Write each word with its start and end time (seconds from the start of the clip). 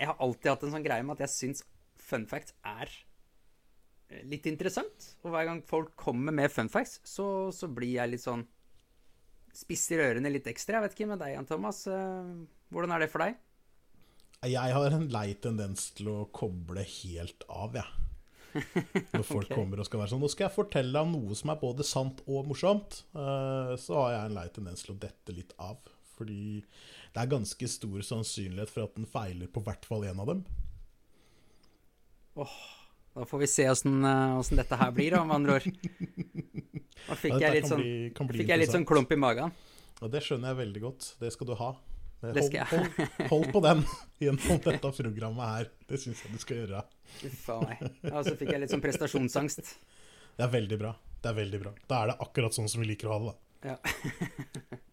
Jeg 0.00 0.08
har 0.08 0.20
alltid 0.24 0.50
hatt 0.54 0.64
en 0.64 0.74
sånn 0.74 0.86
greie 0.86 1.04
med 1.04 1.18
at 1.18 1.26
jeg 1.26 1.34
syns 1.34 1.64
fun 2.00 2.24
facts 2.30 2.54
er 2.66 2.88
eh, 4.08 4.24
litt 4.30 4.48
interessant. 4.48 5.12
Og 5.24 5.34
hver 5.34 5.46
gang 5.50 5.60
folk 5.68 5.92
kommer 6.00 6.34
med 6.34 6.52
fun 6.52 6.72
facts, 6.72 7.02
så, 7.04 7.50
så 7.52 7.68
blir 7.68 7.98
jeg 7.98 8.14
litt 8.14 8.24
sånn 8.24 8.46
Spisser 9.50 9.98
ørene 9.98 10.30
litt 10.30 10.46
ekstra. 10.46 10.78
Jeg 10.78 10.84
vet 10.84 10.92
ikke 10.94 11.06
med 11.10 11.18
deg, 11.18 11.32
Jan 11.34 11.48
Thomas. 11.48 11.82
eh, 11.90 12.34
Hvordan 12.70 12.92
er 12.94 13.02
det 13.02 13.08
for 13.10 13.24
deg? 13.24 13.38
Jeg 14.46 14.72
har 14.76 14.94
en 14.96 15.08
lei 15.12 15.32
tendens 15.42 15.88
til 15.98 16.06
å 16.08 16.18
koble 16.32 16.84
helt 16.86 17.42
av, 17.50 17.74
jeg. 17.74 17.96
Når 19.12 19.24
folk 19.26 19.48
okay. 19.48 19.56
kommer 19.56 19.82
og 19.82 19.86
skal 19.86 20.00
være 20.00 20.10
sånn 20.10 20.22
Nå 20.24 20.28
skal 20.32 20.48
jeg 20.48 20.54
fortelle 20.56 20.90
deg 20.90 21.04
om 21.06 21.12
noe 21.14 21.36
som 21.38 21.52
er 21.52 21.58
både 21.60 21.84
sant 21.86 22.22
og 22.26 22.48
morsomt. 22.50 23.02
eh, 23.14 23.74
Så 23.78 23.98
har 23.98 24.14
jeg 24.14 24.30
en 24.30 24.38
lei 24.38 24.46
tendens 24.54 24.86
til 24.86 24.94
å 24.94 25.00
dette 25.02 25.34
litt 25.34 25.54
av. 25.58 25.82
Fordi 26.20 26.60
det 27.14 27.22
er 27.24 27.30
ganske 27.32 27.68
stor 27.72 28.02
sannsynlighet 28.04 28.68
for 28.70 28.84
at 28.84 28.96
den 28.98 29.08
feiler 29.08 29.48
på 29.48 29.62
hvert 29.64 29.86
fall 29.88 30.04
én 30.04 30.20
av 30.20 30.28
dem. 30.28 30.42
Da 32.36 33.24
får 33.26 33.38
vi 33.42 33.48
se 33.50 33.64
åssen 33.72 34.04
eh, 34.06 34.50
dette 34.60 34.76
her 34.78 34.92
blir, 34.94 35.16
da, 35.16 35.24
med 35.26 35.40
andre 35.40 35.58
ord. 35.58 35.70
Da 37.08 37.16
fikk 37.16 37.32
Ja, 37.32 37.48
jeg 37.48 37.54
litt 37.62 37.66
sånn, 37.70 37.80
bli- 37.80 38.36
fikk 38.42 38.50
jeg 38.52 38.60
litt 38.60 38.70
sånn 38.74 38.84
klump 38.86 39.10
i 39.10 39.16
magen. 39.18 39.54
Ja, 40.02 40.08
det 40.12 40.20
skjønner 40.22 40.52
jeg 40.52 40.58
veldig 40.60 40.82
godt. 40.84 41.06
Det 41.18 41.30
skal 41.32 41.48
du 41.48 41.54
ha. 41.58 41.70
Hold, 42.20 42.36
hold, 42.68 43.06
hold 43.30 43.46
på 43.56 43.62
den 43.64 43.80
gjennom 44.22 44.60
dette 44.66 44.90
programmet 45.00 45.48
her. 45.54 45.70
Det 45.88 45.98
syns 46.02 46.20
jeg 46.20 46.34
du 46.36 46.42
skal 46.44 46.60
gjøre. 46.60 46.82
Uff 47.30 47.46
a 47.54 47.56
meg. 47.64 47.80
Ja, 48.04 48.20
så 48.28 48.36
fikk 48.36 48.52
jeg 48.52 48.60
litt 48.62 48.74
sånn 48.74 48.84
prestasjonsangst. 48.84 49.72
Det 50.36 50.44
er 50.44 50.52
veldig 50.52 50.78
bra. 50.84 50.92
Det 51.24 51.32
er 51.32 51.38
veldig 51.40 51.62
bra. 51.64 51.72
Da 51.88 52.02
er 52.04 52.12
det 52.12 52.18
akkurat 52.28 52.56
sånn 52.60 52.68
som 52.70 52.84
vi 52.84 52.90
liker 52.92 53.08
å 53.08 53.16
ha 53.16 53.20
det. 53.24 53.32
da. 53.32 53.72
Ja. 53.72 54.78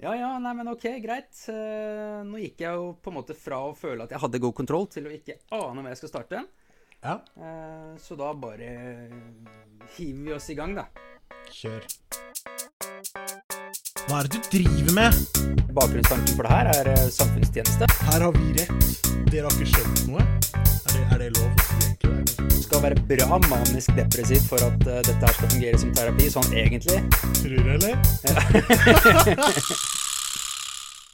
ja 0.00 0.14
ja, 0.16 0.30
nei, 0.38 0.52
men 0.56 0.68
ok, 0.72 0.86
greit. 1.04 1.34
Eh, 1.52 2.22
Nå 2.24 2.40
gikk 2.40 2.62
jeg 2.64 2.72
jo 2.78 2.94
på 3.02 3.10
en 3.12 3.18
måte 3.20 3.36
fra 3.36 3.58
å 3.68 3.74
føle 3.76 4.04
at 4.06 4.10
jeg 4.14 4.22
hadde 4.22 4.40
god 4.42 4.54
kontroll, 4.62 4.86
til 4.92 5.06
å 5.10 5.12
ikke 5.14 5.36
ane 5.52 5.82
hvor 5.82 5.90
jeg 5.92 6.00
skal 6.02 6.14
starte. 6.14 6.44
Ja, 7.02 7.18
Eh, 7.36 7.94
Så 8.00 8.16
da 8.16 8.32
bare 8.34 8.70
hiver 9.96 10.24
vi 10.24 10.32
oss 10.36 10.50
i 10.50 10.54
gang, 10.58 10.74
da. 10.76 10.86
kjør. 11.50 11.86
Hva 14.08 14.20
er 14.20 14.28
det 14.28 14.40
du 14.40 14.48
driver 14.58 14.92
med? 14.96 15.18
Bakgrunnstanken 15.76 16.34
for 16.36 16.46
det 16.46 16.52
her 16.52 16.70
er 16.72 16.88
eh, 16.92 17.04
samfunnstjeneste. 17.14 17.86
Her 18.08 18.24
har 18.26 18.32
vi 18.36 18.46
rett. 18.56 18.72
Dere 19.30 19.46
har 19.46 19.54
ikke 19.54 19.70
skjønt 19.70 20.00
noe? 20.10 20.22
Er 20.24 20.94
det, 20.96 21.02
er 21.14 21.18
det 21.22 21.28
lov 21.36 21.46
å 21.46 21.50
si 21.66 21.76
egentlig? 21.84 21.96
Det- 22.00 22.48
Det 22.50 22.62
skal 22.70 22.82
være 22.84 22.98
bra 23.10 23.38
manisk 23.50 23.90
depressivt 23.96 24.46
for 24.46 24.62
at 24.62 24.82
uh, 24.86 25.00
dette 25.02 25.18
her 25.26 25.34
skal 25.34 25.48
fungere 25.50 25.78
som 25.82 25.90
terapi, 25.96 26.26
sånn 26.30 26.52
egentlig. 26.54 26.98
Tror 27.40 27.56
du, 27.56 27.70
eller? 27.74 27.94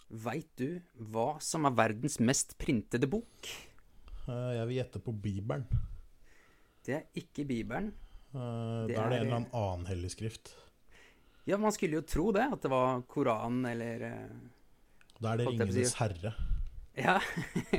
Veit 0.27 0.51
du 0.61 0.67
hva 1.13 1.29
som 1.43 1.65
er 1.69 1.75
verdens 1.79 2.19
mest 2.21 2.57
printede 2.61 3.09
bok? 3.11 3.49
Uh, 4.29 4.53
Jeg 4.59 4.67
vil 4.69 4.77
gjette 4.83 5.01
på 5.07 5.13
Bibelen. 5.17 5.65
Det 6.87 6.95
er 7.01 7.05
ikke 7.19 7.47
Bibelen. 7.49 7.89
Uh, 8.37 8.85
Det 8.87 8.97
Da 8.97 9.07
er 9.07 9.11
det 9.11 9.21
en 9.23 9.27
eller 9.27 9.37
annen 9.41 9.51
annen 9.57 9.87
hellig 9.91 10.13
skrift. 10.13 10.53
Ja, 11.47 11.59
man 11.63 11.73
skulle 11.73 12.01
jo 12.01 12.03
tro 12.03 12.33
det, 12.35 12.43
at 12.53 12.63
det 12.65 12.71
var 12.73 13.05
Koranen 13.07 13.67
eller 13.71 14.03
eh, 14.03 14.39
Da 15.21 15.33
er 15.33 15.43
det. 15.43 15.47
Ringenes 15.47 15.95
herre. 16.01 16.33
Ja. 16.99 17.21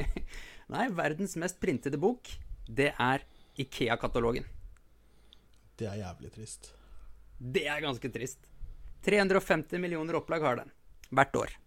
Nei, 0.74 0.86
verdens 0.96 1.36
mest 1.40 1.60
printede 1.60 2.00
bok, 2.00 2.32
det 2.68 2.94
er 2.96 3.26
Ikea-katalogen. 3.60 4.48
Det 5.78 5.90
er 5.90 6.00
jævlig 6.00 6.32
trist. 6.34 6.72
Det 7.38 7.66
er 7.68 7.84
ganske 7.84 8.12
trist. 8.14 8.40
350 9.06 9.84
millioner 9.84 10.18
opplag 10.22 10.48
har 10.48 10.62
den. 10.64 10.72
Hvert 11.12 11.36
år. 11.36 11.60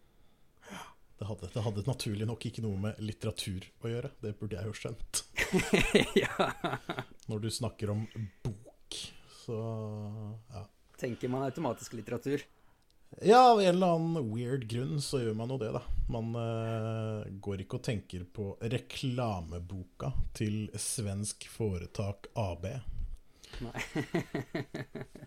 Det 1.21 1.29
hadde, 1.29 1.53
det 1.53 1.63
hadde 1.69 1.85
naturlig 1.85 2.27
nok 2.27 2.45
ikke 2.49 2.63
noe 2.65 2.81
med 2.81 3.01
litteratur 3.05 3.69
å 3.85 3.93
gjøre. 3.93 4.15
Det 4.25 4.33
burde 4.41 4.57
jeg 4.57 4.73
jo 4.73 4.77
skjønt. 4.77 5.25
ja. 6.23 6.49
Når 7.29 7.45
du 7.45 7.49
snakker 7.53 7.93
om 7.93 8.07
bok, 8.41 9.01
så 9.45 9.61
ja. 10.49 10.65
Tenker 11.01 11.33
man 11.33 11.47
automatisk 11.47 11.97
litteratur. 11.97 12.45
Ja, 13.19 13.53
av 13.53 13.61
en 13.61 13.69
eller 13.69 13.87
annen 13.87 14.35
weird 14.35 14.69
grunn 14.71 15.01
så 15.03 15.19
gjør 15.19 15.35
man 15.35 15.51
jo 15.51 15.59
det, 15.59 15.73
da. 15.75 15.81
Man 16.13 16.31
uh, 16.37 17.27
går 17.43 17.65
ikke 17.65 17.81
og 17.81 17.85
tenker 17.89 18.23
på 18.37 18.53
reklameboka 18.63 20.13
til 20.37 20.69
svensk 20.79 21.49
foretak 21.51 22.31
AB. 22.39 22.69
Nei. 23.65 23.83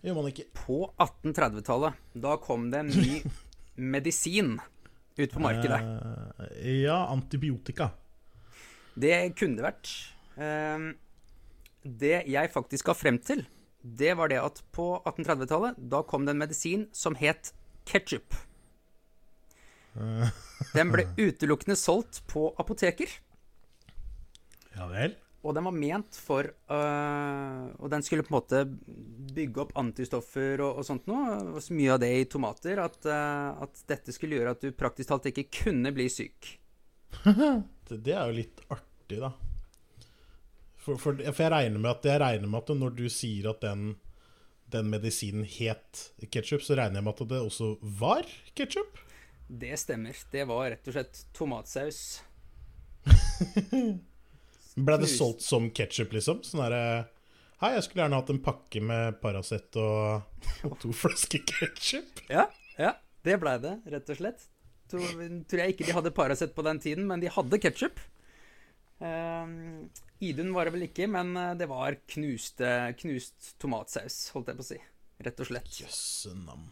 Gjør 0.04 0.16
man 0.16 0.30
ikke. 0.30 0.46
På 0.56 0.78
1830-tallet, 0.96 2.00
da 2.24 2.38
kom 2.42 2.70
det 2.72 2.80
en 2.86 2.94
ny 2.94 3.20
medisin 3.94 4.56
ut 5.18 5.30
på 5.36 5.44
markedet. 5.44 5.82
Uh, 5.84 6.46
ja, 6.80 7.02
antibiotika. 7.12 7.92
Det 8.94 9.34
kunne 9.36 9.60
det 9.60 9.68
vært. 9.68 9.92
Uh, 10.40 10.94
det 11.84 12.16
jeg 12.32 12.54
faktisk 12.54 12.86
skal 12.86 12.96
frem 12.96 13.20
til, 13.20 13.44
det 13.84 14.14
var 14.16 14.32
det 14.32 14.40
at 14.40 14.62
på 14.72 14.96
1830-tallet, 15.04 15.76
da 15.76 16.00
kom 16.08 16.24
det 16.24 16.32
en 16.32 16.40
medisin 16.40 16.86
som 16.96 17.16
het 17.20 17.52
ketsjup. 17.84 18.32
Den 20.72 20.90
ble 20.94 21.04
utelukkende 21.26 21.76
solgt 21.76 22.22
på 22.30 22.48
apoteker. 22.58 23.12
Ja 24.74 24.88
vel? 24.90 25.14
Og 25.44 25.52
den 25.52 25.66
var 25.68 25.76
ment 25.76 26.16
for 26.16 26.48
øh, 26.48 27.64
Og 27.76 27.90
den 27.92 28.02
skulle 28.02 28.24
på 28.24 28.32
en 28.32 28.38
måte 28.38 28.62
bygge 29.36 29.60
opp 29.66 29.74
antistoffer 29.76 30.62
og, 30.64 30.80
og 30.80 30.86
sånt 30.88 31.04
noe. 31.10 31.36
Og 31.52 31.60
så 31.62 31.76
mye 31.76 31.92
av 31.92 32.00
det 32.00 32.10
i 32.16 32.24
tomater 32.32 32.80
at, 32.80 32.96
øh, 33.04 33.64
at 33.68 33.84
dette 33.92 34.14
skulle 34.16 34.40
gjøre 34.40 34.56
at 34.56 34.64
du 34.64 34.72
praktisk 34.72 35.12
talt 35.12 35.28
ikke 35.28 35.50
kunne 35.62 35.92
bli 35.94 36.08
syk. 36.12 36.54
Det, 37.84 37.98
det 38.00 38.14
er 38.16 38.30
jo 38.30 38.36
litt 38.38 38.62
artig, 38.72 39.18
da. 39.20 39.28
For, 40.84 41.00
for, 41.00 41.16
for 41.16 41.46
jeg 41.46 41.52
regner 41.52 41.80
med 41.80 41.94
at, 41.94 42.04
jeg 42.04 42.20
regner 42.20 42.50
med 42.50 42.60
at 42.60 42.74
når 42.76 42.96
du 42.98 43.06
sier 43.12 43.48
at 43.54 43.62
den, 43.64 43.94
den 44.72 44.90
medisinen 44.92 45.46
het 45.48 46.10
ketsjup, 46.28 46.60
så 46.64 46.76
regner 46.76 47.00
jeg 47.00 47.06
med 47.06 47.14
at 47.14 47.30
det 47.30 47.40
også 47.40 47.70
var 48.02 48.28
ketsjup? 48.58 49.00
Det 49.48 49.72
stemmer. 49.80 50.16
Det 50.32 50.44
var 50.48 50.68
rett 50.74 50.90
og 50.90 50.96
slett 50.96 51.24
tomatsaus. 51.36 52.02
Ble 54.84 54.96
det 55.00 55.08
solgt 55.08 55.44
som 55.44 55.70
ketsjup, 55.72 56.14
liksom? 56.16 56.44
Sånn 56.44 56.64
derre 56.66 56.84
Hei, 57.62 57.70
jeg 57.76 57.84
skulle 57.86 58.02
gjerne 58.02 58.18
hatt 58.18 58.30
en 58.32 58.40
pakke 58.44 58.80
med 58.84 59.20
Paracet 59.22 59.76
og, 59.80 60.24
og 60.68 60.74
to 60.82 60.90
flasker 60.92 61.44
ketsjup. 61.48 62.24
Ja, 62.28 62.48
ja, 62.76 62.96
det 63.24 63.38
blei 63.40 63.54
det, 63.62 63.78
rett 63.94 64.10
og 64.10 64.18
slett. 64.18 64.42
Tror, 64.90 65.06
tror 65.48 65.62
jeg 65.62 65.72
ikke 65.72 65.86
de 65.86 65.94
hadde 65.96 66.12
Paracet 66.12 66.52
på 66.52 66.64
den 66.66 66.82
tiden, 66.82 67.06
men 67.08 67.22
de 67.22 67.30
hadde 67.32 67.60
ketsjup. 67.62 68.02
Um, 68.98 69.86
Idun 70.22 70.52
var 70.54 70.68
det 70.68 70.74
vel 70.76 70.86
ikke, 70.86 71.08
men 71.10 71.34
eh, 71.36 71.54
det 71.58 71.68
var 71.70 71.98
knuste, 72.14 72.70
knust 73.00 73.54
tomatsaus, 73.62 74.28
holdt 74.34 74.52
jeg 74.52 74.60
på 74.60 74.66
å 74.66 74.68
si. 74.68 74.80
Rett 75.24 75.40
og 75.42 75.48
slett. 75.48 75.80
Jøsse 75.82 76.34
nam. 76.38 76.68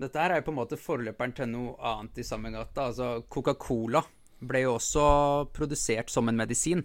Dette 0.00 0.22
her 0.22 0.32
er 0.32 0.40
jo 0.40 0.46
på 0.48 0.54
en 0.54 0.60
måte 0.62 0.80
forløperen 0.80 1.34
til 1.36 1.50
noe 1.52 1.74
annet 1.84 2.22
i 2.22 2.24
samme 2.24 2.52
gata. 2.54 2.88
Altså, 2.88 3.10
Coca-Cola 3.28 4.00
ble 4.40 4.64
jo 4.64 4.76
også 4.78 5.04
produsert 5.52 6.12
som 6.12 6.30
en 6.30 6.40
medisin. 6.40 6.84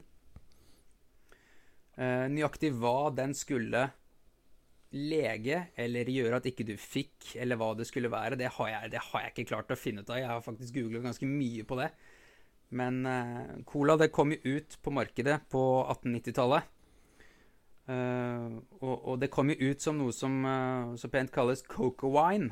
Eh, 1.95 2.25
nøyaktig 2.27 2.73
hva 2.75 3.13
den 3.16 3.31
skulle 3.37 3.85
lege 4.95 5.61
eller 5.79 6.11
gjøre 6.11 6.39
at 6.39 6.49
ikke 6.49 6.67
du 6.67 6.75
fikk, 6.79 7.35
eller 7.39 7.59
hva 7.59 7.72
det 7.75 7.87
skulle 7.87 8.11
være, 8.11 8.37
det 8.39 8.51
har 8.57 8.69
jeg, 8.72 8.91
det 8.93 9.01
har 9.09 9.23
jeg 9.23 9.33
ikke 9.33 9.49
klart 9.53 9.72
å 9.72 9.79
finne 9.79 10.03
ut 10.03 10.11
av. 10.11 10.19
Jeg 10.19 10.31
har 10.31 10.43
faktisk 10.43 10.75
googlet 10.75 11.07
ganske 11.07 11.29
mye 11.29 11.66
på 11.67 11.79
det. 11.79 11.89
Men 12.75 13.05
eh, 13.07 13.55
cola 13.67 13.95
det 13.97 14.11
kom 14.11 14.33
jo 14.35 14.57
ut 14.57 14.77
på 14.83 14.91
markedet 14.91 15.39
på 15.51 15.61
1890-tallet. 15.93 16.71
Uh, 17.85 18.57
og, 18.81 18.93
og 19.11 19.17
det 19.21 19.27
kom 19.29 19.51
jo 19.53 19.69
ut 19.69 19.83
som 19.83 19.99
noe 19.99 20.13
som 20.15 20.39
uh, 20.41 20.95
så 20.97 21.05
pent 21.13 21.29
kalles 21.33 21.61
coca 21.69 22.09
wine. 22.09 22.49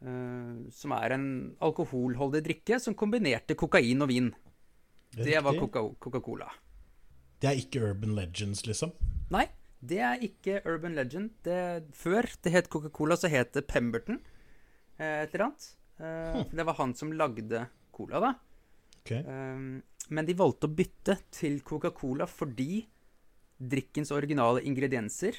Uh, 0.00 0.64
som 0.72 0.94
er 0.96 1.12
en 1.18 1.26
alkoholholdig 1.62 2.40
drikke 2.46 2.78
som 2.80 2.96
kombinerte 2.98 3.54
kokain 3.60 4.00
og 4.02 4.08
vin. 4.08 4.30
Det 5.12 5.36
var 5.44 5.52
Coca- 5.60 5.84
Coca-Cola. 6.00 6.46
Det 7.42 7.50
er 7.50 7.58
ikke 7.60 7.82
Urban 7.90 8.14
Legends, 8.16 8.62
liksom? 8.64 8.94
Nei, 9.34 9.44
det 9.84 9.98
er 10.00 10.22
ikke 10.24 10.62
Urban 10.64 10.94
Legend. 10.96 11.34
Det, 11.44 11.58
før 11.92 12.24
det 12.46 12.52
het 12.54 12.70
Coca-Cola, 12.72 13.18
så 13.20 13.28
het 13.28 13.52
det 13.52 13.66
Pemberton. 13.68 14.22
eh, 14.96 15.26
Et 15.26 15.34
eller 15.34 15.50
annet. 15.50 15.66
Hm. 16.00 16.48
Det 16.56 16.64
var 16.64 16.78
han 16.80 16.94
som 16.96 17.12
lagde 17.12 17.66
cola, 17.92 18.20
da. 18.24 18.32
Ok. 19.02 19.14
Um, 19.26 19.82
men 20.14 20.26
de 20.28 20.36
valgte 20.38 20.68
å 20.68 20.74
bytte 20.74 21.18
til 21.34 21.60
Coca-Cola 21.66 22.26
fordi 22.30 22.84
drikkens 23.62 24.10
originale 24.14 24.62
ingredienser 24.66 25.38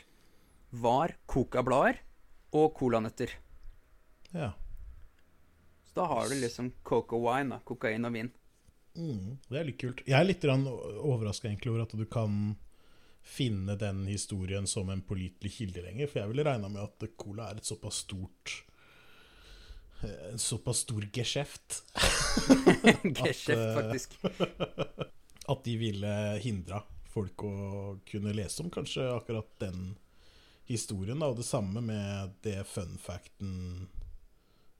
var 0.83 1.15
cocablader 1.29 1.99
og 2.55 2.73
colanøtter. 2.77 3.33
Ja. 4.33 4.53
Så 5.85 5.99
da 5.99 6.07
har 6.09 6.29
du 6.29 6.35
liksom 6.39 6.71
coca 6.83 7.17
wine, 7.19 7.55
da. 7.55 7.59
Kokain 7.65 8.07
og 8.07 8.15
vin. 8.15 8.31
Mm, 8.97 9.39
det 9.49 9.59
er 9.59 9.67
litt 9.67 9.79
kult. 9.81 10.03
Jeg 10.05 10.17
er 10.17 10.27
litt 10.27 10.45
overraska 10.45 11.51
over 11.69 11.83
at 11.85 11.95
du 11.97 12.05
kan 12.09 12.55
finne 13.23 13.77
den 13.79 14.03
historien 14.09 14.67
som 14.67 14.89
en 14.89 15.01
pålitelig 15.05 15.53
kilde 15.57 15.83
lenger. 15.85 16.09
For 16.09 16.21
jeg 16.21 16.31
ville 16.33 16.45
regna 16.47 16.69
med 16.69 16.83
at 16.83 17.07
cola 17.17 17.49
er 17.49 17.61
et 17.61 17.69
såpass 17.69 18.03
stort 18.05 18.63
en 20.03 20.39
såpass 20.39 20.83
stor 20.83 21.05
geskjeft 21.13 21.81
Geskjeft, 23.03 23.49
eh, 23.49 23.75
faktisk. 23.75 24.17
at 25.53 25.63
de 25.63 25.75
ville 25.77 26.13
hindra 26.43 26.83
folk 27.13 27.43
å 27.45 27.55
kunne 28.07 28.33
lese 28.35 28.63
om 28.63 28.71
kanskje 28.73 29.05
akkurat 29.13 29.49
den 29.61 29.93
historien. 30.69 31.19
Da. 31.19 31.29
Og 31.29 31.37
det 31.37 31.47
samme 31.47 31.83
med 31.83 32.37
det 32.45 32.61
fun 32.67 32.97
facten 33.01 33.89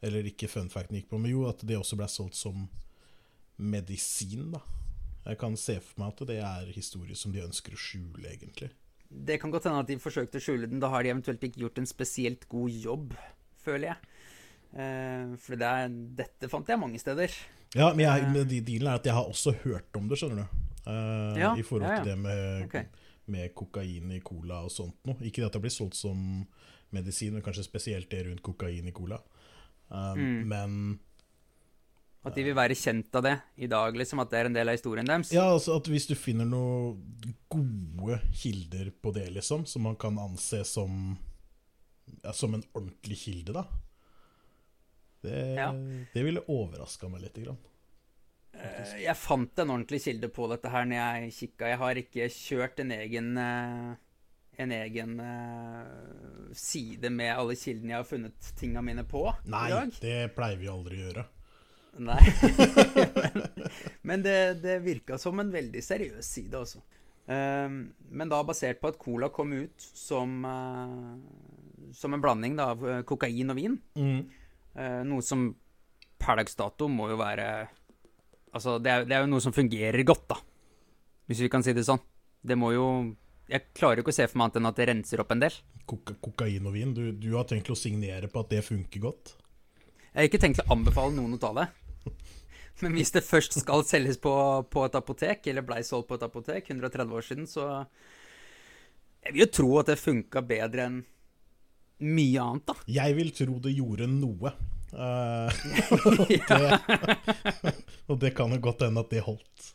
Eller 0.03 0.25
ikke 0.27 0.49
fun 0.51 0.71
facten 0.71 0.97
gikk 0.97 1.11
på, 1.11 1.19
men 1.21 1.31
jo 1.31 1.45
at 1.47 1.61
det 1.63 1.77
også 1.79 1.99
ble 1.99 2.07
solgt 2.11 2.39
som 2.39 2.65
medisin. 3.55 4.51
da 4.51 4.59
Jeg 5.29 5.39
kan 5.39 5.55
se 5.59 5.77
for 5.79 6.01
meg 6.01 6.15
at 6.15 6.25
det 6.27 6.39
er 6.43 6.73
historier 6.75 7.15
som 7.15 7.31
de 7.31 7.43
ønsker 7.43 7.75
å 7.75 7.79
skjule, 7.79 8.25
egentlig. 8.27 8.73
Det 9.07 9.37
kan 9.39 9.53
godt 9.53 9.69
hende 9.69 9.83
at 9.83 9.91
de 9.91 10.01
forsøkte 10.01 10.41
å 10.41 10.43
skjule 10.43 10.67
den. 10.67 10.81
Da 10.81 10.89
har 10.91 11.05
de 11.05 11.13
eventuelt 11.13 11.43
ikke 11.45 11.63
gjort 11.63 11.79
en 11.79 11.87
spesielt 11.87 12.47
god 12.51 12.73
jobb, 12.83 13.15
føler 13.63 13.93
jeg. 13.93 14.12
Eh, 14.73 15.33
for 15.37 15.59
det 15.59 15.69
er, 15.69 15.93
dette 16.17 16.49
fant 16.49 16.69
jeg 16.69 16.81
mange 16.81 17.01
steder. 17.01 17.33
Ja, 17.77 17.91
men 17.93 18.05
jeg, 18.05 18.25
men 18.33 18.49
dealen 18.49 18.89
er 18.89 18.99
at 18.99 19.07
jeg 19.09 19.15
har 19.15 19.29
også 19.29 19.53
hørt 19.63 19.97
om 19.97 20.09
det, 20.09 20.19
skjønner 20.21 20.43
du. 20.43 20.59
Uh, 20.83 21.37
Ja, 21.39 21.53
I 21.55 21.63
forhold 21.63 21.87
ja, 21.87 21.93
ja. 21.93 22.01
til 22.01 22.11
det 22.11 22.17
med, 22.19 22.65
okay. 22.65 23.07
med 23.31 23.53
kokain 23.55 24.11
i 24.11 24.19
cola 24.25 24.63
og 24.65 24.73
sånt 24.73 24.97
noe. 25.07 25.15
Ikke 25.23 25.45
at 25.45 25.55
det 25.55 25.61
blir 25.63 25.73
solgt 25.73 25.97
som 25.97 26.43
medisin, 26.93 27.33
men 27.33 27.45
kanskje 27.45 27.65
spesielt 27.65 28.09
det 28.11 28.25
rundt 28.27 28.43
kokain 28.45 28.89
i 28.89 28.95
cola. 28.95 29.21
Uh, 29.93 30.13
Mm. 30.17 30.47
Men 30.49 30.99
At 32.25 32.35
de 32.35 32.43
vil 32.47 32.55
være 32.55 32.73
kjent 32.73 33.13
av 33.19 33.23
det 33.25 33.33
i 33.61 33.67
dag, 33.67 33.95
liksom. 33.99 34.21
At 34.23 34.31
det 34.31 34.39
er 34.39 34.47
en 34.47 34.55
del 34.55 34.69
av 34.71 34.77
historien 34.77 35.05
deres. 35.05 35.31
ja, 35.35 35.43
altså 35.51 35.75
at 35.77 35.87
hvis 35.91 36.07
du 36.07 36.15
finner 36.15 36.47
noen 36.47 37.35
gode 37.51 38.19
kilder 38.31 38.89
på 38.95 39.11
det, 39.13 39.27
liksom, 39.35 39.67
som 39.67 39.83
man 39.83 39.99
kan 39.99 40.17
anse 40.17 40.63
som 40.65 41.17
som 42.33 42.53
en 42.53 42.63
ordentlig 42.75 43.17
kilde, 43.17 43.53
da 43.55 43.63
Det, 45.23 45.55
Ja. 45.55 45.69
det 46.13 46.23
ville 46.25 46.43
overraska 46.51 47.09
meg 47.09 47.23
litt. 47.23 47.37
Grann. 47.43 47.59
Faktisk. 48.53 48.97
Jeg 49.01 49.17
fant 49.17 49.59
en 49.59 49.71
ordentlig 49.73 50.01
kilde 50.03 50.29
på 50.29 50.47
dette 50.51 50.69
her 50.69 50.85
når 50.85 50.99
jeg 50.99 51.35
kikka. 51.37 51.69
Jeg 51.71 51.79
har 51.81 52.01
ikke 52.01 52.27
kjørt 52.29 52.81
en 52.83 52.91
egen 52.91 53.37
eh, 53.41 53.93
en 54.61 54.71
egen 54.71 55.19
eh, 55.19 56.51
side 56.53 57.09
med 57.09 57.31
alle 57.33 57.55
kildene 57.57 57.95
jeg 57.95 58.03
har 58.03 58.09
funnet 58.09 58.51
tinga 58.59 58.83
mine 58.85 59.01
på 59.09 59.23
Nei, 59.49 59.69
det 60.03 60.35
pleier 60.35 60.59
vi 60.61 60.69
aldri 60.69 60.99
å 60.99 61.07
gjøre. 61.07 61.23
Nei. 62.03 62.19
men 63.23 63.41
men 64.09 64.25
det, 64.25 64.37
det 64.61 64.79
virka 64.85 65.17
som 65.21 65.39
en 65.41 65.51
veldig 65.53 65.81
seriøs 65.83 66.29
side, 66.37 66.57
altså. 66.57 66.83
Um, 67.23 67.93
men 68.11 68.27
da 68.27 68.41
basert 68.43 68.81
på 68.81 68.89
at 68.91 68.97
cola 68.99 69.29
kom 69.31 69.53
ut 69.55 69.85
som 69.95 70.43
eh, 70.43 71.91
som 71.93 72.13
en 72.13 72.21
blanding 72.21 72.57
da, 72.57 72.71
av 72.73 72.81
eh, 72.89 73.01
kokain 73.07 73.53
og 73.53 73.59
vin. 73.59 73.77
Mm. 73.95 74.23
Eh, 74.73 75.01
noe 75.05 75.21
som 75.21 75.51
per 76.17 76.39
dags 76.39 76.55
dato 76.57 76.87
må 76.89 77.11
jo 77.11 77.19
være 77.19 77.47
Altså, 78.53 78.77
det 78.77 78.91
er, 78.91 79.05
det 79.09 79.15
er 79.17 79.23
jo 79.23 79.29
noe 79.31 79.41
som 79.41 79.53
fungerer 79.53 80.03
godt, 80.05 80.27
da. 80.29 80.35
Hvis 81.25 81.41
vi 81.41 81.49
kan 81.49 81.63
si 81.65 81.73
det 81.73 81.87
sånn. 81.87 82.01
Det 82.43 82.57
må 82.59 82.73
jo 82.75 82.87
Jeg 83.49 83.71
klarer 83.73 83.99
jo 83.99 84.03
ikke 84.05 84.13
å 84.13 84.17
se 84.19 84.27
for 84.29 84.39
meg 84.39 84.51
annet 84.51 84.59
enn 84.59 84.69
at 84.69 84.77
det 84.77 84.87
renser 84.89 85.23
opp 85.23 85.33
en 85.33 85.41
del. 85.41 85.55
Koka 85.89 86.15
kokain 86.21 86.69
og 86.69 86.75
vin. 86.77 86.93
Du, 86.95 87.07
du 87.11 87.31
har 87.35 87.47
tenkt 87.49 87.71
å 87.73 87.77
signere 87.77 88.29
på 88.31 88.43
at 88.43 88.53
det 88.53 88.61
funker 88.65 89.03
godt? 89.03 89.33
Jeg 90.13 90.19
har 90.19 90.29
ikke 90.29 90.41
tenkt 90.43 90.61
å 90.63 90.69
anbefale 90.73 91.15
noen 91.17 91.35
å 91.35 91.41
ta 91.41 91.51
det. 91.57 91.67
Men 92.83 92.95
hvis 92.97 93.13
det 93.15 93.25
først 93.25 93.57
skal 93.59 93.83
selges 93.87 94.19
på, 94.21 94.33
på 94.69 94.85
et 94.85 94.97
apotek, 94.97 95.49
eller 95.49 95.65
blei 95.65 95.81
solgt 95.85 96.09
på 96.09 96.19
et 96.19 96.25
apotek 96.25 96.69
130 96.69 97.17
år 97.17 97.25
siden, 97.25 97.49
så 97.49 97.65
Jeg 99.23 99.33
vil 99.33 99.45
jo 99.45 99.51
tro 99.57 99.69
at 99.79 99.89
det 99.89 99.99
funka 100.01 100.41
bedre 100.45 100.87
enn 100.87 101.01
mye 102.03 102.41
annet, 102.41 102.65
da. 102.69 102.75
Jeg 102.89 103.17
vil 103.17 103.31
tro 103.35 103.59
det 103.63 103.75
gjorde 103.77 104.07
noe. 104.09 104.53
Uh, 104.93 105.49
og, 106.05 106.25
det, 106.29 106.41
og 108.09 108.19
det 108.21 108.33
kan 108.37 108.53
jo 108.53 108.59
godt 108.61 108.85
hende 108.85 109.03
at 109.03 109.13
det 109.13 109.23
holdt. 109.25 109.69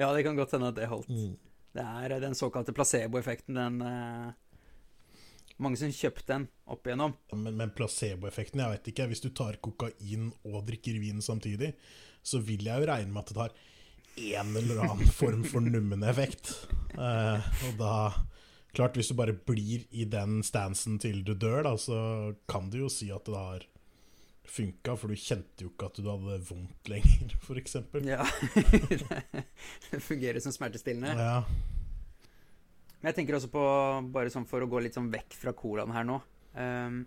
ja, 0.00 0.08
det 0.10 0.24
kan 0.26 0.38
godt 0.38 0.56
hende 0.56 0.72
at 0.72 0.78
det 0.78 0.88
holdt. 0.90 1.10
Mm. 1.10 1.34
Det 1.74 1.84
er 1.84 2.16
den 2.22 2.34
såkalte 2.38 2.74
placeboeffekten, 2.74 3.58
den 3.58 3.82
uh, 3.82 4.32
Mange 5.62 5.78
som 5.78 5.92
kjøpte 5.94 6.26
den 6.32 6.48
opp 6.66 6.86
igjennom. 6.86 7.12
Men, 7.30 7.54
men 7.60 7.70
placeboeffekten, 7.78 8.58
jeg 8.58 8.74
vet 8.74 8.88
ikke. 8.90 9.04
Hvis 9.12 9.22
du 9.22 9.28
tar 9.30 9.60
kokain 9.62 10.32
og 10.42 10.64
drikker 10.66 10.98
vin 10.98 11.22
samtidig, 11.22 11.76
så 12.26 12.40
vil 12.42 12.66
jeg 12.66 12.82
jo 12.82 12.88
regne 12.90 13.14
med 13.14 13.22
at 13.22 13.30
det 13.30 13.38
har 13.38 13.54
en 14.14 14.56
eller 14.58 14.82
annen 14.82 15.12
form 15.14 15.44
for 15.46 15.62
nummende 15.62 16.10
effekt. 16.10 16.50
Uh, 16.98 17.38
og 17.68 17.78
da 17.78 17.94
Klart, 18.74 18.96
hvis 18.98 19.12
du 19.12 19.14
bare 19.18 19.36
blir 19.36 19.84
i 19.94 20.06
den 20.10 20.40
stansen 20.42 20.98
til 21.02 21.22
du 21.26 21.34
dør, 21.38 21.62
da, 21.62 21.76
så 21.78 22.34
kan 22.50 22.66
du 22.72 22.80
jo 22.84 22.90
si 22.90 23.06
at 23.14 23.28
det 23.28 23.38
har 23.38 23.66
funka, 24.50 24.96
for 24.98 25.10
du 25.10 25.18
kjente 25.18 25.64
jo 25.64 25.70
ikke 25.70 25.88
at 25.88 26.00
du 26.00 26.08
hadde 26.10 26.40
vondt 26.48 26.90
lenger, 26.90 27.36
f.eks. 27.44 27.78
Ja. 28.04 28.26
det 29.92 30.02
fungerer 30.02 30.42
som 30.42 30.54
smertestillende. 30.54 31.14
Ja. 31.14 31.38
Men 32.98 33.12
jeg 33.12 33.20
tenker 33.20 33.38
også 33.38 33.52
på, 33.52 33.64
bare 34.14 34.32
sånn 34.32 34.48
for 34.48 34.64
å 34.64 34.68
gå 34.70 34.82
litt 34.82 34.96
sånn 34.96 35.10
vekk 35.12 35.36
fra 35.36 35.52
colaen 35.52 35.92
her 35.92 36.06
nå 36.08 36.22
um, 36.56 37.02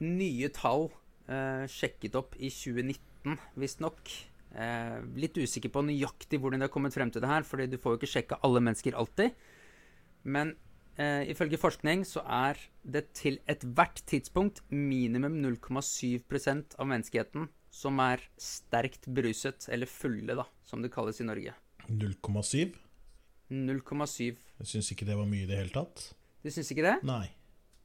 Nye 0.00 0.48
tall 0.56 0.88
uh, 1.28 1.64
sjekket 1.70 2.16
opp 2.18 2.32
i 2.40 2.48
2019, 2.50 3.36
visstnok. 3.60 4.14
Uh, 4.54 5.04
litt 5.18 5.36
usikker 5.38 5.70
på 5.72 5.84
nøyaktig 5.86 6.40
hvordan 6.40 6.62
de 6.62 6.66
har 6.66 6.72
kommet 6.72 6.94
frem 6.96 7.12
til 7.12 7.22
det 7.22 7.30
her, 7.30 7.46
fordi 7.46 7.68
du 7.70 7.78
får 7.80 7.94
jo 7.94 8.00
ikke 8.00 8.10
sjekka 8.16 8.40
alle 8.44 8.62
mennesker 8.64 8.96
alltid. 8.98 9.36
Men 10.24 10.54
eh, 10.96 11.28
ifølge 11.32 11.60
forskning 11.60 12.04
så 12.08 12.24
er 12.24 12.60
det 12.82 13.06
til 13.16 13.38
ethvert 13.50 14.02
tidspunkt 14.08 14.62
minimum 14.72 15.36
0,7% 15.44 16.78
av 16.78 16.90
menneskeheten 16.90 17.48
som 17.74 17.98
er 18.02 18.22
sterkt 18.38 19.08
beruset, 19.10 19.66
eller 19.72 19.90
fulle, 19.90 20.36
da, 20.38 20.46
som 20.66 20.82
det 20.82 20.92
kalles 20.94 21.18
i 21.20 21.26
Norge. 21.26 21.54
0,7. 21.88 22.76
0,7. 23.50 24.36
Jeg 24.60 24.70
syns 24.70 24.92
ikke 24.94 25.08
det 25.08 25.16
var 25.18 25.28
mye 25.28 25.44
i 25.44 25.48
det 25.48 25.58
hele 25.58 25.74
tatt. 25.74 26.12
Du 26.44 26.52
syns 26.52 26.70
ikke 26.70 26.86
det? 26.86 26.98
Nei. 27.08 27.26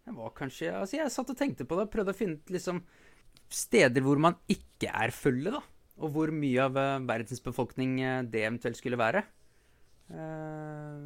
Det 0.06 0.15
var 0.15 0.31
kanskje 0.38 0.71
Altså, 0.74 0.97
jeg 0.97 1.13
satt 1.13 1.31
og 1.33 1.38
tenkte 1.38 1.65
på 1.68 1.77
det, 1.77 1.88
og 1.88 1.94
prøvde 1.94 2.13
å 2.13 2.18
finne 2.18 2.39
ut 2.39 2.53
liksom 2.53 2.83
steder 3.50 4.06
hvor 4.06 4.21
man 4.21 4.38
ikke 4.50 4.94
er 4.94 5.13
fulle, 5.15 5.57
da. 5.57 5.63
Og 6.00 6.13
hvor 6.15 6.31
mye 6.31 6.63
av 6.63 6.77
eh, 6.80 7.01
verdens 7.09 7.44
befolkning 7.44 7.97
eh, 8.06 8.21
det 8.30 8.45
eventuelt 8.45 8.77
skulle 8.80 9.00
være. 9.00 9.25
Eh, 10.09 11.01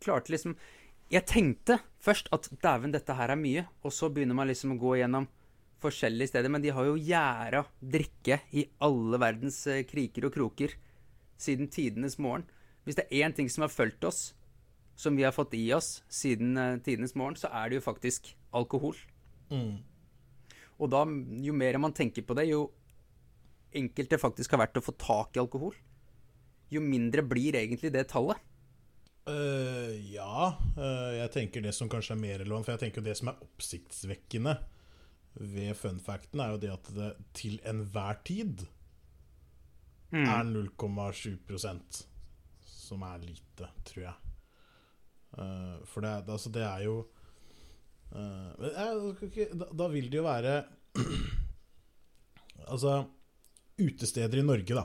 klarte 0.00 0.32
liksom 0.32 0.54
Jeg 1.12 1.26
tenkte 1.28 1.76
først 2.02 2.30
at 2.34 2.48
dæven, 2.62 2.94
dette 2.94 3.14
her 3.14 3.30
er 3.30 3.38
mye, 3.38 3.66
og 3.84 3.92
så 3.94 4.08
begynner 4.10 4.34
man 4.34 4.48
liksom 4.48 4.74
å 4.74 4.80
gå 4.80 4.96
gjennom 4.98 5.28
forskjellige 5.82 6.32
steder. 6.32 6.50
Men 6.50 6.64
de 6.64 6.72
har 6.74 6.88
jo 6.88 6.96
gjæra 6.98 7.62
drikke 7.80 8.40
i 8.56 8.66
alle 8.82 9.20
verdens 9.22 9.60
eh, 9.70 9.84
kriker 9.86 10.26
og 10.26 10.34
kroker 10.34 10.74
siden 11.38 11.70
tidenes 11.70 12.18
morgen. 12.18 12.46
Hvis 12.86 12.98
det 12.98 13.06
er 13.06 13.26
én 13.26 13.34
ting 13.36 13.50
som 13.52 13.66
har 13.66 13.72
fulgt 13.72 14.04
oss, 14.06 14.32
som 14.96 15.16
vi 15.18 15.26
har 15.26 15.34
fått 15.36 15.54
i 15.54 15.68
oss 15.76 16.00
siden 16.08 16.56
eh, 16.56 16.78
tidenes 16.82 17.14
morgen, 17.14 17.36
så 17.38 17.52
er 17.52 17.68
det 17.68 17.80
jo 17.80 17.86
faktisk 17.86 18.32
alkohol. 18.56 18.96
Mm. 19.52 19.78
Og 20.80 20.90
da, 20.92 21.04
jo 21.46 21.54
mer 21.56 21.78
man 21.80 21.94
tenker 21.96 22.24
på 22.26 22.36
det, 22.36 22.48
jo 22.50 22.66
enkelt 23.76 24.10
det 24.10 24.22
faktisk 24.22 24.54
har 24.54 24.64
vært 24.64 24.80
å 24.80 24.84
få 24.84 24.94
tak 25.00 25.36
i 25.36 25.42
alkohol, 25.42 25.76
jo 26.72 26.82
mindre 26.82 27.22
blir 27.26 27.56
egentlig 27.58 27.92
det 27.94 28.08
tallet. 28.12 28.40
Uh, 29.26 29.90
ja, 30.12 30.54
Uh, 30.76 31.16
jeg 31.16 31.30
tenker 31.32 31.62
det 31.64 31.72
som 31.72 31.88
kanskje 31.88 32.12
er 32.12 32.20
mer 32.20 32.40
relevant, 32.42 32.66
for 32.66 32.74
jeg 32.76 32.82
tenker 32.84 33.04
det 33.04 33.14
som 33.16 33.30
er 33.30 33.38
oppsiktsvekkende 33.40 34.52
ved 35.40 35.72
fun 35.78 35.96
facten, 36.04 36.42
er 36.44 36.52
jo 36.52 36.58
det 36.60 36.72
at 36.74 36.90
det 36.92 37.06
til 37.36 37.56
enhver 37.64 38.18
tid 38.28 38.66
er 40.12 40.44
0,7% 40.44 42.02
som 42.68 43.02
er 43.08 43.24
lite, 43.24 43.70
tror 43.88 44.02
jeg. 44.04 44.14
Uh, 45.32 45.80
for 45.88 46.04
det, 46.04 46.12
altså, 46.28 46.52
det 46.52 46.66
er 46.68 46.84
jo 46.84 46.98
da, 48.12 49.66
da 49.74 49.88
vil 49.90 50.06
det 50.12 50.20
jo 50.20 50.22
være 50.22 50.52
Altså 52.70 52.92
Utesteder 53.82 54.38
i 54.38 54.44
Norge, 54.46 54.76
da. 54.76 54.84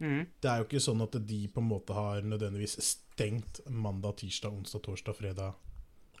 Mhm. 0.00 0.26
Det 0.40 0.48
er 0.50 0.58
jo 0.62 0.64
ikke 0.64 0.80
sånn 0.80 1.02
at 1.04 1.16
de 1.28 1.40
på 1.52 1.60
en 1.60 1.68
måte 1.68 1.92
har 1.96 2.22
nødvendigvis 2.24 2.78
stengt 2.80 3.60
mandag, 3.68 4.16
tirsdag, 4.22 4.52
onsdag, 4.52 4.82
torsdag, 4.86 5.16
fredag 5.18 5.54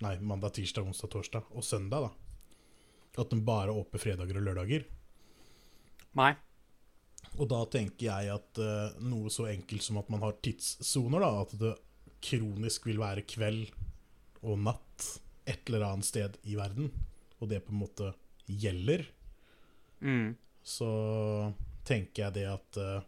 Nei, 0.00 0.14
mandag, 0.24 0.54
tirsdag, 0.56 0.86
onsdag, 0.88 1.10
torsdag 1.12 1.48
og 1.52 1.64
søndag, 1.64 2.06
da. 2.06 3.20
At 3.20 3.28
de 3.28 3.36
bare 3.44 3.68
er 3.68 3.76
åpne 3.82 4.00
fredager 4.00 4.38
og 4.40 4.46
lørdager. 4.46 4.86
Nei. 6.16 6.30
Og 7.36 7.44
da 7.50 7.58
tenker 7.68 8.06
jeg 8.06 8.30
at 8.32 8.60
uh, 8.64 8.96
noe 9.04 9.28
så 9.28 9.50
enkelt 9.50 9.84
som 9.84 9.98
at 10.00 10.08
man 10.08 10.24
har 10.24 10.38
tidssoner, 10.40 11.20
da. 11.20 11.42
At 11.44 11.52
det 11.60 11.74
kronisk 12.24 12.88
vil 12.88 13.00
være 13.02 13.26
kveld 13.28 13.68
og 14.40 14.56
natt 14.64 15.20
et 15.44 15.68
eller 15.68 15.84
annet 15.90 16.08
sted 16.08 16.40
i 16.48 16.56
verden, 16.56 16.88
og 17.40 17.50
det 17.52 17.60
på 17.66 17.72
en 17.74 17.82
måte 17.84 18.14
gjelder, 18.48 19.04
Mm. 20.00 20.34
så 20.64 21.52
tenker 21.84 22.22
jeg 22.22 22.32
det 22.38 22.46
at 22.48 22.76
eh, 22.80 23.02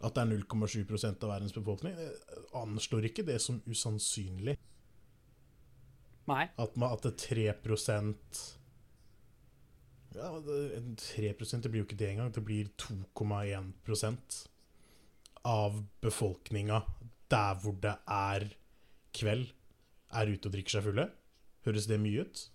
at 0.00 0.14
det 0.16 0.22
er 0.22 0.30
0,7 0.32 1.22
av 1.22 1.28
verdens 1.28 1.52
befolkning, 1.52 1.92
eh, 1.92 2.38
anslår 2.56 3.08
ikke 3.10 3.26
det 3.26 3.40
som 3.40 3.60
usannsynlig. 3.68 4.56
Nei. 6.30 6.44
At, 6.58 6.76
man, 6.76 6.92
at 6.94 7.02
det 7.02 7.16
3 7.18 7.48
Ja, 10.14 10.40
det- 10.40 10.76
en 10.76 10.96
3 10.96 11.34
det 11.62 11.70
blir 11.70 11.82
jo 11.82 11.86
ikke 11.86 11.98
det 11.98 12.08
engang. 12.10 12.32
Det 12.32 12.44
blir 12.44 12.68
2,1% 12.76 14.48
av 15.44 15.84
befolkninga 16.02 16.82
der 17.30 17.54
hvor 17.62 17.80
det 17.80 17.96
er 18.08 18.48
kveld, 19.14 19.52
er 20.12 20.26
ute 20.26 20.46
og 20.48 20.52
drikker 20.52 20.70
seg 20.70 20.82
fulle. 20.84 21.10
Høres 21.64 21.86
det 21.86 22.00
mye 22.00 22.24
ut? 22.26 22.48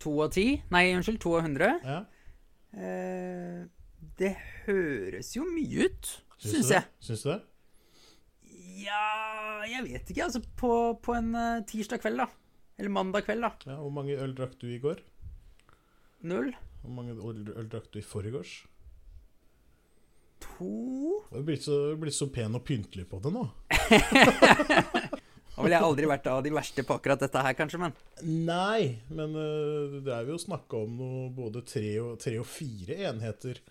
To 0.00 0.20
av 0.22 0.32
ti? 0.32 0.62
Nei, 0.70 0.92
unnskyld, 0.94 1.20
to 1.20 1.34
av 1.36 1.42
hundre. 1.42 1.68
Ja. 1.84 2.04
Eh, 2.76 3.64
det 4.18 4.36
høres 4.66 5.34
jo 5.36 5.44
mye 5.48 5.86
ut, 5.88 6.10
Syns 6.42 6.70
jeg. 6.72 6.84
Syns 7.00 7.24
du 7.24 7.30
det? 7.32 7.40
Ja 8.84 9.64
Jeg 9.70 9.86
vet 9.86 10.10
ikke. 10.12 10.26
Altså, 10.28 10.42
på, 10.60 10.72
på 11.02 11.16
en 11.16 11.34
eh, 11.34 11.64
tirsdag 11.68 12.02
kveld, 12.04 12.20
da. 12.22 12.28
Eller 12.76 12.92
mandag 12.92 13.24
kveld, 13.26 13.44
da. 13.44 13.52
Ja, 13.72 13.80
hvor 13.80 13.92
mange 13.94 14.16
øl 14.20 14.34
drakk 14.36 14.56
du 14.60 14.68
i 14.68 14.80
går? 14.82 15.00
Null. 16.28 16.52
Hvor 16.82 16.92
mange 16.92 17.16
øl, 17.16 17.44
øl 17.56 17.68
drakk 17.72 17.88
du 17.92 18.00
i 18.00 18.04
forgårs? 18.04 18.58
To 20.44 20.72
Du 21.30 21.38
er 21.40 21.46
blitt 21.46 21.64
så, 21.64 21.76
blitt 21.98 22.16
så 22.16 22.28
pen 22.32 22.56
og 22.58 22.64
pyntelig 22.66 23.06
på 23.08 23.20
det 23.24 23.32
nå. 23.32 23.46
Nå 25.56 25.64
ville 25.64 25.72
jeg 25.78 25.86
aldri 25.86 26.08
vært 26.10 26.26
av 26.28 26.42
de 26.44 26.50
verste 26.52 26.82
på 26.84 26.98
akkurat 26.98 27.22
dette 27.22 27.40
her, 27.40 27.54
kanskje, 27.56 27.78
men 27.80 27.94
Nei, 28.44 29.00
men 29.08 29.32
uh, 29.32 29.96
det 30.04 30.12
er 30.12 30.28
jo 30.28 30.36
snakka 30.40 30.82
om 30.84 30.98
noe 30.98 31.22
både 31.32 31.62
tre 31.64 31.94
og, 32.02 32.18
tre 32.20 32.36
og 32.42 32.44
fire 32.50 32.98
enheter 33.08 33.62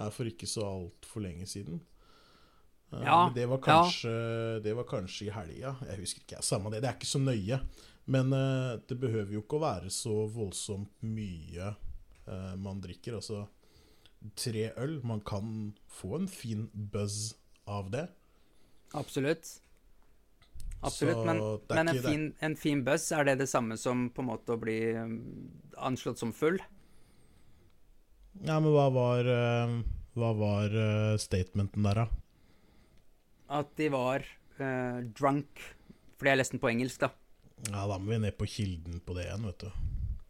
her 0.00 0.10
for 0.14 0.26
ikke 0.26 0.48
så 0.50 0.66
altfor 0.66 1.22
lenge 1.22 1.46
siden. 1.46 1.78
Eh, 2.92 3.04
Ja, 3.04 3.26
men 3.26 3.34
det 3.34 3.46
var 3.46 3.58
kanskje, 3.58 4.12
det 4.64 4.74
var 4.74 4.84
kanskje 4.88 5.28
i 5.28 5.34
helga. 5.34 5.76
Jeg 5.90 6.00
husker 6.00 6.24
ikke. 6.24 6.42
Samme 6.42 6.72
det. 6.72 6.80
Det 6.82 6.88
er 6.90 6.96
ikke 6.96 7.10
så 7.10 7.20
nøye. 7.20 7.60
Men 8.08 8.32
uh, 8.32 8.80
det 8.88 8.96
behøver 8.96 9.34
jo 9.36 9.44
ikke 9.44 9.58
å 9.58 9.66
være 9.66 9.92
så 9.92 10.22
voldsomt 10.32 11.02
mye 11.04 11.74
uh, 12.24 12.54
man 12.56 12.80
drikker. 12.80 13.18
Altså 13.18 13.44
tre 14.38 14.70
øl. 14.80 14.98
Man 15.04 15.20
kan 15.20 15.74
få 15.92 16.16
en 16.16 16.28
fin 16.28 16.68
buzz 16.72 17.34
av 17.68 17.90
det. 17.92 18.08
absolutt. 18.96 19.58
Absolutt. 20.80 21.26
Men, 21.26 21.42
men 21.68 21.88
en, 21.90 22.00
fin, 22.02 22.24
en 22.40 22.54
fin 22.56 22.80
buzz, 22.86 23.10
er 23.12 23.26
det 23.26 23.40
det 23.42 23.48
samme 23.50 23.76
som 23.76 24.06
på 24.14 24.22
en 24.22 24.28
måte 24.30 24.54
å 24.54 24.60
bli 24.62 24.78
um, 24.94 25.18
anslått 25.76 26.22
som 26.22 26.32
full? 26.32 26.56
Ja, 28.38 28.60
men 28.62 28.70
hva 28.70 28.86
var, 28.94 29.28
hva 30.14 30.28
var 30.38 30.76
statementen 31.18 31.82
der, 31.82 32.04
da? 32.04 32.17
At 33.48 33.70
de 33.80 33.88
var 33.92 34.24
uh, 34.60 35.00
drunk. 35.16 35.62
Fordi 36.18 36.32
jeg 36.32 36.40
leste 36.40 36.56
den 36.56 36.62
på 36.62 36.70
engelsk, 36.72 37.04
da. 37.06 37.12
Ja, 37.68 37.84
da 37.90 37.98
må 37.98 38.12
vi 38.12 38.18
ned 38.22 38.36
på 38.38 38.46
kilden 38.48 39.00
på 39.04 39.16
det 39.16 39.28
igjen, 39.28 39.46
vet 39.48 39.64
du. 39.66 39.70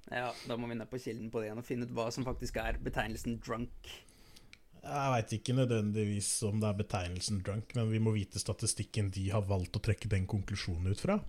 Ja, 0.08 0.30
Da 0.48 0.56
må 0.56 0.68
vi 0.70 0.76
ned 0.78 0.88
på 0.88 1.00
kilden 1.00 1.28
på 1.32 1.40
det 1.40 1.50
igjen 1.50 1.60
og 1.60 1.66
finne 1.68 1.84
ut 1.84 1.92
hva 1.96 2.06
som 2.14 2.24
faktisk 2.24 2.56
er 2.62 2.78
betegnelsen 2.80 3.36
drunk. 3.44 3.90
Jeg 4.78 5.12
veit 5.12 5.34
ikke 5.36 5.56
nødvendigvis 5.58 6.30
om 6.48 6.62
det 6.62 6.68
er 6.70 6.78
betegnelsen 6.78 7.42
drunk, 7.44 7.74
men 7.76 7.90
vi 7.90 8.00
må 8.00 8.14
vite 8.14 8.40
statistikken 8.40 9.10
de 9.12 9.26
har 9.34 9.44
valgt 9.44 9.76
å 9.76 9.82
trekke 9.84 10.08
den 10.08 10.28
konklusjonen 10.30 10.94
ut 10.94 11.04
fra. 11.04 11.20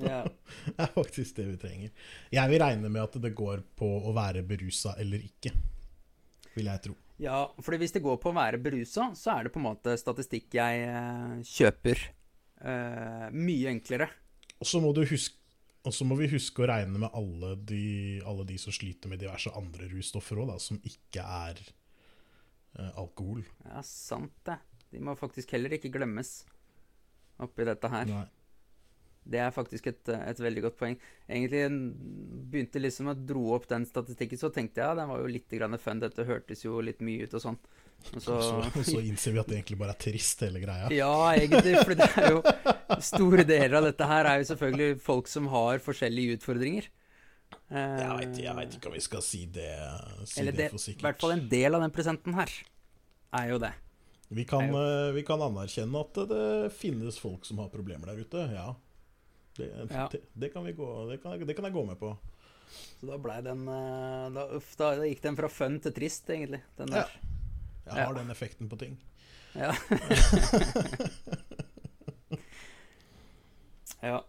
Ja. 0.00 0.22
Det 0.64 0.80
er 0.80 0.92
faktisk 0.94 1.36
det 1.36 1.44
vi 1.50 1.56
trenger. 1.60 1.90
Jeg 2.32 2.50
vil 2.50 2.62
regne 2.62 2.88
med 2.88 3.02
at 3.02 3.18
det 3.20 3.30
går 3.36 3.60
på 3.76 3.88
å 4.08 4.14
være 4.16 4.42
berusa 4.48 4.94
eller 4.98 5.20
ikke. 5.22 5.52
Vil 6.54 6.70
jeg 6.70 6.82
tro. 6.86 6.94
Ja, 7.20 7.42
for 7.60 7.76
hvis 7.76 7.92
det 7.92 8.02
går 8.04 8.16
på 8.22 8.30
å 8.30 8.36
være 8.36 8.60
berusa, 8.62 9.10
så 9.18 9.34
er 9.34 9.46
det 9.46 9.52
på 9.52 9.60
en 9.60 9.68
måte 9.68 9.96
statistikk 10.00 10.56
jeg 10.56 10.86
eh, 10.88 11.34
kjøper 11.44 12.00
uh, 12.64 13.26
mye 13.34 13.74
enklere. 13.74 14.08
Og 14.60 14.68
så 14.68 14.80
må, 14.80 14.94
du 14.96 15.02
huske, 15.04 15.36
og 15.84 15.92
så 15.96 16.06
må 16.08 16.16
vi 16.20 16.30
huske 16.32 16.64
å 16.64 16.70
regne 16.70 17.02
med 17.02 17.12
alle 17.16 17.52
de, 17.68 17.84
alle 18.28 18.46
de 18.48 18.56
som 18.60 18.72
sliter 18.72 19.12
med 19.12 19.20
diverse 19.20 19.52
andre 19.56 19.90
russtoffer 19.92 20.40
òg, 20.40 20.54
som 20.64 20.80
ikke 20.80 21.24
er 21.24 21.60
eh, 21.60 22.90
alkohol. 23.00 23.44
Ja, 23.68 23.84
sant 23.84 24.36
det. 24.48 24.56
De 24.90 25.04
må 25.04 25.12
faktisk 25.18 25.52
heller 25.54 25.76
ikke 25.76 25.92
glemmes 25.92 26.40
oppi 27.40 27.68
dette 27.68 27.92
her. 27.92 28.08
Nei. 28.08 28.26
Det 29.30 29.38
er 29.38 29.52
faktisk 29.54 29.86
et, 29.86 30.08
eh, 30.10 30.24
et 30.32 30.40
veldig 30.42 30.62
godt 30.64 30.76
poeng. 30.80 30.96
Egentlig 31.28 31.60
en- 31.66 31.94
begynte 32.50 32.80
liksom 32.82 33.06
å 33.12 33.14
dro 33.14 33.52
opp 33.54 33.68
den 33.70 33.84
statistikken, 33.86 34.38
så 34.40 34.50
tenkte 34.52 34.80
jeg 34.82 34.88
ja, 34.88 34.94
den 34.98 35.08
var 35.08 35.20
jo 35.22 35.26
litt 35.30 35.48
grann 35.54 35.78
fun. 35.78 36.00
Dette 36.02 36.24
hørtes 36.26 36.64
jo 36.64 36.80
litt 36.82 36.98
mye 37.00 37.22
ut 37.28 37.34
og 37.38 37.44
sånn. 37.44 37.58
Og 38.14 38.22
så, 38.24 38.36
Så, 38.74 38.82
så 38.96 39.00
innser 39.04 39.32
vi 39.36 39.38
at 39.38 39.46
det 39.52 39.58
egentlig 39.60 39.78
bare 39.78 39.94
er 39.94 40.00
trist, 40.02 40.40
hele 40.40 40.58
greia. 40.62 40.88
Ja, 40.90 41.12
egentlig. 41.36 41.76
For 41.84 41.94
det 41.94 42.08
er 42.16 42.30
jo 42.34 42.42
Store 43.00 43.44
deler 43.46 43.76
av 43.78 43.84
dette 43.86 44.06
her 44.10 44.26
er 44.26 44.40
jo 44.42 44.48
selvfølgelig 44.54 45.00
folk 45.04 45.28
som 45.30 45.46
har 45.52 45.78
forskjellige 45.84 46.38
utfordringer. 46.40 46.88
Eh, 47.70 47.76
Jeg 47.76 48.10
veit 48.18 48.56
vet 48.56 48.74
ikke 48.80 48.90
om 48.90 48.96
vi 48.98 49.00
skal 49.04 49.22
si 49.22 49.44
det, 49.46 49.70
si 50.26 50.40
Eller 50.40 50.52
det 50.52 50.64
det, 50.64 50.70
for 50.72 50.80
i 50.80 50.84
sikkert. 50.88 51.02
hvert 51.06 51.20
fall 51.22 51.36
en 51.36 51.48
del 51.48 51.74
av 51.78 51.84
den 51.86 51.94
presenten 51.94 52.34
her 52.34 52.50
er 53.38 53.48
jo 53.52 53.58
det. 53.62 53.72
Vi 54.30 54.44
kan, 54.46 54.62
eh, 54.74 55.10
vi 55.14 55.22
kan 55.26 55.38
anerkjenne 55.42 56.00
at 56.02 56.18
det 56.30 56.72
finnes 56.74 57.18
folk 57.18 57.44
som 57.46 57.58
har 57.62 57.68
problemer 57.70 58.06
der 58.10 58.20
ute, 58.24 58.44
ja. 58.54 58.74
Det, 59.60 59.68
Ja. 59.94 60.08
det, 60.12 60.20
det, 60.32 60.48
kan, 60.54 60.64
vi 60.66 60.72
gå, 60.78 60.88
det, 61.10 61.18
kan, 61.22 61.38
det 61.46 61.56
kan 61.58 61.64
jeg 61.68 61.76
gå 61.76 61.84
med 61.86 61.98
på. 62.00 62.14
Så 63.00 63.06
da 63.08 63.16
blei 63.18 63.40
den 63.42 63.64
eh, 63.68 64.26
da, 64.36 64.44
Uff, 64.56 64.72
da, 64.78 64.92
da 65.00 65.06
gikk 65.08 65.22
den 65.24 65.36
fra 65.38 65.48
fun 65.50 65.80
til 65.82 65.92
trist, 65.96 66.28
egentlig. 66.30 66.62
Den 66.80 66.92
Ja. 66.96 67.06
Jeg 67.86 67.94
har 67.96 68.12
Ja. 68.12 68.18
den 68.20 68.30
effekten 68.30 68.68
på 68.70 68.76
ting. 68.78 68.98
Ja. 69.58 69.72
ja. 74.00 74.20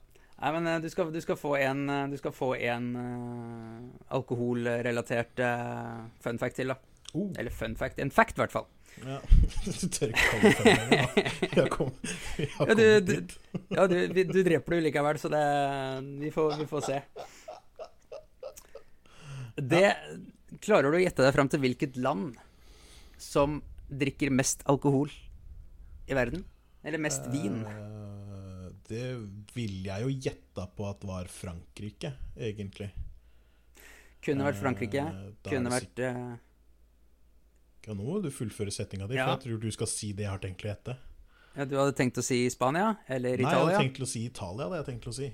Nei, 0.42 0.52
men 0.56 0.68
eh, 0.68 0.80
du 0.82 0.90
skal, 0.90 1.12
du 1.14 1.20
skal 1.22 1.38
få 1.38 1.56
en, 1.62 1.84
eh, 1.90 2.08
du 2.10 2.18
skal 2.18 2.34
få 2.34 2.56
en 2.58 2.88
uh, 2.98 3.82
alkoholrelatert 4.18 5.40
uh, 5.46 6.08
fun 6.24 6.40
fact 6.42 6.58
til, 6.58 6.74
da. 6.74 6.80
Oh, 7.14 7.28
Eller 7.38 7.52
fun 7.54 7.76
fact. 7.78 8.00
En 8.00 8.10
fact, 8.12 8.38
i 8.40 8.42
hvert 8.42 8.56
fall. 8.56 8.66
Ja. 9.02 9.18
Du 9.82 9.88
tør 9.94 10.12
ikke 10.12 10.26
kalle 10.32 10.52
det 10.52 10.66
lenger, 10.68 11.02
da. 11.02 11.06
Vi 12.38 12.48
Ja, 12.48 12.76
du- 12.76 13.02
du- 13.02 13.38
Ja, 13.78 13.88
du, 13.88 13.96
du 14.32 14.40
dreper 14.44 14.74
det 14.76 14.80
jo 14.82 14.86
likevel, 14.88 15.20
så 15.22 15.32
det 15.34 15.44
Vi 16.22 16.32
får, 16.36 16.58
vi 16.62 16.68
får 16.70 16.86
se. 16.90 17.00
Det 19.62 19.84
Klarer 20.62 20.92
du 20.92 20.98
å 21.00 21.02
gjette 21.02 21.24
deg 21.26 21.34
fram 21.36 21.50
til 21.52 21.62
hvilket 21.64 21.98
land 22.04 22.36
som 23.22 23.60
drikker 23.92 24.32
mest 24.34 24.64
alkohol 24.70 25.10
i 26.12 26.16
verden? 26.18 26.44
Eller 26.84 27.00
mest 27.02 27.26
vin? 27.32 27.62
Eh, 27.66 28.68
det 28.90 29.06
vil 29.56 29.78
jeg 29.88 30.04
jo 30.06 30.12
gjette 30.28 30.66
på 30.76 30.88
at 30.90 31.04
var 31.08 31.30
Frankrike, 31.32 32.12
egentlig. 32.36 32.90
Kunne 34.26 34.46
vært 34.50 34.60
Frankrike. 34.62 35.04
Eh, 35.08 35.30
Kunne 35.48 35.72
vært 35.74 36.02
eh, 36.04 36.22
Ja, 37.88 37.94
nå 37.98 38.04
må 38.06 38.20
du 38.22 38.30
fullføre 38.30 38.72
setninga 38.72 39.08
di, 39.10 39.16
Ja. 39.16 39.26
for 39.26 39.32
jeg 39.40 39.44
tror 39.48 39.62
du 39.62 39.72
skal 39.72 39.88
si 39.88 40.12
det 40.14 40.24
jeg 40.24 40.30
har 40.30 40.40
tenkt 40.40 40.62
å 40.66 40.70
gjette. 40.70 40.98
Ja, 41.58 41.66
du 41.66 41.76
hadde 41.76 41.94
tenkt 41.98 42.18
å 42.18 42.24
si 42.24 42.48
Spania? 42.50 42.98
Eller 43.10 43.34
Italia? 43.34 43.48
Nei, 43.48 43.52
jeg 43.56 43.66
hadde 43.66 43.84
tenkt 43.90 44.02
å 44.02 44.08
si 44.08 44.26
Italia. 44.26 44.70
Det 44.70 44.78
jeg 44.86 44.86
tenkt 44.94 45.08
å 45.08 45.14
si. 45.14 45.34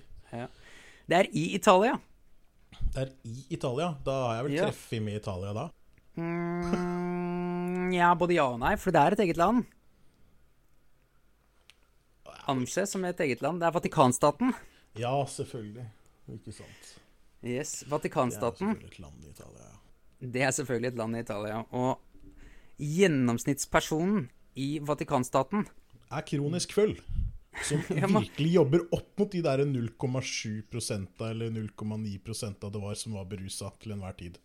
Det 1.08 1.18
er 1.18 1.28
i 1.34 1.44
Italia. 1.56 2.00
Det 2.94 3.02
er 3.04 3.12
i 3.26 3.46
Italia. 3.52 3.98
Da 4.04 4.12
har 4.28 4.36
jeg 4.36 4.44
vel 4.46 4.54
Ja. 4.58 4.66
treffet 4.72 5.02
med 5.04 5.16
Italia 5.22 5.54
da. 5.54 5.70
Mm, 6.18 7.94
ja, 7.94 8.14
både 8.16 8.34
ja 8.34 8.48
og 8.50 8.60
nei, 8.60 8.76
for 8.76 8.92
det 8.92 9.00
er 9.02 9.12
et 9.12 9.20
eget 9.20 9.38
land. 9.38 9.66
Anses 12.48 12.92
som 12.92 13.04
et 13.06 13.20
eget 13.20 13.42
land. 13.44 13.60
Det 13.62 13.68
er 13.68 13.72
Vatikanstaten. 13.76 14.54
Ja, 14.98 15.14
selvfølgelig. 15.26 15.86
Ikke 16.32 16.54
sant. 16.54 16.94
Yes, 17.44 17.84
Vatikanstaten. 17.88 18.74
Det 18.74 18.84
er 18.84 18.92
selvfølgelig 18.92 18.92
et 18.94 19.00
land 19.00 19.24
i 19.24 19.30
Italia. 19.30 19.64
ja. 19.64 19.74
Det 20.34 20.42
er 20.42 20.52
selvfølgelig 20.52 20.88
et 20.88 20.96
land 20.98 21.16
i 21.16 21.20
Italia. 21.20 21.58
Og 21.72 22.00
gjennomsnittspersonen 22.78 24.28
i 24.58 24.78
Vatikanstaten 24.86 25.66
Er 26.14 26.24
kronisk 26.26 26.74
full. 26.78 26.96
Som 27.66 27.82
virkelig 27.90 28.52
jobber 28.54 28.84
opp 28.96 29.18
mot 29.20 29.32
de 29.34 29.42
der 29.44 29.64
0,7% 29.66 31.24
eller 31.30 31.50
0,9 31.52 32.64
av 32.64 32.72
det 32.72 32.82
var 32.84 33.00
som 33.00 33.18
var 33.18 33.26
berusa 33.30 33.72
til 33.82 33.96
enhver 33.96 34.14
tid. 34.18 34.38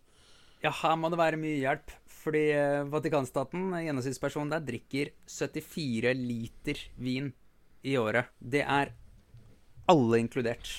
Ja, 0.63 0.71
her 0.71 0.95
må 0.95 1.11
det 1.11 1.19
være 1.19 1.39
mye 1.39 1.59
hjelp. 1.59 1.91
Fordi 2.23 2.43
eh, 2.55 2.85
Vatikanstaten, 2.87 3.73
gjennomsnittspersonen 3.83 4.53
der, 4.53 4.63
drikker 4.63 5.11
74 5.27 6.13
liter 6.15 6.83
vin 6.95 7.33
i 7.83 7.97
året. 7.99 8.31
Det 8.39 8.63
er 8.63 8.93
alle 9.91 10.21
inkludert. 10.23 10.71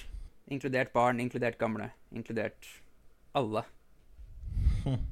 Inkludert 0.49 0.93
barn, 0.93 1.21
inkludert 1.21 1.61
gamle, 1.61 1.91
inkludert 2.13 2.69
alle. 3.37 3.65
Hm. 4.85 5.03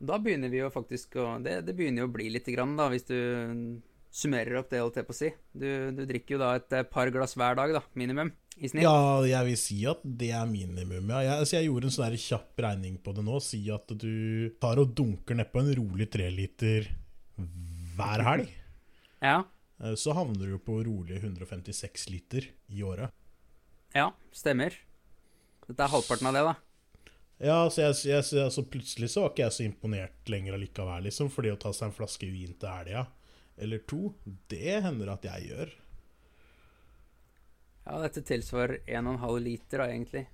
Da 0.00 0.16
begynner 0.18 0.48
vi 0.48 0.62
jo 0.62 0.70
faktisk 0.72 1.16
å 1.20 1.42
Det, 1.44 1.58
det 1.66 1.74
begynner 1.76 2.06
jo 2.06 2.08
å 2.08 2.12
bli 2.14 2.30
lite 2.32 2.54
grann, 2.54 2.76
da, 2.78 2.88
hvis 2.88 3.04
du 3.08 3.16
summerer 4.10 4.56
opp 4.58 4.70
det, 4.72 4.80
holdt 4.82 4.96
jeg 4.98 5.06
på 5.06 5.14
å 5.14 5.18
si. 5.18 5.28
Du, 5.52 5.66
du 5.94 6.00
drikker 6.08 6.34
jo 6.34 6.40
da 6.40 6.54
et 6.58 6.72
eh, 6.74 6.86
par 6.88 7.10
glass 7.14 7.36
hver 7.38 7.54
dag, 7.58 7.74
da, 7.76 7.82
minimum, 7.94 8.32
i 8.56 8.70
snitt. 8.72 8.82
Ja, 8.82 9.20
jeg 9.28 9.46
vil 9.50 9.60
si 9.60 9.78
at 9.86 10.00
det 10.02 10.32
er 10.34 10.48
minimum. 10.50 11.12
Ja. 11.12 11.20
Jeg, 11.28 11.44
altså 11.44 11.56
jeg 11.58 11.68
gjorde 11.68 11.90
en 11.90 11.94
sånn 11.94 12.16
kjapp 12.24 12.64
regning 12.66 12.96
på 13.04 13.14
det 13.14 13.26
nå. 13.28 13.38
Si 13.44 13.60
at 13.70 13.92
du 14.00 14.50
tar 14.60 14.80
og 14.82 14.96
dunker 14.98 15.38
nedpå 15.38 15.62
en 15.62 15.72
rolig 15.78 16.08
treliter 16.10 16.90
hver 17.96 18.26
helg. 18.26 18.52
Ja, 19.20 19.42
Eh, 19.80 19.94
Så 19.96 20.12
havner 20.12 20.44
du 20.44 20.50
jo 20.52 20.58
på 20.60 20.74
rolige 20.84 21.22
156 21.22 22.10
liter 22.12 22.50
i 22.68 22.82
året. 22.84 23.10
ja, 23.94 24.10
stemmer. 24.32 24.74
Dette 25.66 25.80
er 25.86 25.88
halvparten 25.88 26.26
av 26.28 26.34
det, 26.36 26.42
da. 26.44 26.54
Ja, 27.40 27.70
så, 27.72 27.86
jeg, 27.86 27.96
jeg, 28.10 28.24
så, 28.28 28.42
så 28.52 28.64
plutselig 28.68 29.08
så 29.14 29.24
var 29.24 29.32
ikke 29.32 29.46
jeg 29.46 29.56
så 29.56 29.64
imponert 29.64 30.28
lenger 30.28 30.58
allikevel, 30.58 31.06
liksom. 31.08 31.30
Fordi 31.32 31.54
å 31.54 31.60
ta 31.60 31.72
seg 31.72 31.88
en 31.88 31.96
flaske 31.96 32.28
vin 32.28 32.52
til 32.60 32.68
helga, 32.68 33.06
eller 33.60 33.80
to, 33.88 34.10
det 34.52 34.82
hender 34.84 35.14
at 35.14 35.24
jeg 35.24 35.48
gjør. 35.48 35.72
Ja, 37.86 37.96
dette 38.04 38.22
tilsvarer 38.28 38.82
1,5 38.84 39.40
liter 39.42 39.82
da, 39.82 39.88
egentlig, 39.88 40.26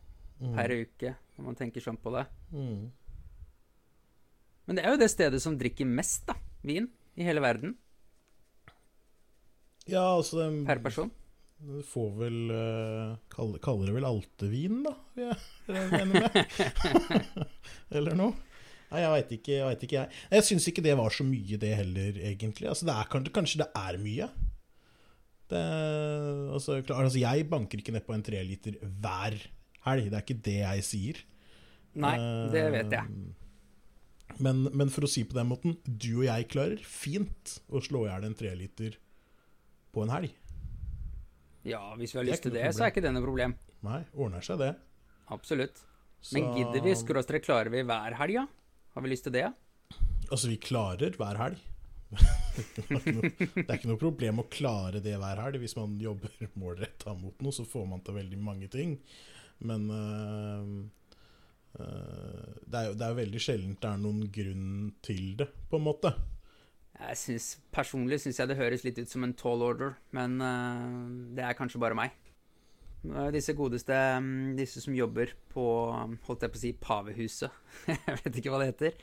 per 0.42 0.74
uke, 0.74 1.14
når 1.36 1.46
man 1.46 1.58
tenker 1.58 1.84
sånn 1.84 1.98
på 2.02 2.10
det. 2.16 2.26
Mm. 2.50 2.88
Men 4.66 4.78
det 4.78 4.82
er 4.82 4.96
jo 4.96 5.00
det 5.00 5.12
stedet 5.12 5.40
som 5.42 5.54
drikker 5.58 5.86
mest, 5.86 6.26
da, 6.26 6.34
vin, 6.66 6.90
i 7.16 7.24
hele 7.24 7.40
verden, 7.40 7.78
Ja, 9.86 10.02
altså 10.16 10.48
per 10.66 10.80
person. 10.82 11.12
Du 11.56 11.78
får 11.88 12.10
vel 12.18 12.50
uh, 12.52 13.14
kaller, 13.32 13.60
kaller 13.64 13.88
det 13.88 13.94
vel 13.96 14.06
altevin, 14.06 14.82
da? 14.84 14.92
vil 15.16 15.30
Jeg 15.72 15.86
jeg 15.96 16.08
med. 16.10 16.36
Eller 17.96 18.18
noe. 18.18 18.34
Nei, 18.90 19.00
jeg 19.02 19.12
veit 19.14 19.32
ikke, 19.38 19.54
jeg. 19.54 19.70
Vet 19.70 19.86
ikke, 19.86 20.02
jeg 20.02 20.36
jeg 20.36 20.46
syns 20.46 20.68
ikke 20.70 20.84
det 20.84 20.98
var 21.00 21.14
så 21.14 21.24
mye, 21.26 21.58
det 21.62 21.72
heller, 21.80 22.20
egentlig. 22.28 22.68
Altså, 22.70 22.86
det 22.86 22.94
er, 22.94 23.30
kanskje, 23.34 23.62
det 23.64 23.70
er 23.80 23.98
mye. 24.02 24.28
Det, 25.50 25.62
altså, 26.58 26.78
klar, 26.86 27.06
altså, 27.06 27.22
jeg 27.22 27.48
banker 27.50 27.82
ikke 27.82 27.94
ned 27.96 28.06
på 28.06 28.14
en 28.14 28.26
treliter 28.26 28.78
hver 28.82 29.40
helg. 29.88 30.12
Det 30.12 30.20
er 30.20 30.24
ikke 30.26 30.38
det 30.46 30.56
jeg 30.60 30.86
sier. 30.86 31.24
Nei, 31.96 32.14
det 32.52 32.64
vet 32.76 32.94
jeg. 32.94 33.10
Eh, 33.10 33.42
Men, 34.42 34.66
men 34.76 34.90
for 34.92 35.06
å 35.06 35.10
si 35.10 35.22
på 35.24 35.36
den 35.38 35.48
måten, 35.48 35.78
du 35.86 36.10
og 36.18 36.26
jeg 36.26 36.48
klarer 36.52 36.82
fint 36.84 37.56
å 37.72 37.80
slå 37.80 38.04
i 38.04 38.10
hjel 38.10 38.26
en 38.28 38.36
treliter 38.36 38.98
på 39.94 40.04
en 40.04 40.12
helg. 40.12 40.34
Ja, 41.66 41.82
hvis 41.98 42.14
vi 42.14 42.20
har 42.20 42.26
lyst 42.28 42.44
til 42.46 42.54
det, 42.54 42.62
problem. 42.62 42.76
så 42.78 42.86
er 42.86 42.92
ikke 42.94 43.02
det 43.04 43.12
noe 43.16 43.24
problem. 43.24 43.54
Nei, 43.86 44.00
ordner 44.14 44.44
seg 44.46 44.60
det. 44.62 44.72
Absolutt. 45.34 45.82
Men 46.34 46.50
gidder 46.56 46.82
vi, 46.82 46.94
skråstrek 46.98 47.46
klarer 47.46 47.70
vi 47.70 47.82
hver 47.86 48.14
helg, 48.20 48.36
ja? 48.38 48.44
Har 48.96 49.04
vi 49.04 49.10
lyst 49.12 49.26
til 49.26 49.34
det. 49.34 49.46
Altså, 50.30 50.48
vi 50.50 50.58
klarer 50.62 51.18
hver 51.18 51.38
helg. 51.38 51.64
det 52.16 53.64
er 53.66 53.74
ikke 53.74 53.90
noe- 53.90 53.98
problem 53.98 54.40
å 54.40 54.46
klare 54.50 55.02
det 55.02 55.16
hver 55.18 55.42
helg. 55.42 55.58
Hvis 55.62 55.76
man 55.78 55.98
jobber 56.02 56.32
målretta 56.62 57.14
mot 57.18 57.42
noe, 57.42 57.54
så 57.54 57.66
får 57.68 57.88
man 57.90 58.04
til 58.06 58.18
veldig 58.18 58.38
mange 58.42 58.70
ting. 58.72 58.96
Men 59.66 59.90
uh, 59.90 60.70
uh, 61.80 62.54
er 62.70 62.94
det 62.94 63.02
er 63.02 63.12
jo 63.12 63.20
veldig 63.20 63.42
sjelden 63.42 63.76
det 63.80 63.90
er 63.90 64.00
noen 64.02 64.24
grunn 64.32 64.72
til 65.04 65.34
det, 65.42 65.50
på 65.70 65.80
en 65.80 65.86
måte. 65.86 66.14
Jeg 66.96 67.18
synes, 67.20 67.48
Personlig 67.74 68.20
syns 68.22 68.38
jeg 68.40 68.48
det 68.48 68.56
høres 68.56 68.84
litt 68.86 68.98
ut 68.98 69.10
som 69.10 69.26
en 69.26 69.34
tall 69.36 69.64
order, 69.64 69.98
men 70.16 70.38
uh, 70.40 71.34
det 71.36 71.44
er 71.44 71.58
kanskje 71.58 71.80
bare 71.82 71.98
meg. 71.98 72.14
Eh, 73.14 73.28
Disse 73.34 73.54
godeste 73.56 73.94
mm, 74.22 74.56
Disse 74.58 74.82
som 74.82 74.96
jobber 74.96 75.34
på 75.52 75.66
holdt 76.26 76.46
jeg 76.46 76.52
på 76.52 76.58
å 76.58 76.62
si, 76.62 76.72
pavehuset. 76.80 77.62
jeg 77.92 78.18
vet 78.22 78.40
ikke 78.40 78.52
hva 78.52 78.62
det 78.62 78.72
heter. 78.72 78.98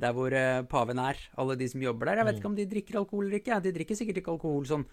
Der 0.00 0.14
hvor 0.16 0.34
eh, 0.34 0.62
paven 0.70 1.00
er. 1.02 1.20
Alle 1.40 1.58
de 1.58 1.68
som 1.70 1.82
jobber 1.82 2.10
der. 2.10 2.22
Jeg 2.22 2.28
vet 2.30 2.40
ikke 2.40 2.50
om 2.52 2.58
de 2.58 2.70
drikker 2.70 3.00
alkohol 3.02 3.28
eller 3.28 3.42
ikke. 3.42 3.60
De 3.64 3.74
drikker 3.74 3.98
sikkert 3.98 4.22
ikke 4.22 4.34
alkohol 4.34 4.66
sånn 4.70 4.86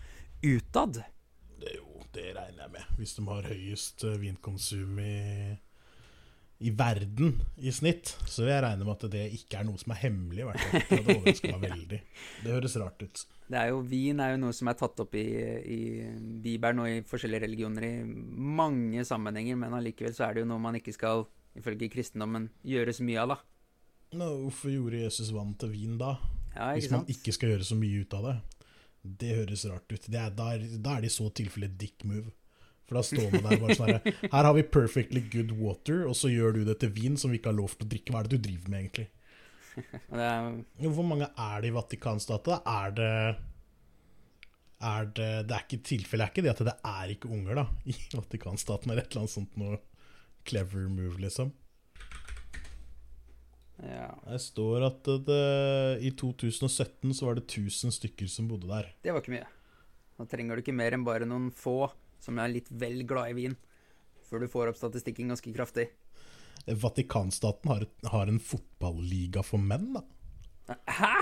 utad. 0.45 1.01
Det, 1.61 1.75
jo, 1.77 2.03
det 2.15 2.31
regner 2.37 2.65
jeg 2.65 2.73
med. 2.75 2.93
Hvis 2.99 3.15
de 3.17 3.27
har 3.29 3.49
høyest 3.49 4.07
øh, 4.09 4.19
vinkonsum 4.21 5.01
i, 5.03 5.15
i 6.61 6.71
verden 6.77 7.39
i 7.57 7.71
snitt, 7.73 8.13
så 8.29 8.43
vil 8.43 8.51
jeg 8.53 8.63
regne 8.65 8.85
med 8.85 8.93
at 8.93 9.05
det 9.15 9.23
ikke 9.33 9.59
er 9.59 9.65
noe 9.65 9.81
som 9.81 9.93
er 9.95 10.01
hemmelig. 10.03 10.45
Det 10.45 10.81
hadde 10.91 11.15
overrasket 11.15 11.55
meg 11.55 11.63
veldig. 11.65 11.99
Det 12.43 12.53
høres 12.53 12.75
rart 12.81 13.01
ut. 13.01 13.23
Det 13.51 13.59
er 13.59 13.71
jo, 13.71 13.79
Vin 13.89 14.21
er 14.23 14.35
jo 14.35 14.41
noe 14.43 14.55
som 14.55 14.69
er 14.69 14.77
tatt 14.79 15.01
opp 15.03 15.15
i, 15.17 15.25
i 15.75 15.79
Bibelen 16.43 16.83
og 16.83 16.91
i 16.91 16.99
forskjellige 17.07 17.43
religioner 17.47 17.87
i 17.87 17.93
mange 18.05 19.05
sammenhenger, 19.07 19.57
men 19.59 19.73
allikevel 19.75 20.13
så 20.15 20.27
er 20.27 20.37
det 20.37 20.45
jo 20.45 20.51
noe 20.53 20.61
man 20.63 20.77
ikke 20.79 20.93
skal, 20.95 21.25
ifølge 21.57 21.89
kristendommen, 21.91 22.51
gjøre 22.63 22.93
så 22.95 23.07
mye 23.07 23.25
av, 23.25 23.33
da. 23.33 23.39
Nå, 24.21 24.29
hvorfor 24.45 24.71
gjorde 24.73 25.01
Jesus 25.05 25.31
vann 25.33 25.55
til 25.59 25.73
vin 25.73 25.97
da? 25.99 26.13
Ja, 26.55 26.73
Hvis 26.75 26.91
man 26.91 27.07
ikke 27.09 27.33
skal 27.33 27.53
gjøre 27.53 27.67
så 27.67 27.77
mye 27.79 28.03
ut 28.03 28.15
av 28.17 28.27
det. 28.27 28.37
Det 29.01 29.33
høres 29.39 29.63
rart 29.71 29.89
ut. 29.89 30.05
Det 30.05 30.19
er, 30.19 30.33
da, 30.35 30.51
er, 30.53 30.65
da 30.77 30.97
er 30.97 31.05
det 31.05 31.09
i 31.09 31.15
så 31.15 31.29
tilfelle 31.33 31.71
dick 31.79 32.03
move. 32.05 32.29
For 32.91 32.99
da 32.99 33.05
står 33.07 33.29
man 33.31 33.45
der 33.45 33.61
bare 33.61 33.75
sånn 33.79 33.89
her 33.93 34.15
Her 34.33 34.43
har 34.49 34.55
vi 34.57 34.63
perfectly 34.67 35.21
good 35.31 35.53
water, 35.55 36.01
og 36.09 36.15
så 36.19 36.27
gjør 36.27 36.57
du 36.57 36.65
det 36.67 36.75
til 36.81 36.91
vin 36.91 37.13
som 37.15 37.31
vi 37.31 37.39
ikke 37.39 37.53
har 37.53 37.55
lov 37.55 37.77
til 37.77 37.87
å 37.87 37.91
drikke. 37.93 38.11
Hva 38.11 38.19
er 38.19 38.27
det 38.27 38.35
du 38.35 38.49
driver 38.49 38.73
med, 38.73 38.81
egentlig? 38.83 39.07
Er, 40.11 40.89
Hvor 40.91 41.05
mange 41.07 41.29
er 41.39 41.63
det 41.63 41.69
i 41.69 41.75
Vatikanstaten? 41.77 42.65
Er 42.67 42.91
det 42.97 43.13
er 44.81 45.07
det, 45.13 45.29
det 45.47 45.55
er 45.55 45.63
ikke 45.63 45.79
tilfellet 45.85 46.25
er 46.25 46.33
ikke 46.33 46.43
det 46.43 46.51
at 46.51 46.61
det 46.65 46.73
er 46.89 47.13
ikke 47.13 47.29
unger 47.31 47.59
da 47.61 47.65
i 47.87 47.95
Vatikanstaten, 48.11 48.91
eller 48.91 49.05
et 49.05 49.13
eller 49.13 49.23
annet 49.23 49.35
sånt 49.37 49.57
noe 49.61 49.79
clever 50.49 50.87
move, 50.89 51.21
liksom. 51.21 51.53
ja. 53.85 54.09
Det 54.25 54.41
står 54.41 54.87
at 54.89 55.09
det, 55.29 55.41
i 56.01 56.11
2017 56.17 57.13
så 57.13 57.29
var 57.29 57.37
det 57.37 57.45
1000 57.45 57.93
stykker 58.01 58.27
som 58.27 58.49
bodde 58.49 58.67
der. 58.73 58.89
Det 59.05 59.13
var 59.13 59.21
ikke 59.23 59.37
mye. 59.37 59.49
Da 60.17 60.27
trenger 60.29 60.57
du 60.57 60.65
ikke 60.65 60.75
mer 60.75 60.97
enn 60.97 61.05
bare 61.05 61.29
noen 61.29 61.51
få 61.53 61.85
som 62.21 62.39
er 62.39 62.53
litt 62.53 62.69
vel 62.69 63.01
glad 63.09 63.33
i 63.33 63.37
vin, 63.41 63.57
før 64.29 64.45
du 64.45 64.47
får 64.51 64.71
opp 64.71 64.79
statistikken 64.79 65.31
ganske 65.33 65.53
kraftig. 65.55 65.89
Vatikanstaten 66.65 67.71
har, 67.73 67.85
har 68.13 68.29
en 68.29 68.39
fotballiga 68.39 69.43
for 69.45 69.57
menn, 69.61 69.97
da. 69.97 70.01
Hæ?! 70.85 71.15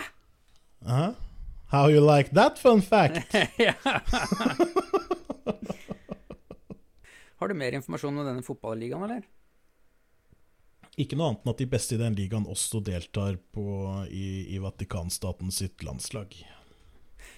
Hæ? 0.85 1.07
How 1.69 1.89
you 1.89 2.01
like 2.01 2.33
that 2.35 2.59
fun 2.59 2.81
fact? 2.81 3.33
Har 7.39 7.47
du 7.47 7.53
mer 7.53 7.71
informasjon 7.77 8.17
om 8.17 8.25
denne 8.25 8.43
fotballigaen, 8.43 9.03
eller? 9.05 9.21
Ikke 10.99 11.15
noe 11.15 11.29
annet 11.29 11.45
enn 11.45 11.51
at 11.53 11.61
de 11.61 11.67
beste 11.71 11.95
i 11.95 12.01
den 12.01 12.17
ligaen 12.17 12.47
også 12.49 12.81
deltar 12.83 13.37
på, 13.53 13.63
i, 14.09 14.49
i 14.51 14.57
Vatikanstaten 14.59 15.53
sitt 15.55 15.83
landslag. 15.85 16.35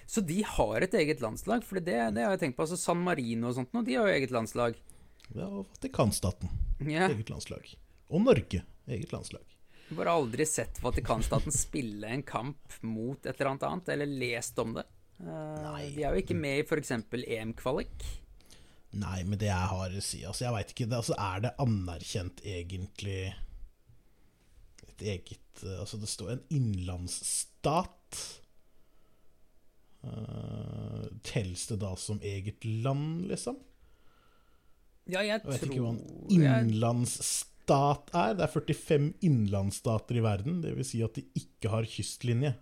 Så 0.06 0.20
de 0.26 0.42
har 0.44 0.84
et 0.86 0.94
eget 0.94 1.20
landslag? 1.22 1.64
For 1.64 1.80
det, 1.80 1.98
det 2.14 2.24
har 2.24 2.34
jeg 2.36 2.40
tenkt 2.46 2.56
på. 2.58 2.62
altså 2.66 2.76
San 2.80 3.00
Marino 3.04 3.48
og 3.48 3.54
sånt 3.56 3.72
nå, 3.72 3.84
de 3.86 3.94
har 3.96 4.08
jo 4.08 4.14
eget 4.18 4.30
landslag. 4.34 4.76
Ja, 5.34 5.46
og 5.48 5.66
Vatikanstaten, 5.76 6.50
Ja. 6.84 7.08
eget 7.08 7.30
landslag. 7.30 7.68
Og 8.10 8.20
Norge, 8.26 8.62
eget 8.88 9.12
landslag. 9.12 9.44
Bare 9.92 10.12
aldri 10.16 10.44
sett 10.48 10.78
Vatikanstaten 10.82 11.52
spille 11.52 12.08
en 12.08 12.22
kamp 12.22 12.76
mot 12.82 13.26
et 13.26 13.34
eller 13.40 13.50
annet 13.52 13.62
annet, 13.68 13.88
eller 13.94 14.06
lest 14.06 14.58
om 14.58 14.74
det. 14.74 14.84
Nei. 15.22 15.90
de 15.94 16.02
er 16.02 16.16
jo 16.16 16.22
ikke 16.22 16.34
med 16.34 16.58
i 16.58 16.62
f.eks. 16.66 16.90
EM-kvalik. 17.12 18.04
Nei, 18.92 19.22
men 19.24 19.38
det 19.38 19.46
jeg 19.46 19.68
har 19.70 19.92
å 19.96 20.00
si 20.04 20.18
Altså, 20.26 20.44
jeg 20.44 20.52
veit 20.52 20.72
ikke 20.74 20.86
det, 20.90 20.96
altså, 20.98 21.14
Er 21.16 21.40
det 21.40 21.52
anerkjent 21.62 22.42
egentlig 22.44 23.32
et 24.88 25.04
eget 25.14 25.62
eh, 25.64 25.78
Altså, 25.80 25.96
det 26.00 26.10
står 26.12 26.32
en 26.34 26.42
innlandsstat. 26.52 28.41
Uh, 30.02 31.06
Telles 31.22 31.66
det 31.70 31.78
da 31.82 31.92
som 31.96 32.18
eget 32.26 32.64
land, 32.64 33.28
liksom? 33.30 33.60
Ja, 35.06 35.22
jeg 35.22 35.40
Jeg 35.40 35.46
vet 35.46 35.62
tror 35.62 35.72
ikke 35.72 35.84
hva 35.84 35.92
en 35.94 36.02
innlandsstat 36.30 38.12
er. 38.14 38.36
Det 38.38 38.46
er 38.46 38.52
45 38.54 39.08
innlandsstater 39.26 40.18
i 40.18 40.24
verden. 40.24 40.60
Det 40.62 40.76
vil 40.76 40.86
si 40.86 41.02
at 41.02 41.18
de 41.18 41.24
ikke 41.38 41.72
har 41.72 41.88
kystlinje. 41.88 42.54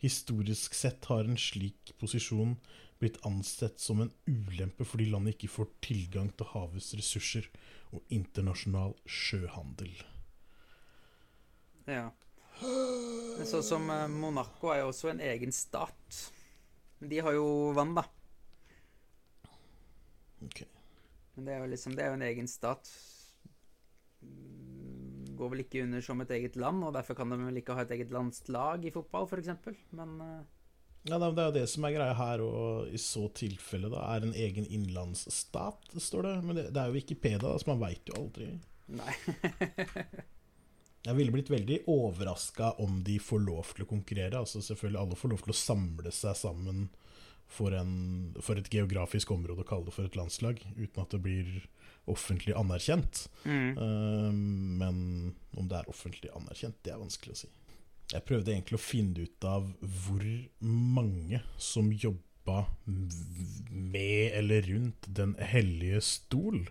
Historisk 0.00 0.76
sett 0.76 1.04
har 1.10 1.28
en 1.28 1.40
slik 1.40 1.92
posisjon 2.00 2.56
blitt 3.00 3.16
ansett 3.24 3.80
som 3.80 4.00
en 4.04 4.12
ulempe 4.28 4.84
fordi 4.84 5.08
landet 5.08 5.38
ikke 5.38 5.52
får 5.54 5.68
tilgang 5.84 6.28
til 6.36 6.48
havets 6.52 6.92
ressurser 6.96 7.48
og 7.96 8.04
internasjonal 8.12 8.94
sjøhandel. 9.08 9.94
ja. 11.88 12.10
Sånn 12.60 13.64
som 13.64 13.88
eh, 13.88 14.04
Monaco 14.12 14.68
er 14.68 14.82
jo 14.82 14.90
også 14.90 15.14
en 15.14 15.22
egen 15.24 15.52
stat. 15.54 16.18
De 17.00 17.20
har 17.24 17.32
jo 17.32 17.72
vann, 17.76 17.94
da. 17.96 18.04
Ok. 20.44 20.62
Men 21.34 21.46
det 21.46 21.54
er 21.54 21.62
jo 21.62 21.70
liksom 21.72 21.94
Det 21.96 22.04
er 22.04 22.12
jo 22.12 22.18
en 22.18 22.26
egen 22.28 22.48
stat. 22.50 22.88
Går 25.40 25.52
vel 25.54 25.62
ikke 25.64 25.84
under 25.86 26.04
som 26.04 26.20
et 26.20 26.32
eget 26.36 26.56
land, 26.60 26.84
og 26.84 26.92
derfor 26.96 27.16
kan 27.16 27.32
de 27.32 27.38
vel 27.40 27.60
ikke 27.62 27.76
ha 27.76 27.84
et 27.86 27.94
eget 27.96 28.12
landslag 28.12 28.84
i 28.84 28.92
fotball, 28.92 29.28
f.eks. 29.28 29.52
Men 29.96 30.16
eh, 30.20 30.40
Ja, 31.08 31.16
Det 31.16 31.30
er 31.30 31.46
jo 31.48 31.54
det 31.56 31.68
som 31.72 31.86
er 31.88 31.94
greia 31.96 32.16
her, 32.18 32.42
og 32.44 32.90
i 32.92 33.00
så 33.00 33.24
tilfelle 33.32 33.88
da 33.92 34.02
er 34.12 34.26
en 34.26 34.36
egen 34.36 34.68
innlandsstat, 34.68 35.94
står 35.96 36.28
det. 36.28 36.34
Men 36.44 36.60
det, 36.60 36.66
det 36.74 36.82
er 36.82 36.92
jo 36.92 36.98
Wikipedia, 36.98 37.54
så 37.56 37.72
man 37.72 37.80
veit 37.80 38.12
jo 38.12 38.20
aldri. 38.20 38.50
nei. 38.92 39.16
Jeg 41.06 41.16
ville 41.16 41.32
blitt 41.32 41.50
veldig 41.50 41.78
overraska 41.88 42.74
om 42.84 42.98
de 43.04 43.16
får 43.22 43.40
lov 43.46 43.70
til 43.74 43.86
å 43.86 43.88
konkurrere. 43.88 44.40
Altså 44.40 44.60
selvfølgelig 44.64 45.00
Alle 45.00 45.16
får 45.16 45.32
lov 45.32 45.44
til 45.44 45.54
å 45.54 45.60
samle 45.60 46.12
seg 46.12 46.36
sammen 46.36 46.88
for, 47.50 47.74
en, 47.74 47.94
for 48.44 48.60
et 48.60 48.68
geografisk 48.70 49.32
område 49.34 49.64
og 49.64 49.70
kalle 49.70 49.88
det 49.88 49.94
for 49.96 50.06
et 50.06 50.18
landslag, 50.18 50.60
uten 50.76 51.02
at 51.02 51.14
det 51.14 51.22
blir 51.24 51.48
offentlig 52.10 52.54
anerkjent. 52.58 53.24
Mm. 53.44 53.70
Uh, 53.78 54.30
men 54.82 55.00
om 55.58 55.70
det 55.70 55.80
er 55.80 55.90
offentlig 55.90 56.30
anerkjent, 56.36 56.78
det 56.84 56.94
er 56.94 57.02
vanskelig 57.02 57.36
å 57.36 57.40
si. 57.42 57.50
Jeg 58.10 58.26
prøvde 58.26 58.52
egentlig 58.52 58.78
å 58.78 58.82
finne 58.82 59.26
ut 59.26 59.46
av 59.46 59.68
hvor 59.80 60.24
mange 60.66 61.42
som 61.62 61.92
jobba 61.94 62.64
med 63.70 64.32
eller 64.34 64.64
rundt 64.66 65.06
Den 65.06 65.36
hellige 65.38 66.00
stol, 66.02 66.64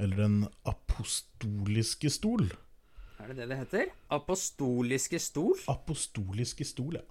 eller 0.00 0.16
Den 0.16 0.38
apostoliske 0.70 2.08
stol. 2.14 2.48
Er 3.18 3.32
det 3.32 3.40
det 3.40 3.48
det 3.50 3.58
heter? 3.58 3.88
Apostoliske 4.14 5.18
stol? 5.18 5.56
Apostoliske 5.70 6.66
stol, 6.66 7.00
ja. 7.00 7.06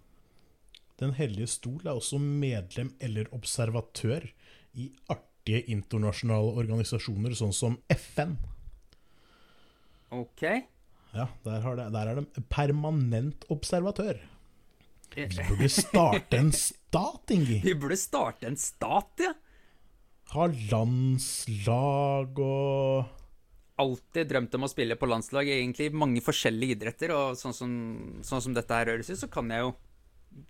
Den 0.97 1.11
hellige 1.13 1.49
stol 1.51 1.83
er 1.83 1.93
også 1.93 2.17
medlem 2.17 2.93
eller 3.03 3.27
observatør 3.35 4.25
i 4.79 4.87
artige 5.13 5.65
internasjonale 5.73 6.55
organisasjoner, 6.57 7.35
sånn 7.37 7.53
som 7.53 7.75
FN. 7.93 8.33
Ok. 10.15 10.41
Ja, 11.13 11.27
der, 11.43 11.61
har 11.61 11.77
det, 11.77 11.91
der 11.93 12.09
er 12.09 12.21
de 12.21 12.43
permanent 12.49 13.45
observatør. 13.53 14.23
Vi 15.13 15.27
burde 15.27 15.69
starte 15.71 16.39
en 16.39 16.51
stat, 16.53 17.31
Ingi. 17.33 17.59
Vi 17.63 17.75
burde 17.79 17.97
starte 17.99 18.49
en 18.49 18.57
stat, 18.59 19.23
ja. 19.23 19.33
Ha 20.33 20.47
landslag 20.71 22.41
og 22.43 23.16
Alltid 23.77 24.29
drømt 24.31 24.55
om 24.57 24.65
å 24.65 24.71
spille 24.71 24.97
på 24.97 25.09
landslag, 25.09 25.49
egentlig 25.53 25.91
i 25.91 25.93
mange 25.93 26.23
forskjellige 26.25 26.77
idretter. 26.77 27.13
Og 27.13 27.37
sånn 27.37 27.53
som, 27.53 27.71
sånn 28.25 28.43
som 28.47 28.57
dette 28.57 28.73
her 28.73 28.93
høres 28.93 29.11
ut, 29.13 29.19
så 29.21 29.29
kan 29.31 29.53
jeg 29.53 29.65
jo 29.65 29.75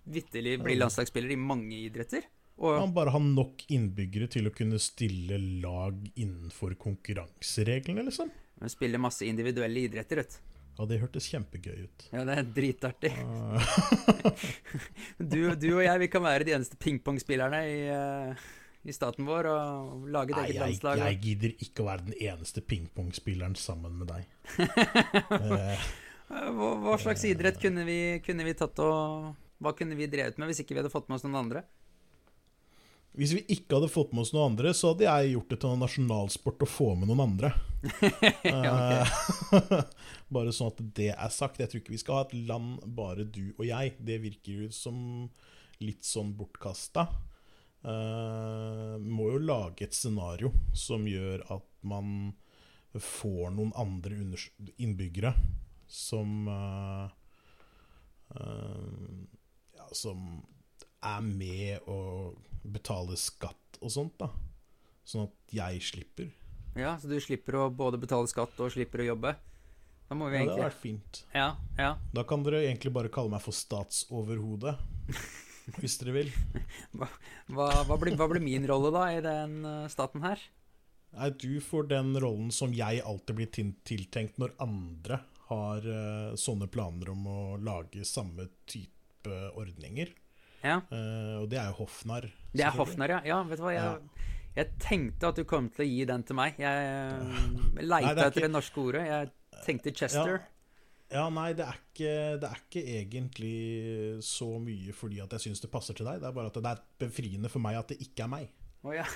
vitterlig 0.08 0.58
bli 0.62 0.76
landslagsspiller 0.78 1.34
i 1.34 1.40
mange 1.40 1.76
idretter. 1.86 2.26
Og 2.58 2.74
Man 2.80 2.94
bare 2.96 3.12
ha 3.14 3.20
nok 3.22 3.68
innbyggere 3.70 4.26
til 4.32 4.48
å 4.50 4.54
kunne 4.54 4.80
stille 4.82 5.38
lag 5.62 5.98
innenfor 6.18 6.74
konkurransereglene, 6.80 8.02
liksom. 8.08 8.32
men 8.58 8.72
spille 8.72 8.98
masse 8.98 9.28
individuelle 9.28 9.84
idretter, 9.86 10.24
vet 10.24 10.34
du. 10.34 10.56
Ja, 10.78 10.86
det 10.86 11.00
hørtes 11.02 11.26
kjempegøy 11.30 11.78
ut. 11.86 12.04
Ja, 12.14 12.22
det 12.26 12.34
er 12.38 12.50
dritartig. 12.54 13.10
Ah. 13.18 13.62
Du, 15.18 15.40
du 15.58 15.68
og 15.72 15.82
jeg, 15.82 15.98
vi 16.04 16.08
kan 16.10 16.22
være 16.22 16.46
de 16.46 16.54
eneste 16.54 16.78
pingpongspillerne 16.78 17.62
i, 17.66 17.78
eh, 17.90 18.44
i 18.90 18.96
staten 18.96 19.26
vår 19.28 19.48
og 19.52 20.08
lage 20.12 20.34
et 20.34 20.42
eget 20.44 20.54
jeg, 20.56 20.62
landslag. 20.64 21.02
jeg 21.04 21.20
gidder 21.24 21.54
ikke 21.66 21.84
å 21.84 21.88
være 21.88 22.06
den 22.10 22.18
eneste 22.30 22.62
pingpongspilleren 22.64 23.56
sammen 23.58 23.98
med 24.00 24.12
deg. 24.14 24.28
Eh, 24.58 25.88
Eh, 26.28 26.48
Hva, 26.52 26.74
hva 26.82 26.94
slags 27.00 27.22
idrett 27.24 27.56
kunne 27.56 27.86
vi, 27.88 27.94
kunne 28.20 28.44
vi 28.44 28.52
tatt 28.52 28.76
og 28.84 29.30
Hva 29.64 29.70
kunne 29.72 29.96
vi 29.96 30.04
drevet 30.12 30.36
med 30.36 30.50
hvis 30.50 30.58
ikke 30.60 30.74
vi 30.76 30.82
hadde 30.82 30.92
fått 30.92 31.06
med 31.08 31.16
oss 31.16 31.24
noen 31.24 31.38
andre? 31.40 31.62
hvis 33.18 33.32
vi 33.34 33.40
ikke 33.50 33.74
hadde 33.78 33.88
fått 33.90 34.12
med 34.14 34.22
oss 34.22 34.30
noen 34.30 34.52
andre, 34.52 34.70
så 34.76 34.92
hadde 34.92 35.06
jeg 35.08 35.30
gjort 35.32 35.48
det 35.50 35.56
til 35.58 35.72
en 35.72 35.80
nasjonalsport 35.82 36.60
å 36.62 36.68
få 36.70 36.90
med 37.00 37.08
noen 37.10 37.24
andre. 37.24 37.48
Eh, 38.52 39.16
bare 40.36 40.52
sånn 40.54 40.70
at 40.70 40.82
det 40.94 41.08
er 41.14 41.32
sagt. 41.34 41.58
Jeg 41.58 41.72
tror 41.72 41.80
ikke 41.82 41.94
vi 41.96 42.00
skal 42.04 42.18
ha 42.20 42.26
et 42.28 42.36
land 42.46 42.84
bare 42.94 43.24
du 43.24 43.48
og 43.56 43.64
jeg. 43.66 43.96
Det 43.98 44.20
virker 44.22 44.60
jo 44.62 44.68
som 44.74 45.00
litt 45.82 46.06
sånn 46.06 46.30
bortkasta. 46.38 47.08
Uh, 47.78 48.98
må 48.98 49.28
jo 49.30 49.38
lage 49.38 49.86
et 49.86 49.94
scenario 49.94 50.50
som 50.74 51.06
gjør 51.06 51.44
at 51.54 51.66
man 51.86 52.32
får 52.98 53.52
noen 53.54 53.70
andre 53.78 54.16
innbyggere 54.82 55.30
som 55.86 56.48
uh, 56.50 57.06
uh, 58.34 59.22
Ja, 59.78 59.86
som 59.94 60.42
er 60.98 61.22
med 61.22 61.86
og 61.86 62.42
betaler 62.66 63.16
skatt 63.20 63.78
og 63.78 63.94
sånt, 63.94 64.18
da. 64.18 64.32
Sånn 65.06 65.28
at 65.28 65.54
jeg 65.54 65.84
slipper. 65.86 66.32
Ja, 66.78 66.96
Så 66.98 67.08
du 67.10 67.16
slipper 67.22 67.56
å 67.62 67.68
både 67.70 68.00
betale 68.00 68.28
skatt 68.30 68.58
og 68.58 68.74
slipper 68.74 69.04
å 69.04 69.12
jobbe? 69.14 69.36
Da 70.08 70.16
må 70.16 70.28
vi 70.32 70.40
Ja, 70.40 70.44
det 70.44 70.54
hadde 70.54 70.66
vært 70.66 70.82
fint. 70.82 71.22
Ja, 71.34 71.52
ja. 71.78 71.94
Da 72.16 72.24
kan 72.26 72.42
dere 72.42 72.64
egentlig 72.66 72.92
bare 72.96 73.12
kalle 73.12 73.32
meg 73.32 73.44
for 73.44 73.54
statsoverhode. 73.54 74.74
Hvis 75.76 75.98
dere 76.00 76.14
vil. 76.14 76.30
Hva, 76.96 77.08
hva, 77.52 77.96
blir, 78.00 78.16
hva 78.16 78.28
blir 78.30 78.42
min 78.44 78.64
rolle, 78.68 78.92
da, 78.94 79.02
i 79.12 79.20
den 79.24 79.58
eh, 79.68 79.88
staten 79.92 80.24
her? 80.24 80.40
Nei, 81.16 81.30
du 81.40 81.58
får 81.64 81.88
den 81.90 82.14
rollen 82.20 82.50
som 82.52 82.72
jeg 82.76 83.02
alltid 83.04 83.36
blir 83.38 83.50
tiltenkt 83.88 84.40
når 84.40 84.54
andre 84.60 85.22
har 85.48 85.84
uh, 85.88 86.34
sånne 86.36 86.66
planer 86.68 87.08
om 87.14 87.22
å 87.32 87.40
lage 87.64 88.04
samme 88.04 88.48
type 88.68 89.36
ordninger. 89.56 90.10
Ja, 90.60 90.80
Uh, 90.90 91.44
og 91.44 91.48
det 91.52 91.60
er 91.60 91.68
jo 91.70 91.84
hoffnarr. 91.84 92.26
Det 92.52 92.64
er 92.66 92.74
hoffnarr, 92.74 93.12
ja. 93.16 93.20
ja. 93.30 93.38
Vet 93.46 93.60
du 93.60 93.64
hva, 93.64 93.72
jeg, 93.76 94.28
jeg 94.56 94.72
tenkte 94.82 95.30
at 95.30 95.38
du 95.38 95.44
kom 95.48 95.68
til 95.72 95.84
å 95.84 95.88
gi 95.88 96.04
den 96.10 96.24
til 96.26 96.36
meg. 96.36 96.58
Jeg 96.60 96.88
uh, 97.22 97.80
leita 97.80 98.10
er 98.10 98.22
etter 98.26 98.32
ikke- 98.34 98.44
det 98.44 98.52
norske 98.52 98.82
ordet. 98.82 99.04
Jeg 99.08 99.62
tenkte 99.64 99.94
Chester. 99.94 100.34
Ja, 100.42 100.57
nei, 101.08 101.48
det 101.56 101.64
er, 101.64 101.76
ikke, 101.80 102.14
det 102.40 102.48
er 102.48 102.58
ikke 102.60 102.82
egentlig 102.98 104.22
så 104.24 104.50
mye 104.60 104.92
fordi 104.92 105.22
at 105.24 105.32
jeg 105.36 105.46
syns 105.46 105.62
det 105.64 105.70
passer 105.72 105.96
til 105.96 106.08
deg. 106.08 106.20
Det 106.20 106.28
er 106.28 106.36
bare 106.36 106.52
at 106.52 106.58
det 106.58 106.72
er 106.72 106.82
befriende 107.00 107.48
for 107.52 107.64
meg 107.64 107.78
at 107.80 107.94
det 107.94 108.00
ikke 108.04 108.26
er 108.26 108.32
meg. 108.32 108.50
Oh, 108.86 108.92
ja. 108.94 109.06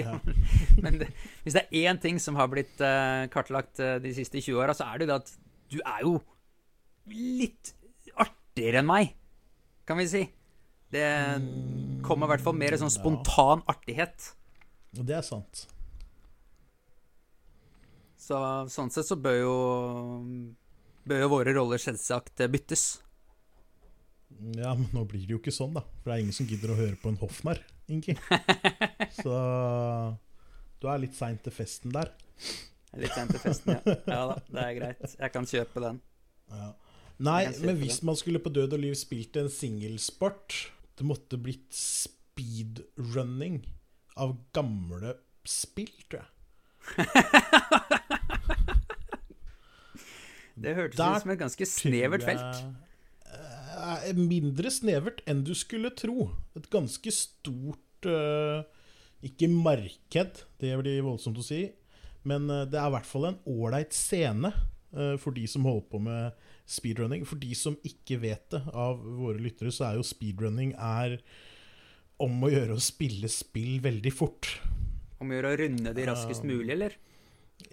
ja. 0.00 0.16
Men 0.82 0.98
det, 1.00 1.10
hvis 1.44 1.54
det 1.54 1.66
er 1.66 1.90
én 1.92 2.00
ting 2.02 2.18
som 2.22 2.38
har 2.40 2.48
blitt 2.50 2.80
eh, 2.82 3.26
kartlagt 3.32 3.78
eh, 3.84 3.98
de 4.02 4.14
siste 4.16 4.40
20 4.40 4.64
åra, 4.64 4.74
så 4.74 4.88
er 4.88 4.98
det 4.98 5.06
jo 5.06 5.12
det 5.12 5.20
at 5.20 5.36
du 5.70 5.78
er 5.82 6.02
jo 6.06 6.16
litt 7.12 7.72
artigere 8.16 8.82
enn 8.82 8.88
meg, 8.88 9.14
kan 9.86 10.00
vi 10.00 10.08
si. 10.10 10.24
Det 10.90 11.06
kommer 12.06 12.26
i 12.26 12.34
hvert 12.34 12.44
fall 12.44 12.58
mer 12.58 12.76
sånn 12.80 12.92
spontan 12.94 13.62
artighet. 13.70 14.32
Det 14.96 15.16
er 15.18 15.24
sant. 15.26 15.66
Så 18.26 18.38
sånn 18.72 18.90
sett 18.90 19.06
så 19.06 19.18
bør 19.20 19.36
jo 19.38 19.56
Bør 21.06 21.22
jo 21.22 21.28
våre 21.30 21.54
roller 21.54 21.80
selvsagt 21.82 22.42
eh, 22.42 22.50
byttes. 22.50 22.86
Ja, 24.58 24.72
men 24.74 24.88
nå 24.92 25.04
blir 25.08 25.22
det 25.22 25.36
jo 25.36 25.40
ikke 25.40 25.54
sånn, 25.54 25.76
da. 25.76 25.84
For 26.02 26.10
det 26.10 26.16
er 26.16 26.24
ingen 26.24 26.36
som 26.36 26.48
gidder 26.50 26.72
å 26.74 26.78
høre 26.78 26.98
på 27.00 27.12
en 27.12 27.20
hoffnarr, 27.20 27.60
Inki. 27.92 28.16
Så 29.20 29.36
du 30.82 30.88
er 30.90 31.02
litt 31.04 31.14
seint 31.16 31.44
til 31.46 31.54
festen 31.54 31.94
der. 31.94 32.10
Litt 32.98 33.14
seint 33.14 33.32
til 33.32 33.42
festen, 33.42 33.76
ja. 33.76 33.96
Ja 34.08 34.20
da, 34.32 34.36
det 34.50 34.64
er 34.64 34.74
greit. 34.80 35.04
Jeg 35.14 35.34
kan 35.34 35.46
kjøpe 35.48 35.84
den. 35.84 36.02
Ja. 36.52 36.72
Nei, 37.26 37.40
men 37.62 37.78
hvis 37.80 38.02
man 38.04 38.18
skulle 38.18 38.42
på 38.42 38.52
død 38.52 38.76
og 38.76 38.82
liv 38.82 38.94
spilt 38.98 39.38
en 39.40 39.48
singelsport 39.50 40.52
Det 40.98 41.06
måtte 41.08 41.38
blitt 41.40 41.72
speedrunning 41.72 43.62
av 44.20 44.34
gamle 44.56 45.14
spill, 45.48 45.92
tror 46.10 46.24
jeg. 46.24 46.30
Det 50.56 50.72
hørtes 50.76 50.98
ut 51.00 51.22
som 51.22 51.32
et 51.34 51.40
ganske 51.42 51.66
snevert 51.68 52.22
Tror 52.24 52.32
jeg- 52.32 52.38
felt. 52.40 52.74
Eh, 54.06 54.12
mindre 54.16 54.70
snevert 54.72 55.20
enn 55.28 55.42
du 55.44 55.52
skulle 55.54 55.90
tro. 55.94 56.30
Et 56.56 56.68
ganske 56.72 57.12
stort 57.12 58.06
eh, 58.08 58.62
Ikke 59.26 59.48
marked, 59.50 60.42
det 60.60 60.72
blir 60.80 61.02
voldsomt 61.02 61.38
å 61.40 61.44
si. 61.44 61.64
Men 62.24 62.48
eh, 62.50 62.64
det 62.70 62.78
er 62.80 62.88
i 62.88 62.94
hvert 62.96 63.08
fall 63.08 63.28
en 63.32 63.38
ålreit 63.46 63.92
scene 63.96 64.52
for 65.20 65.34
de 65.36 65.42
som 65.50 65.66
holder 65.66 65.84
på 65.92 65.98
med 66.00 66.32
speedrunning. 66.64 67.26
For 67.28 67.36
de 67.36 67.50
som 67.58 67.74
ikke 67.84 68.16
vet 68.22 68.46
det 68.54 68.62
av 68.72 69.02
våre 69.18 69.36
lyttere, 69.42 69.68
så 69.74 69.90
er 69.90 69.98
jo 69.98 70.06
speedrunning 70.06 70.70
er 70.78 71.18
om 72.22 72.38
å 72.46 72.48
gjøre 72.48 72.78
å 72.78 72.80
spille 72.80 73.28
spill 73.28 73.74
veldig 73.84 74.12
fort. 74.14 74.48
Om 75.20 75.28
å 75.28 75.36
gjøre 75.36 75.50
å 75.52 75.58
runde 75.60 75.92
de 75.98 76.06
raskest 76.08 76.46
mulig, 76.48 76.70
eller? 76.78 76.96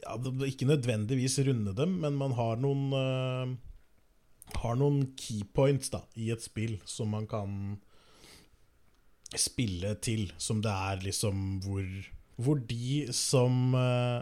Ja, 0.02 0.18
det- 0.18 0.34
det- 0.40 0.48
Ikke 0.54 0.66
nødvendigvis 0.66 1.40
runde 1.46 1.74
dem, 1.76 2.00
men 2.02 2.14
man 2.16 2.32
har 2.34 2.56
noen 2.58 2.94
uh, 2.94 3.56
Har 4.60 4.76
noen 4.76 5.14
keypoints 5.18 5.90
da 5.90 6.02
i 6.16 6.30
et 6.32 6.42
spill 6.42 6.80
som 6.86 7.10
man 7.10 7.26
kan 7.28 7.80
spille 9.36 9.96
til. 10.04 10.32
Som 10.38 10.62
det 10.62 10.72
er 10.72 11.02
liksom 11.04 11.60
hvor 11.64 11.88
Hvor 12.38 12.58
de 12.68 13.08
som 13.14 13.76
uh, 13.78 14.22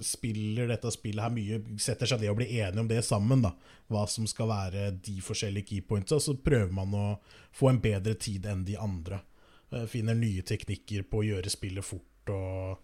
spiller 0.00 0.68
dette 0.70 0.90
spillet 0.94 1.20
her 1.22 1.32
mye, 1.34 1.58
setter 1.82 2.06
seg 2.06 2.20
ned 2.22 2.30
og 2.30 2.36
blir 2.38 2.52
enige 2.62 2.80
om 2.80 2.88
det 2.88 3.02
sammen. 3.04 3.42
da 3.42 3.50
Hva 3.90 4.04
som 4.08 4.26
skal 4.26 4.48
være 4.48 4.90
de 5.02 5.16
forskjellige 5.20 5.66
keypointsa. 5.74 6.20
Så 6.22 6.36
prøver 6.42 6.70
man 6.72 6.94
å 6.94 7.18
få 7.52 7.68
en 7.70 7.80
bedre 7.82 8.14
tid 8.14 8.46
enn 8.46 8.64
de 8.64 8.76
andre. 8.78 9.20
Uh, 9.72 9.84
Finner 9.86 10.14
nye 10.14 10.42
teknikker 10.42 11.02
på 11.10 11.20
å 11.22 11.26
gjøre 11.26 11.50
spillet 11.50 11.84
fort. 11.84 12.06
og 12.30 12.78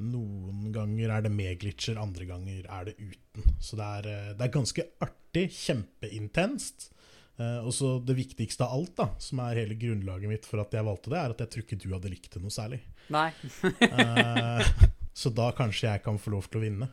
noen 0.00 0.68
ganger 0.74 1.12
er 1.14 1.24
det 1.26 1.32
med 1.34 1.58
glitcher, 1.62 1.98
andre 2.00 2.26
ganger 2.28 2.68
er 2.68 2.88
det 2.88 2.94
uten. 2.98 3.56
Så 3.62 3.78
det 3.78 3.88
er, 3.98 4.08
eh, 4.12 4.30
det 4.38 4.46
er 4.46 4.54
ganske 4.54 4.84
artig, 5.04 5.48
kjempeintenst. 5.54 6.90
Eh, 7.38 7.58
og 7.62 7.72
så 7.74 7.96
det 8.02 8.16
viktigste 8.18 8.66
av 8.66 8.74
alt, 8.74 8.94
da, 8.98 9.08
som 9.22 9.42
er 9.44 9.60
hele 9.62 9.76
grunnlaget 9.78 10.30
mitt 10.30 10.46
for 10.48 10.62
at 10.62 10.74
jeg 10.74 10.86
valgte 10.86 11.12
det, 11.12 11.18
er 11.20 11.34
at 11.34 11.42
jeg 11.44 11.52
tror 11.54 11.66
ikke 11.66 11.80
du 11.84 11.90
hadde 11.94 12.12
likt 12.12 12.32
det 12.34 12.42
noe 12.42 12.54
særlig. 12.54 12.80
Nei. 13.14 13.28
Eh, 13.62 14.72
så 15.20 15.34
da 15.34 15.50
kanskje 15.56 15.92
jeg 15.92 16.04
kan 16.06 16.18
få 16.18 16.34
lov 16.34 16.48
til 16.50 16.60
å 16.60 16.64
vinne. 16.66 16.90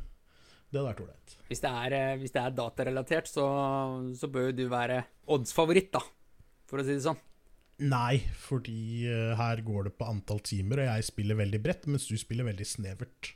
Det 0.69 0.81
hadde 0.81 0.89
vært 0.91 1.05
ålreit. 1.05 1.37
Hvis 1.49 1.61
det 1.63 1.71
hvis 2.21 2.33
det 2.35 2.41
er 2.41 2.57
datarelatert, 2.57 3.29
så, 3.29 3.45
så 4.17 4.29
bør 4.29 4.49
jo 4.49 4.57
du 4.59 4.65
være 4.71 5.03
oddsfavoritt, 5.31 5.93
da. 5.93 6.01
For 6.65 6.81
å 6.81 6.85
si 6.85 6.97
det 6.97 7.05
sånn. 7.05 7.21
Nei, 7.83 8.21
fordi 8.39 9.03
eh, 9.11 9.33
her 9.35 9.59
går 9.65 9.89
det 9.89 9.97
på 9.99 10.07
antall 10.07 10.39
timer, 10.45 10.79
og 10.79 10.87
jeg 10.93 11.07
spiller 11.09 11.35
veldig 11.41 11.59
bredt, 11.63 11.89
mens 11.91 12.05
du 12.07 12.15
spiller 12.19 12.47
veldig 12.47 12.67
snevert. 12.67 13.33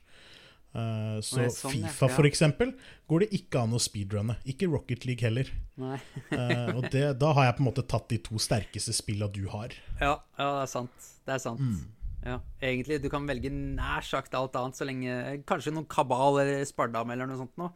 Uh, 0.69 1.17
så 1.25 1.47
sånn. 1.49 1.73
Fifa, 1.73 2.05
Ja. 2.05 2.13
for 2.13 2.27
eksempel, 2.29 2.75
går 3.09 3.23
det 3.25 3.29
ikke 3.39 3.63
an 3.65 3.73
å 3.73 3.79
speedrunne. 3.81 4.35
Ikke 4.45 4.69
Rocket 4.69 5.03
League 5.09 5.25
heller. 5.25 5.49
Eh, 5.79 6.69
og 6.75 6.85
det, 6.93 7.17
da 7.17 7.31
har 7.33 7.47
jeg 7.47 7.55
på 7.57 7.63
en 7.63 7.67
måte 7.71 7.85
tatt 7.89 8.07
de 8.11 8.19
to 8.21 8.37
sterkeste 8.37 8.93
spilla 8.93 9.27
du 9.33 9.47
har. 9.49 9.73
Ja, 9.99 10.19
ja, 10.37 10.49
det 10.59 10.61
er 10.67 10.71
sant. 10.71 11.07
Det 11.25 11.33
er 11.35 11.41
sant. 11.41 11.59
Mm. 11.59 11.87
Ja, 12.21 12.37
egentlig, 12.61 12.99
du 13.01 13.09
kan 13.09 13.25
velge 13.25 13.49
nær 13.49 14.05
sagt 14.05 14.35
alt 14.37 14.55
annet, 14.59 14.75
så 14.75 14.85
lenge 14.85 15.39
Kanskje 15.47 15.71
noen 15.71 15.87
kabal 15.89 16.41
eller 16.43 16.65
spardam 16.67 17.15
eller 17.15 17.29
noe 17.29 17.39
sånt 17.39 17.55
noe. 17.57 17.71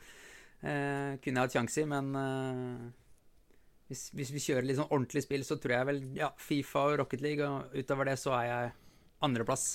Uh, 0.63 1.17
kunne 1.23 1.33
jeg 1.33 1.41
hatt 1.41 1.55
sjanse 1.57 1.81
i, 1.81 1.87
men 1.89 2.13
hvis, 3.93 4.07
hvis 4.17 4.33
vi 4.33 4.41
kjører 4.41 4.65
litt 4.65 4.79
sånn 4.81 4.89
ordentlig 4.91 5.21
spill, 5.23 5.45
så 5.45 5.55
tror 5.61 5.77
jeg 5.77 5.87
vel 5.91 6.03
ja, 6.17 6.31
Fifa 6.41 6.87
og 6.89 6.97
Rocket 7.03 7.21
League, 7.23 7.45
og 7.45 7.73
utover 7.77 8.09
det 8.09 8.17
så 8.19 8.33
er 8.41 8.45
jeg 8.49 8.71
andreplass. 9.23 9.67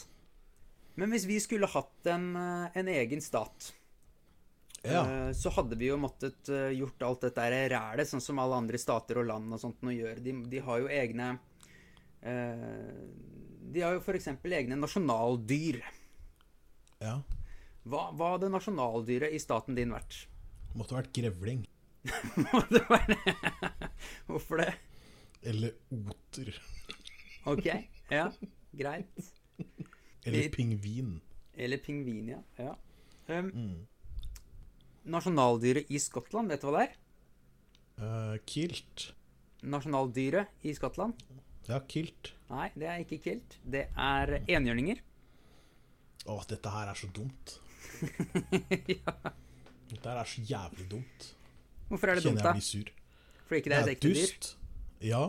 Men 0.98 1.12
hvis 1.14 1.24
vi 1.30 1.36
skulle 1.40 1.68
hatt 1.70 2.08
en, 2.10 2.32
eh, 2.36 2.78
en 2.82 2.88
egen 2.90 3.20
stat, 3.22 3.72
Ja. 4.82 5.02
eh, 5.06 5.30
så 5.34 5.50
hadde 5.54 5.74
vi 5.78 5.88
jo 5.92 5.96
måttet 5.98 6.48
eh, 6.54 6.72
gjort 6.78 7.02
alt 7.06 7.24
dette 7.26 7.46
rælet, 7.70 8.06
sånn 8.10 8.22
som 8.22 8.38
alle 8.42 8.58
andre 8.58 8.78
stater 8.78 9.18
og 9.22 9.26
land 9.30 9.54
og 9.54 9.60
sånt 9.62 9.80
nå 9.82 9.94
gjør. 9.94 10.20
De, 10.22 10.34
de 10.50 10.60
har 10.66 10.78
jo 10.82 10.90
egne 10.90 11.30
eh, 12.22 12.92
De 13.72 13.82
har 13.84 13.94
jo 13.96 14.00
f.eks. 14.02 14.28
egne 14.44 14.78
nasjonaldyr. 14.78 15.80
ja. 17.02 17.18
Hva, 17.88 18.10
hva 18.12 18.34
hadde 18.34 18.50
nasjonaldyret 18.52 19.32
i 19.32 19.38
staten 19.40 19.74
din 19.78 19.94
vært? 19.94 20.26
Måtte 20.76 20.92
vært 20.98 21.12
grevling. 21.16 21.62
Må 22.52 22.60
det 22.70 22.82
være 22.90 23.16
Hvorfor 24.28 24.60
det? 24.62 24.72
Eller 25.48 25.74
oter. 25.94 26.50
Ok, 27.48 27.66
ja, 28.10 28.26
greit. 28.76 29.28
Eller 30.26 30.48
pingvin. 30.52 31.14
Eller 31.58 31.80
pingvin, 31.82 32.28
ja. 32.34 32.40
ja. 32.58 32.74
Um, 33.28 33.50
Mm. 33.54 33.86
nasjonaldyret 35.08 35.88
i 35.92 35.98
Skottland, 36.02 36.48
vet 36.52 36.62
du 36.64 36.68
hva 36.68 36.82
det 36.82 36.88
er? 36.88 36.96
Uh, 37.98 38.36
kilt. 38.48 39.08
Nasjonaldyret 39.62 40.66
i 40.68 40.74
Skottland? 40.76 41.14
Ja, 41.68 41.80
kilt. 41.90 42.32
Nei, 42.50 42.68
det 42.78 42.88
er 42.88 43.02
ikke 43.04 43.18
kilt. 43.24 43.58
Det 43.64 43.86
er 43.94 44.34
enhjørninger. 44.48 45.00
Å, 46.28 46.38
dette 46.50 46.70
her 46.72 46.90
er 46.92 46.98
så 46.98 47.08
dumt. 47.14 47.56
ja. 48.98 49.14
Dette 49.88 50.04
her 50.08 50.20
er 50.22 50.28
så 50.28 50.44
jævlig 50.48 50.86
dumt. 50.92 51.28
Hvorfor 51.88 52.08
er 52.12 52.18
det 52.18 52.24
dumt, 52.24 52.38
Kjenner 52.38 52.44
da? 52.44 52.54
jeg 52.54 52.60
blir 52.60 52.68
sur. 52.68 52.88
Fordi 53.48 53.60
ikke 53.62 53.70
det 53.72 53.76
er 53.78 53.86
et 53.86 53.92
ekte 53.96 54.08
dyr? 54.08 54.14
dust. 54.22 54.56
Ja. 55.08 55.22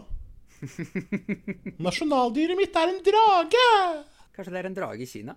Nasjonaldyret 1.88 2.58
mitt 2.60 2.76
er 2.76 2.92
en 2.92 3.00
drage! 3.06 3.66
Kanskje 4.36 4.54
det 4.56 4.60
er 4.62 4.68
en 4.70 4.76
drage 4.78 5.04
i 5.06 5.08
Kina? 5.10 5.36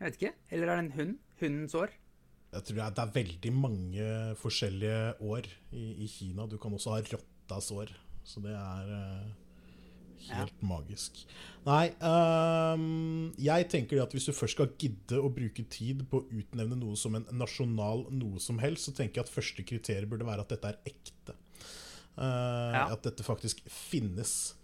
Jeg 0.00 0.06
vet 0.06 0.18
ikke. 0.20 0.32
Eller 0.54 0.70
er 0.70 0.78
det 0.80 0.84
en 0.86 0.94
hund? 0.98 1.16
Hundens 1.40 1.74
år? 1.78 1.92
Jeg 2.50 2.64
tror 2.66 2.76
det 2.76 2.84
er, 2.84 2.94
det 2.96 3.02
er 3.04 3.12
veldig 3.14 3.52
mange 3.54 4.06
forskjellige 4.40 5.02
år 5.22 5.46
i, 5.76 5.84
i 6.04 6.08
Kina. 6.10 6.46
Du 6.50 6.56
kan 6.62 6.74
også 6.74 6.94
ha 6.96 7.02
rottas 7.06 7.70
år. 7.74 7.92
Så 8.26 8.42
det 8.44 8.54
er 8.54 8.90
helt 10.28 10.62
magisk. 10.64 11.22
Nei, 11.66 11.90
um, 12.04 13.30
jeg 13.40 13.68
tenker 13.72 14.02
at 14.02 14.14
hvis 14.16 14.28
du 14.28 14.32
først 14.36 14.56
skal 14.56 14.70
gidde 14.80 15.20
å 15.20 15.32
bruke 15.32 15.64
tid 15.72 16.04
på 16.10 16.22
å 16.22 16.28
utnevne 16.40 16.78
noe 16.80 16.96
som 16.98 17.16
en 17.18 17.26
nasjonal 17.36 18.06
noe 18.12 18.40
som 18.42 18.60
helst, 18.62 18.88
så 18.88 18.96
tenker 18.96 19.20
jeg 19.20 19.28
at 19.28 19.34
første 19.34 19.66
kriterium 19.66 20.12
burde 20.12 20.28
være 20.28 20.46
at 20.46 20.54
dette 20.54 20.72
er 20.72 20.80
ekte. 20.92 21.36
Uh, 22.16 22.72
Ja. 22.76 22.86
At 22.92 23.04
dette 23.06 23.24
faktisk 23.24 23.62
finnes. 23.70 24.54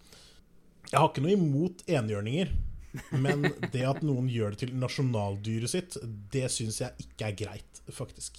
Jeg 0.91 0.99
har 1.01 1.11
ikke 1.11 1.25
noe 1.25 1.37
imot 1.37 1.85
enhjørninger. 1.89 2.53
Men 3.25 3.45
det 3.73 3.83
at 3.85 4.03
noen 4.07 4.29
gjør 4.33 4.55
det 4.55 4.63
til 4.65 4.77
nasjonaldyret 4.81 5.69
sitt, 5.69 5.97
det 6.33 6.47
syns 6.53 6.81
jeg 6.81 7.07
ikke 7.07 7.29
er 7.29 7.37
greit, 7.37 7.81
faktisk. 7.93 8.39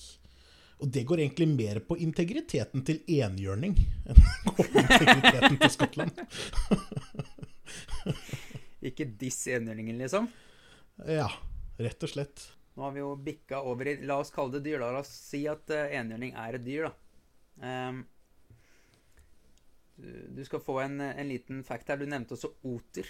Og 0.78 0.92
det 0.94 1.04
går 1.10 1.24
egentlig 1.24 1.48
mer 1.50 1.80
på 1.82 1.98
integriteten 2.06 2.84
til 2.86 3.00
enhjørning 3.10 3.74
enn 4.06 4.20
på 4.46 4.66
integriteten 4.68 5.58
til 5.58 5.72
Skottland. 5.74 6.20
Ikke 8.86 9.08
diss 9.20 9.40
enhjørningen, 9.50 9.98
liksom. 9.98 10.30
Ja, 11.10 11.32
rett 11.82 12.06
og 12.06 12.12
slett. 12.14 12.46
Nå 12.78 12.86
har 12.86 12.94
vi 12.94 13.02
jo 13.02 13.16
bikka 13.18 13.64
over 13.66 13.90
i 13.90 13.96
La 14.06 14.20
oss 14.22 14.30
kalle 14.34 14.54
det 14.54 14.68
dyr, 14.68 14.84
da. 14.84 14.92
La 14.94 15.02
oss 15.02 15.10
si 15.10 15.42
at 15.50 15.66
uh, 15.74 15.90
enhjørning 15.98 16.38
er 16.38 16.60
et 16.60 16.66
dyr, 16.66 16.92
da. 16.92 16.94
Um, 17.58 18.04
du, 19.98 20.12
du 20.38 20.44
skal 20.46 20.62
få 20.62 20.78
en, 20.84 21.02
en 21.02 21.32
liten 21.32 21.64
fact 21.66 21.90
her. 21.90 21.98
Du 21.98 22.06
nevnte 22.06 22.38
også 22.38 22.54
oter. 22.70 23.10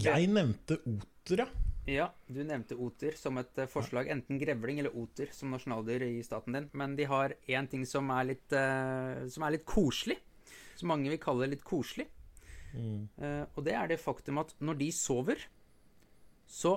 Jeg 0.00 0.30
nevnte 0.32 0.80
oter, 0.88 1.44
ja. 1.44 1.48
Ja, 1.88 2.10
du 2.28 2.42
nevnte 2.44 2.76
oter 2.76 3.16
som 3.16 3.38
et 3.40 3.56
eh, 3.58 3.68
forslag. 3.70 4.10
Enten 4.12 4.38
grevling 4.40 4.82
eller 4.82 4.94
oter 4.96 5.30
som 5.34 5.54
nasjonaldyr 5.54 6.04
i 6.06 6.22
staten 6.26 6.56
din. 6.56 6.68
Men 6.76 6.96
de 6.98 7.06
har 7.08 7.34
én 7.48 7.68
ting 7.70 7.86
som 7.88 8.10
er 8.14 8.32
litt, 8.34 8.48
uh, 8.52 9.24
som 9.32 9.46
er 9.46 9.56
litt 9.56 9.66
koselig. 9.68 10.18
Som 10.76 10.92
mange 10.92 11.10
vil 11.12 11.20
kalle 11.22 11.48
litt 11.50 11.64
koselig. 11.66 12.06
Eh, 12.74 13.44
og 13.56 13.64
det 13.66 13.74
er 13.74 13.90
det 13.90 14.00
faktum 14.00 14.40
at 14.42 14.54
når 14.62 14.78
de 14.80 14.90
sover, 14.94 15.42
så 16.46 16.76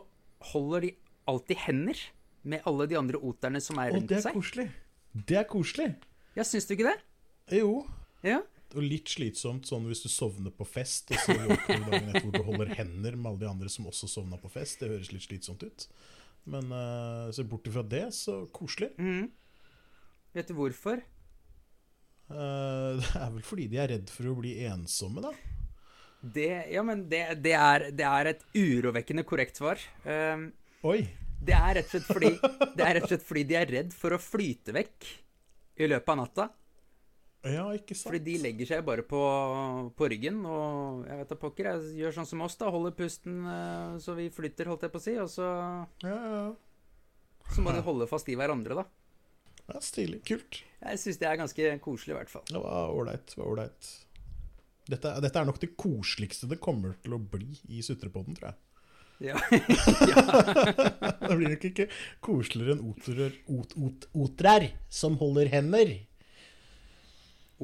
holder 0.54 0.88
de 0.88 0.92
alltid 1.30 1.62
hender 1.68 2.00
med 2.44 2.66
alle 2.70 2.88
de 2.90 2.98
andre 3.00 3.20
oterne 3.22 3.62
som 3.64 3.80
er 3.80 3.94
rundt 3.94 4.10
Og 4.10 4.10
Å, 4.10 4.12
det 4.12 4.20
er 4.20 4.38
koselig. 4.38 4.68
Det 5.14 5.38
er 5.40 5.48
koselig. 5.50 5.90
Ja, 6.34 6.46
syns 6.48 6.68
du 6.68 6.74
ikke 6.76 6.90
det? 6.90 6.98
Jo. 7.60 7.84
Ja. 8.26 8.42
Og 8.74 8.82
litt 8.82 9.12
slitsomt 9.14 9.68
sånn 9.70 9.86
hvis 9.86 10.02
du 10.04 10.10
sovner 10.10 10.54
på 10.56 10.66
fest, 10.66 11.12
og 11.14 11.20
så 11.22 11.36
våkner 11.38 11.80
du 11.80 11.88
dagen 11.92 12.10
etter 12.10 12.26
hvor 12.26 12.34
du 12.34 12.48
holder 12.48 12.74
hender 12.80 13.18
med 13.18 13.30
alle 13.32 13.44
de 13.44 13.50
andre 13.52 13.70
som 13.70 13.90
også 13.90 14.10
sovna 14.10 14.40
på 14.42 14.50
fest. 14.54 14.82
Det 14.82 14.90
høres 14.90 15.12
litt 15.14 15.28
slitsomt 15.28 15.66
ut. 15.66 15.88
Men 16.50 16.74
uh, 16.74 17.32
se 17.32 17.46
bort 17.48 17.68
ifra 17.70 17.84
det, 17.88 18.08
så 18.18 18.44
koselig. 18.56 18.92
Mm. 18.98 19.30
Vet 20.34 20.50
du 20.50 20.56
hvorfor? 20.58 21.04
Uh, 22.32 22.98
det 23.00 23.12
er 23.20 23.34
vel 23.36 23.46
fordi 23.46 23.68
de 23.72 23.82
er 23.84 23.92
redd 23.94 24.14
for 24.14 24.32
å 24.32 24.38
bli 24.40 24.56
ensomme, 24.66 25.24
da. 25.24 25.34
Det, 26.24 26.50
ja, 26.72 26.82
men 26.88 27.04
det, 27.12 27.26
det, 27.44 27.54
er, 27.60 27.90
det 27.92 28.08
er 28.08 28.32
et 28.32 28.44
urovekkende 28.56 29.26
korrekt 29.28 29.60
svar. 29.60 29.82
Um, 30.08 30.50
Oi. 30.88 31.02
Det 31.44 31.56
er 31.58 31.82
fordi, 32.08 32.32
det 32.40 32.84
er 32.86 32.96
rett 32.96 33.06
og 33.06 33.12
slett 33.12 33.26
fordi 33.28 33.44
de 33.50 33.58
er 33.60 33.72
redd 33.78 33.96
for 33.96 34.16
å 34.16 34.22
flyte 34.22 34.72
vekk 34.76 35.10
i 35.84 35.90
løpet 35.92 36.14
av 36.14 36.20
natta. 36.22 36.46
Ja, 37.44 37.66
ikke 37.76 37.92
sant? 37.96 38.08
Fordi 38.08 38.22
de 38.24 38.38
legger 38.40 38.70
seg 38.70 38.84
bare 38.88 39.04
på, 39.04 39.20
på 40.00 40.08
ryggen 40.12 40.38
og 40.48 41.02
jeg 41.10 41.18
vet 41.20 41.32
da 41.34 41.38
pokker, 41.42 41.68
jeg 41.74 41.98
gjør 42.00 42.16
sånn 42.16 42.30
som 42.30 42.44
oss, 42.46 42.56
da. 42.62 42.70
Holder 42.72 42.94
pusten 42.96 43.42
eh, 43.52 43.98
så 44.04 44.16
vi 44.16 44.30
flytter, 44.32 44.70
holdt 44.72 44.86
jeg 44.88 44.94
på 44.94 45.02
å 45.02 45.04
si. 45.04 45.16
Og 45.20 45.28
så, 45.34 45.50
Ja, 46.06 46.16
ja. 46.16 46.44
så 47.52 47.66
må 47.66 47.74
de 47.76 47.84
holde 47.84 48.08
fast 48.08 48.32
i 48.32 48.38
hverandre, 48.40 48.80
da. 48.80 48.86
ja 49.74 49.82
stilig. 49.84 50.22
Kult. 50.30 50.62
Jeg 50.84 51.02
syns 51.04 51.20
det 51.20 51.28
er 51.30 51.42
ganske 51.44 51.74
koselig, 51.84 52.16
i 52.16 52.20
hvert 52.22 52.32
fall. 52.32 52.48
Det 52.48 52.64
var 52.64 52.96
ålreit. 52.96 53.92
Dette, 54.88 55.14
dette 55.24 55.40
er 55.40 55.48
nok 55.48 55.60
det 55.64 55.74
koseligste 55.80 56.48
det 56.52 56.58
kommer 56.64 56.96
til 57.04 57.16
å 57.16 57.20
bli 57.20 57.54
i 57.72 57.84
Sutrepodden, 57.84 58.40
tror 58.40 58.52
jeg. 58.54 58.60
Ja. 59.24 59.38
Det 59.40 61.36
blir 61.38 61.52
nok 61.54 61.64
ikke 61.70 61.86
koseligere 62.26 62.74
enn 62.76 62.82
otrer 62.90 63.36
ot, 63.54 63.76
ot, 63.80 64.08
otrer 64.20 64.66
som 64.92 65.16
holder 65.22 65.48
hender. 65.54 65.94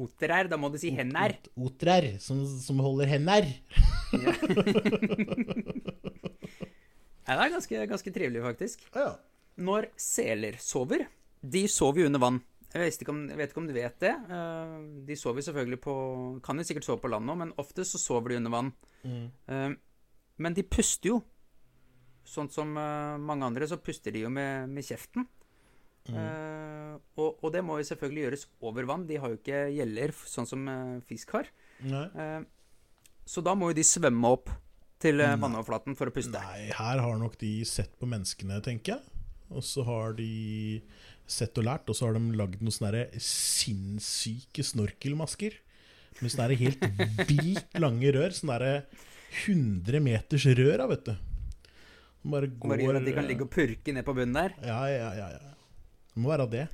Oter 0.00 0.48
da 0.48 0.56
må 0.60 0.70
du 0.72 0.78
si 0.80 0.90
hender. 0.96 1.34
Ot, 1.36 1.48
otrer 1.68 2.06
som, 2.22 2.40
som 2.62 2.78
holder 2.80 3.10
hender. 3.10 3.48
Ja. 4.16 4.32
ja, 7.26 7.36
det 7.36 7.44
er 7.44 7.52
ganske, 7.54 7.82
ganske 7.90 8.12
trivelig, 8.14 8.42
faktisk. 8.44 8.86
Ja. 8.96 9.10
Når 9.60 9.90
seler 10.00 10.56
sover 10.62 11.04
De 11.42 11.66
sover 11.68 12.02
jo 12.04 12.08
under 12.10 12.22
vann. 12.22 12.40
Jeg 12.70 12.84
vet 12.84 13.02
ikke 13.02 13.12
om, 13.12 13.20
jeg 13.28 13.38
vet 13.40 13.50
ikke 13.52 13.60
om 13.64 13.66
du 13.68 13.74
vet 13.74 13.96
det. 14.02 14.12
Eh, 14.30 14.74
De 15.08 15.16
sover 15.18 15.42
selvfølgelig 15.42 15.80
på 15.82 15.94
Kan 16.46 16.60
jo 16.62 16.66
sikkert 16.68 16.86
sove 16.86 17.02
på 17.02 17.10
land 17.10 17.26
nå, 17.26 17.34
men 17.40 17.52
oftest 17.58 17.96
så 17.96 18.00
sover 18.02 18.32
de 18.32 18.38
under 18.40 18.54
vann. 18.54 18.72
Mm. 19.02 19.26
Eh, 19.50 19.70
Men 20.40 20.54
de 20.56 20.62
puster 20.64 21.10
jo. 21.12 21.20
Sånn 22.30 22.50
som 22.52 22.76
eh, 22.78 23.18
mange 23.18 23.46
andre, 23.48 23.66
så 23.66 23.80
puster 23.82 24.14
de 24.14 24.22
jo 24.24 24.30
med, 24.32 24.70
med 24.70 24.86
kjeften. 24.86 25.26
Eh, 26.16 26.94
og, 27.20 27.42
og 27.44 27.52
det 27.54 27.62
må 27.66 27.78
jo 27.80 27.86
selvfølgelig 27.90 28.24
gjøres 28.24 28.46
over 28.70 28.88
vann. 28.88 29.06
De 29.08 29.18
har 29.20 29.32
jo 29.32 29.38
ikke 29.38 29.62
gjeller 29.74 30.14
sånn 30.28 30.48
som 30.48 30.66
eh, 30.70 30.96
fisk 31.08 31.36
har. 31.36 31.50
Eh, 31.84 32.40
så 33.30 33.44
da 33.44 33.54
må 33.58 33.70
jo 33.70 33.78
de 33.78 33.86
svømme 33.86 34.34
opp 34.36 34.50
til 35.00 35.20
Nei. 35.22 35.32
vannoverflaten 35.40 35.96
for 35.96 36.10
å 36.10 36.14
puste. 36.14 36.36
Nei, 36.36 36.68
her 36.76 37.00
har 37.00 37.20
nok 37.20 37.38
de 37.40 37.54
sett 37.68 37.94
på 38.00 38.08
menneskene, 38.10 38.60
tenker 38.64 38.96
jeg. 38.96 39.24
Og 39.50 39.64
så 39.66 39.82
har 39.86 40.14
de 40.18 40.82
sett 41.30 41.56
og 41.58 41.66
lært, 41.66 41.88
og 41.90 41.96
så 41.96 42.08
har 42.08 42.18
de 42.18 42.36
lagd 42.38 42.62
noen 42.62 42.74
sånne 42.74 43.06
sinnssyke 43.22 44.64
snorkelmasker. 44.66 45.56
Med 46.20 46.34
sånne 46.34 46.58
helt 46.60 46.84
vilt 47.30 47.80
lange 47.80 48.12
rør. 48.16 48.34
Sånne 48.36 48.58
der 48.60 49.08
100 49.46 50.02
meters 50.04 50.46
rør, 50.58 50.84
vet 50.90 51.10
du. 51.10 51.14
Bare 52.30 52.50
går 52.52 52.74
Bare 52.74 52.84
gjør 52.84 52.98
at 52.98 53.06
de 53.06 53.16
kan 53.16 53.28
ligge 53.28 53.46
og 53.46 53.52
purke 53.54 53.94
ned 53.96 54.04
på 54.04 54.14
bunnen 54.16 54.36
der. 54.36 54.56
Ja, 54.66 54.82
ja, 54.90 55.12
ja. 55.16 55.30
ja. 55.38 55.59
Det 56.14 56.22
må 56.24 56.32
være 56.32 56.46
det. 56.50 56.66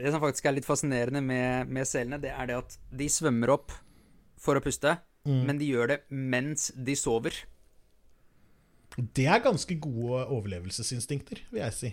Det 0.00 0.10
som 0.14 0.22
faktisk 0.22 0.46
er 0.48 0.54
litt 0.56 0.64
fascinerende 0.68 1.20
med, 1.20 1.68
med 1.68 1.84
selene, 1.88 2.16
det 2.22 2.30
er 2.32 2.46
det 2.48 2.56
at 2.62 2.76
de 2.96 3.08
svømmer 3.12 3.52
opp 3.58 3.72
for 4.40 4.56
å 4.56 4.64
puste, 4.64 4.96
Mm. 5.28 5.42
men 5.44 5.58
de 5.60 5.66
gjør 5.68 5.90
det 5.90 5.96
mens 6.16 6.70
de 6.72 6.94
sover. 6.96 7.34
Det 8.96 9.26
er 9.28 9.42
ganske 9.44 9.74
gode 9.76 10.22
overlevelsesinstinkter, 10.32 11.42
vil 11.52 11.60
jeg 11.60 11.74
si. 11.76 11.90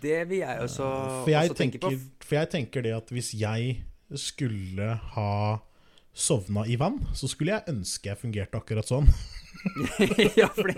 Det 0.00 0.22
vil 0.30 0.40
jeg 0.42 0.62
også, 0.64 0.86
For 1.26 1.28
jeg, 1.34 1.50
også 1.50 1.58
tenke 1.60 1.80
på. 1.82 1.90
for 2.24 2.38
jeg 2.38 2.50
tenker 2.54 2.82
det 2.84 2.94
at 2.96 3.12
hvis 3.12 3.34
jeg 3.36 3.82
skulle 4.16 4.94
ha 5.14 5.30
sovna 6.16 6.64
i 6.64 6.76
vann, 6.80 6.98
så 7.12 7.28
skulle 7.28 7.52
jeg 7.58 7.68
ønske 7.74 8.08
jeg 8.10 8.20
fungerte 8.20 8.56
akkurat 8.56 8.88
sånn. 8.88 9.08
ja, 10.40 10.48
for 10.48 10.72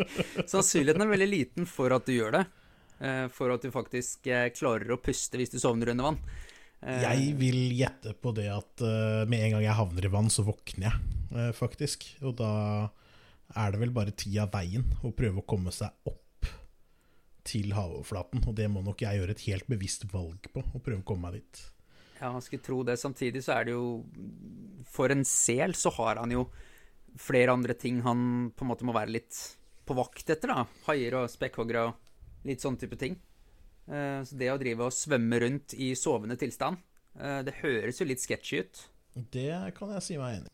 sannsynligheten 0.50 1.06
er 1.06 1.10
veldig 1.14 1.30
liten 1.30 1.70
for 1.70 1.94
at 1.94 2.06
du 2.06 2.16
gjør 2.18 2.34
det. 2.40 2.44
Eh, 3.00 3.26
for 3.32 3.52
at 3.54 3.64
du 3.64 3.72
faktisk 3.74 4.28
eh, 4.30 4.48
klarer 4.54 4.94
å 4.94 5.00
puste 5.02 5.40
hvis 5.40 5.52
du 5.52 5.58
sovner 5.62 5.92
under 5.92 6.10
vann. 6.10 6.20
Eh, 6.80 7.02
Jeg 7.04 7.34
vil 7.40 7.60
gjette 7.76 8.14
på 8.20 8.32
det 8.36 8.48
at 8.52 8.86
med 9.28 9.44
en 9.46 9.56
gang 9.56 9.66
jeg 9.66 9.78
havner 9.80 10.08
i 10.08 10.12
vann, 10.12 10.30
så 10.32 10.46
våkner 10.46 10.88
jeg, 10.88 11.52
faktisk. 11.58 12.06
Og 12.24 12.38
da 12.40 12.52
er 13.58 13.74
det 13.74 13.82
vel 13.82 13.92
bare 13.94 14.14
tid 14.14 14.38
av 14.44 14.52
veien 14.54 14.86
å 15.02 15.12
prøve 15.14 15.42
å 15.42 15.48
komme 15.48 15.74
seg 15.74 15.90
opp 16.08 16.48
til 17.46 17.74
havoverflaten. 17.74 18.44
Og 18.46 18.56
det 18.56 18.68
må 18.70 18.82
nok 18.84 19.02
jeg 19.02 19.20
gjøre 19.20 19.36
et 19.36 19.46
helt 19.48 19.68
bevisst 19.70 20.06
valg 20.12 20.50
på, 20.54 20.62
å 20.62 20.82
prøve 20.82 21.02
å 21.02 21.06
komme 21.06 21.28
meg 21.28 21.40
dit. 21.40 21.62
Ja, 22.20 22.30
man 22.34 22.44
skulle 22.44 22.64
tro 22.64 22.82
det. 22.84 22.98
Samtidig 23.00 23.42
så 23.46 23.54
er 23.56 23.64
det 23.64 23.72
jo 23.72 24.02
For 24.92 25.08
en 25.12 25.24
sel 25.24 25.72
så 25.78 25.92
har 25.96 26.20
han 26.20 26.34
jo 26.34 26.44
flere 27.18 27.54
andre 27.54 27.74
ting 27.74 28.02
han 28.04 28.52
på 28.54 28.64
en 28.64 28.70
måte 28.70 28.86
må 28.86 28.94
være 28.94 29.14
litt 29.16 29.38
på 29.88 29.96
vakt 29.98 30.28
etter, 30.30 30.52
da. 30.52 30.66
Haier 30.86 31.16
og 31.18 31.30
spekkhoggere 31.32 31.88
og 31.88 32.09
litt 32.44 32.60
sånn 32.62 32.78
type 32.80 32.96
ting. 32.98 33.18
Eh, 33.88 34.22
Så 34.24 34.36
det 34.38 34.50
å 34.52 34.58
drive 34.58 34.80
og 34.86 34.92
svømme 34.92 35.40
rundt 35.40 35.74
i 35.74 35.92
sovende 35.94 36.36
tilstand, 36.38 36.78
eh, 37.18 37.42
det 37.42 37.54
høres 37.62 37.98
jo 38.00 38.06
litt 38.06 38.20
sketchy 38.20 38.60
ut. 38.60 38.86
Det 39.32 39.74
kan 39.74 39.90
jeg 39.90 40.02
si 40.02 40.16
meg 40.16 40.38
enig 40.40 40.46
i. 40.46 40.50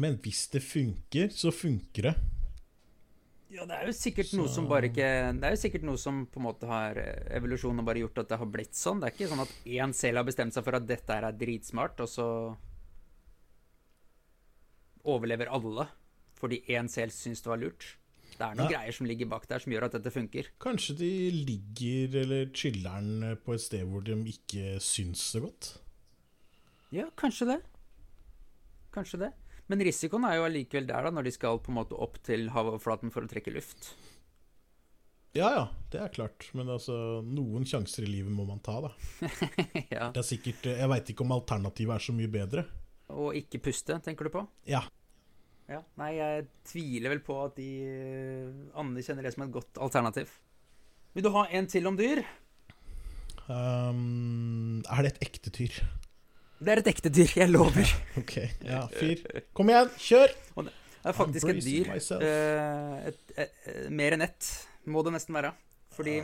Men 0.00 0.16
hvis 0.24 0.46
det 0.52 0.62
funker, 0.64 1.28
så 1.34 1.50
funker 1.52 2.02
det. 2.08 2.14
Ja, 3.50 3.64
det 3.66 3.74
er 3.80 3.86
jo 3.86 3.92
sikkert 3.92 4.26
Så- 4.30 4.36
noe 4.38 4.48
som 4.48 4.68
bare 4.68 4.84
ikke 4.88 5.34
Det 5.40 5.44
er 5.44 5.50
jo 5.56 5.68
sikkert 5.68 5.82
noe 5.82 5.98
som 5.98 6.24
på 6.26 6.36
en 6.38 6.44
måte 6.46 6.66
har 6.68 6.96
eh, 6.96 7.36
Evolusjonen 7.36 7.84
bare 7.84 7.98
gjort 7.98 8.18
at 8.18 8.28
det 8.28 8.38
har 8.38 8.46
blitt 8.46 8.72
sånn. 8.74 9.00
Det 9.00 9.08
er 9.08 9.16
ikke 9.16 9.28
sånn 9.28 9.42
at 9.42 9.54
én 9.66 9.92
selv 9.92 10.16
har 10.18 10.24
bestemt 10.24 10.52
seg 10.54 10.62
for 10.64 10.76
at 10.76 10.86
dette 10.86 11.10
er 11.10 11.32
dritsmart, 11.32 11.98
og 12.00 12.08
så 12.08 12.56
overlever 15.04 15.48
alle 15.50 15.88
fordi 16.40 16.62
én 16.72 16.88
selv 16.90 17.12
syns 17.14 17.42
det 17.44 17.50
var 17.52 17.60
lurt. 17.60 17.96
Det 18.30 18.46
er 18.46 18.54
noen 18.56 18.70
Ja. 18.70 18.78
greier 18.78 18.92
som 18.96 19.06
ligger 19.06 19.28
bak 19.28 19.46
der 19.50 19.58
som 19.60 19.72
gjør 19.72 19.84
at 19.90 19.92
dette 19.98 20.10
funker. 20.14 20.46
Kanskje 20.62 20.96
de 20.96 21.10
ligger 21.30 22.14
eller 22.22 22.46
chiller'n 22.56 23.36
på 23.44 23.52
et 23.54 23.60
sted 23.60 23.84
hvor 23.86 24.02
de 24.06 24.16
ikke 24.32 24.78
syns 24.80 25.26
det 25.34 25.42
godt. 25.44 25.70
Ja, 26.90 27.04
kanskje 27.20 27.46
det. 27.52 27.58
Kanskje 28.94 29.18
det. 29.26 29.32
Men 29.68 29.78
risikoen 29.86 30.24
er 30.26 30.38
jo 30.40 30.46
allikevel 30.48 30.86
der, 30.88 31.04
da, 31.06 31.10
når 31.14 31.28
de 31.28 31.30
skal 31.36 31.60
på 31.62 31.70
en 31.70 31.76
måte 31.78 31.94
opp 31.94 32.16
til 32.26 32.48
havoverflaten 32.50 33.12
for 33.14 33.22
å 33.22 33.28
trekke 33.30 33.52
luft. 33.54 33.92
Ja 35.36 35.46
ja, 35.54 35.66
det 35.92 36.00
er 36.02 36.08
klart. 36.10 36.48
Men 36.58 36.66
altså, 36.74 37.20
noen 37.22 37.62
sjanser 37.68 38.02
i 38.02 38.10
livet 38.10 38.32
må 38.34 38.42
man 38.48 38.58
ta, 38.66 38.80
da. 38.82 38.90
ja. 39.94 40.08
Det 40.10 40.24
er 40.24 40.26
sikkert, 40.26 40.64
Jeg 40.72 40.88
veit 40.90 41.12
ikke 41.12 41.22
om 41.22 41.36
alternativet 41.36 41.94
er 41.94 42.02
så 42.08 42.14
mye 42.16 42.32
bedre. 42.32 42.64
Og 43.14 43.36
ikke 43.38 43.60
puste, 43.62 43.94
tenker 44.02 44.26
du 44.26 44.30
på? 44.34 44.42
Ja. 44.66 44.82
Ja, 45.70 45.80
Nei, 46.00 46.10
jeg 46.16 46.46
tviler 46.66 47.12
vel 47.12 47.20
på 47.22 47.36
at 47.44 47.54
de 47.54 47.68
eh, 47.86 48.62
anerkjenner 48.80 49.26
det 49.26 49.30
som 49.36 49.44
et 49.44 49.52
godt 49.54 49.78
alternativ. 49.78 50.32
Vil 51.14 51.26
du 51.26 51.30
ha 51.34 51.44
en 51.54 51.68
til 51.70 51.86
om 51.86 51.98
dyr? 51.98 52.24
Um, 53.50 54.82
er 54.82 55.06
det 55.06 55.12
et 55.14 55.24
ekte 55.28 55.52
dyr? 55.54 55.78
Det 56.60 56.74
er 56.74 56.82
et 56.82 56.90
ekte 56.90 57.12
dyr, 57.14 57.30
jeg 57.38 57.52
lover. 57.52 57.86
Ok, 58.20 58.36
ja, 58.66 58.82
fyr. 58.92 59.22
Kom 59.56 59.70
igjen, 59.70 59.94
kjør! 59.98 60.34
Det 60.58 61.08
er 61.08 61.16
faktisk 61.16 61.52
et 61.54 61.62
dyr. 61.64 61.92
eh, 62.18 62.96
et, 63.08 63.22
et, 63.36 63.54
et, 63.70 63.86
mer 63.94 64.18
enn 64.18 64.26
ett 64.26 64.50
må 64.90 65.04
det 65.06 65.14
nesten 65.14 65.38
være. 65.38 65.54
Fordi 65.94 66.18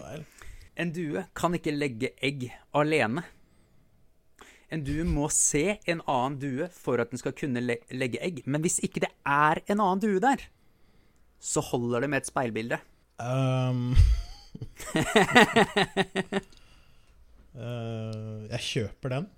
en 0.77 0.93
due 0.95 1.23
kan 1.39 1.55
ikke 1.57 1.75
legge 1.75 2.13
egg 2.19 2.49
alene. 2.77 3.25
En 4.75 4.83
due 4.83 5.05
må 5.07 5.29
se 5.31 5.77
en 5.87 6.01
annen 6.11 6.39
due 6.43 6.67
for 6.75 6.99
at 7.03 7.13
den 7.13 7.21
skal 7.21 7.35
kunne 7.39 7.63
le 7.63 7.77
legge 7.95 8.19
egg. 8.25 8.43
Men 8.51 8.61
hvis 8.65 8.81
ikke 8.83 9.01
det 9.05 9.13
er 9.23 9.61
en 9.71 9.79
annen 9.79 10.03
due 10.03 10.21
der, 10.23 10.43
så 11.39 11.61
holder 11.63 12.01
det 12.03 12.11
med 12.11 12.19
et 12.25 12.31
speilbilde. 12.31 12.79
Um, 13.23 13.95
uh, 17.55 18.43
jeg 18.51 18.63
kjøper 18.71 19.09
den. 19.15 19.31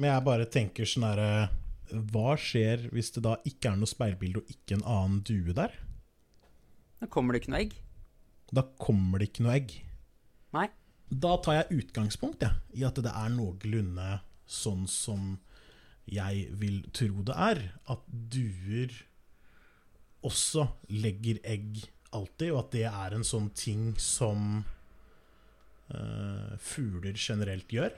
Men 0.00 0.14
jeg 0.14 0.24
bare 0.24 0.46
tenker 0.48 0.88
sånn 0.88 1.04
herre 1.04 1.50
Hva 1.90 2.32
skjer 2.40 2.86
hvis 2.94 3.10
det 3.16 3.22
da 3.26 3.34
ikke 3.44 3.68
er 3.72 3.76
noe 3.80 3.90
speilbilde 3.90 4.40
og 4.40 4.48
ikke 4.54 4.78
en 4.78 4.86
annen 4.86 5.20
due 5.26 5.52
der? 5.56 5.74
Da 7.02 7.08
kommer 7.10 7.34
det 7.34 7.42
ikke 7.42 7.52
noe 7.52 7.64
egg. 7.66 7.74
Da 8.54 8.62
kommer 8.80 9.20
det 9.20 9.26
ikke 9.30 9.44
noe 9.44 9.56
egg. 9.58 9.74
Nei. 10.56 10.68
Da 11.10 11.36
tar 11.42 11.56
jeg 11.58 11.82
utgangspunkt 11.82 12.44
ja, 12.46 12.54
i 12.76 12.84
at 12.86 12.98
det 13.02 13.10
er 13.10 13.32
noenlunde 13.34 14.20
sånn 14.50 14.86
som 14.90 15.38
jeg 16.10 16.48
vil 16.58 16.82
tro 16.94 17.24
det 17.26 17.34
er. 17.34 17.62
At 17.90 18.04
duer 18.06 18.94
også 20.26 20.66
legger 20.92 21.40
egg 21.46 21.82
alltid, 22.14 22.50
og 22.52 22.60
at 22.64 22.70
det 22.74 22.86
er 22.90 23.16
en 23.16 23.26
sånn 23.26 23.50
ting 23.56 23.90
som 24.00 24.62
uh, 25.94 26.54
fugler 26.62 27.18
generelt 27.18 27.74
gjør. 27.74 27.94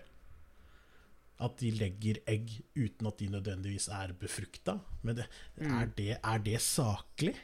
At 1.43 1.59
de 1.59 1.73
legger 1.75 2.21
egg 2.31 2.53
uten 2.77 3.09
at 3.11 3.19
de 3.19 3.31
nødvendigvis 3.33 3.89
er 3.93 4.13
befrukta. 4.19 4.79
Men 5.03 5.19
det, 5.19 5.27
er, 5.59 5.89
det, 5.97 6.13
er 6.21 6.45
det 6.45 6.61
saklig? 6.63 7.35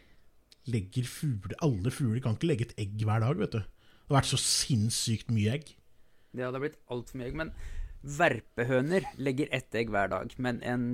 Legger 0.68 1.06
fugler 1.08 1.56
Alle 1.64 1.90
fugler 1.90 2.20
kan 2.22 2.36
ikke 2.36 2.50
legge 2.50 2.68
et 2.68 2.80
egg 2.84 3.02
hver 3.08 3.24
dag, 3.24 3.40
vet 3.40 3.56
du. 3.56 3.77
Det 4.08 4.14
har 4.14 4.22
vært 4.22 4.30
så 4.32 4.38
sinnssykt 4.40 5.28
mye 5.34 5.52
egg. 5.58 5.74
Ja, 6.32 6.38
Det 6.38 6.46
hadde 6.48 6.60
blitt 6.64 6.78
altfor 6.88 7.20
mye 7.20 7.28
egg. 7.28 7.36
Men 7.36 7.50
verpehøner 8.08 9.04
legger 9.20 9.48
ett 9.52 9.74
egg 9.76 9.90
hver 9.92 10.08
dag. 10.08 10.32
Men 10.38 10.62
en 10.64 10.86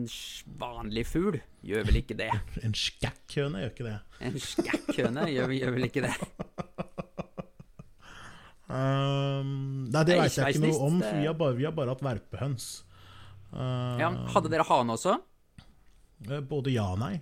vanlig 0.59 1.05
fugl 1.07 1.39
gjør 1.63 1.87
vel 1.87 2.01
ikke 2.01 2.17
det. 2.19 2.31
En 2.67 2.75
skækkhøne 2.75 3.63
gjør 3.63 3.73
ikke 3.75 3.87
det. 3.87 3.97
En 4.31 4.39
skækkhøne 4.41 5.29
gjør, 5.31 5.55
gjør 5.61 5.77
vel 5.79 5.89
ikke 5.91 6.05
det. 6.09 6.15
Um, 8.65 9.85
nei, 9.93 10.01
det 10.09 10.15
veit 10.17 10.35
jeg 10.39 10.55
ikke 10.57 10.63
noe 10.65 10.87
om, 10.87 10.95
for 11.05 11.19
vi 11.21 11.27
har 11.29 11.35
bare, 11.37 11.55
vi 11.59 11.67
har 11.69 11.75
bare 11.77 11.93
hatt 11.93 12.01
verpehøns. 12.03 12.69
Uh, 13.53 14.01
Ja, 14.01 14.09
Hadde 14.33 14.51
dere 14.51 14.65
hane 14.67 14.97
også? 14.97 15.19
eh, 16.31 16.41
Både 16.41 16.73
ja 16.73 16.87
og 16.95 16.99
nei. 17.03 17.19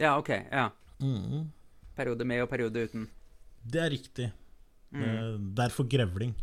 Ja, 0.00 0.16
OK. 0.18 0.30
ja 0.32 0.70
Mm. 0.98 1.50
Periode 1.94 2.24
med 2.26 2.40
og 2.42 2.48
periode 2.50 2.82
uten. 2.88 3.04
Det 3.62 3.80
er 3.84 3.90
riktig. 3.92 4.32
Mm. 4.94 5.02
Eh, 5.04 5.32
derfor 5.58 5.84
grevling. 5.90 6.34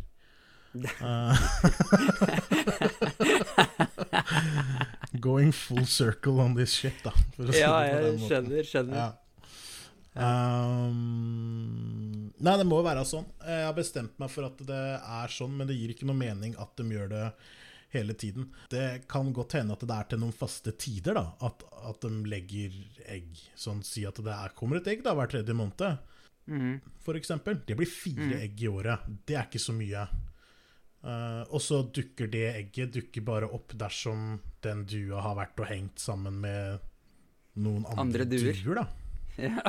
Uh, 1.00 1.32
going 5.20 5.52
full 5.52 5.86
circle 5.86 6.40
on 6.40 6.54
this 6.54 6.72
shit, 6.72 6.98
da. 7.04 7.12
Ja, 7.56 7.80
jeg 7.88 8.18
skjønner. 8.26 8.62
skjønner. 8.66 8.96
Ja. 8.96 9.12
Um, 10.16 10.96
nei, 12.40 12.56
det 12.56 12.66
må 12.68 12.80
være 12.84 13.04
sånn. 13.08 13.26
Jeg 13.44 13.66
har 13.68 13.76
bestemt 13.76 14.16
meg 14.20 14.32
for 14.32 14.48
at 14.48 14.60
det 14.68 14.84
er 14.96 15.32
sånn, 15.32 15.56
men 15.58 15.68
det 15.68 15.76
gir 15.76 15.92
ikke 15.92 16.08
noe 16.08 16.16
mening 16.16 16.56
at 16.60 16.72
de 16.78 16.84
gjør 16.92 17.08
det 17.12 17.24
hele 17.92 18.16
tiden. 18.18 18.50
Det 18.72 19.06
kan 19.10 19.32
godt 19.36 19.58
hende 19.58 19.76
at 19.76 19.84
det 19.84 19.96
er 19.96 20.08
til 20.10 20.22
noen 20.22 20.36
faste 20.36 20.72
tider, 20.80 21.16
da, 21.18 21.26
at, 21.46 21.64
at 21.90 22.04
de 22.04 22.12
legger 22.28 22.74
egg. 23.12 23.28
Sånn 23.58 23.82
si 23.86 24.06
at 24.08 24.20
det 24.24 24.32
er, 24.32 24.56
kommer 24.56 24.80
et 24.80 24.88
egg 24.92 25.04
da 25.06 25.14
hver 25.16 25.30
tredje 25.32 25.56
måned, 25.56 25.84
For 27.02 27.18
eksempel. 27.18 27.60
Det 27.66 27.76
blir 27.78 27.86
fire 27.90 28.26
Mm. 28.26 28.40
egg 28.42 28.62
i 28.62 28.68
året. 28.70 29.00
Det 29.26 29.34
er 29.36 29.46
ikke 29.48 29.58
så 29.62 29.72
mye. 29.74 30.06
Uh, 31.06 31.42
og 31.54 31.60
så 31.62 31.82
dukker 31.94 32.26
det 32.30 32.44
egget 32.54 32.92
dukker 32.96 33.22
bare 33.22 33.46
opp 33.54 33.72
dersom 33.78 34.40
den 34.64 34.84
dua 34.90 35.20
har 35.22 35.36
vært 35.38 35.60
og 35.62 35.66
hengt 35.70 35.98
sammen 36.02 36.40
med 36.42 36.80
noen 37.56 37.84
andre, 37.86 38.00
Andre 38.00 38.24
duer. 38.26 38.52
duer, 38.64 38.74
da. 38.82 38.86
Ja. 39.38 39.60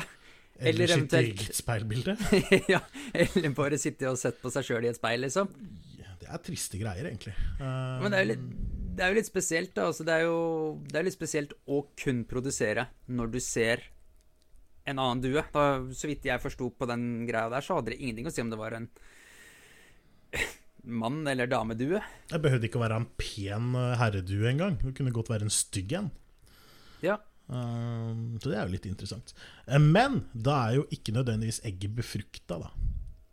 Eller, 0.59 0.87
Eller 0.87 0.87
sitt 1.03 1.13
eget 1.13 1.53
speilbilde. 1.53 2.15
ja. 2.73 2.79
Eller 3.13 3.51
bare 3.53 3.77
sitte 3.77 4.07
og 4.09 4.17
sett 4.17 4.39
på 4.41 4.49
seg 4.49 4.65
sjøl 4.65 4.87
i 4.87 4.89
et 4.89 4.97
speil, 4.97 5.21
liksom. 5.21 5.51
Det 6.17 6.25
er 6.33 6.41
triste 6.41 6.79
greier, 6.81 7.05
egentlig. 7.11 7.35
Uh, 7.59 7.99
Men 8.01 8.09
det 8.11 8.17
er 8.17 8.23
jo 8.25 8.29
litt, 8.31 8.47
det 8.97 9.03
er 9.05 9.11
jo 9.13 9.17
litt 9.19 9.29
spesielt, 9.29 9.73
da. 9.77 9.85
Altså, 9.91 10.03
det, 10.07 10.15
er 10.17 10.25
jo, 10.25 10.39
det 10.89 10.97
er 10.97 11.05
litt 11.05 11.13
spesielt 11.19 11.53
å 11.69 11.83
kun 12.01 12.23
produsere 12.25 12.87
når 13.13 13.29
du 13.35 13.39
ser 13.43 13.83
en 14.87 14.99
annen 15.03 15.21
due. 15.23 15.43
Da, 15.53 15.63
så 15.93 16.07
vidt 16.09 16.25
jeg 16.27 16.41
forsto 16.43 16.69
på 16.79 16.87
den 16.89 17.25
greia 17.27 17.49
der, 17.51 17.63
så 17.65 17.77
hadde 17.79 17.91
det 17.93 17.99
ingenting 18.01 18.29
å 18.29 18.33
si 18.33 18.43
om 18.43 18.51
det 18.53 18.59
var 18.59 18.75
en 18.77 18.87
mann- 21.01 21.27
eller 21.27 21.47
damedue. 21.51 22.01
Det 22.31 22.39
behøvde 22.43 22.69
ikke 22.69 22.79
å 22.79 22.85
være 22.85 22.99
en 23.01 23.09
pen 23.19 23.73
uh, 23.75 23.95
herredue 23.99 24.47
engang. 24.51 24.77
Det 24.81 24.93
kunne 24.97 25.13
godt 25.15 25.31
være 25.33 25.47
en 25.49 25.53
stygg 25.53 25.97
en. 25.99 26.11
Ja. 27.03 27.17
Um, 27.47 28.35
så 28.43 28.51
det 28.51 28.57
er 28.59 28.65
jo 28.67 28.73
litt 28.75 28.87
interessant. 28.89 29.33
Eh, 29.67 29.79
Men 29.79 30.21
da 30.35 30.57
er 30.67 30.79
jo 30.81 30.87
ikke 30.95 31.13
nødvendigvis 31.15 31.61
egget 31.67 31.93
befrukta, 31.99 32.57
da. 32.65 32.71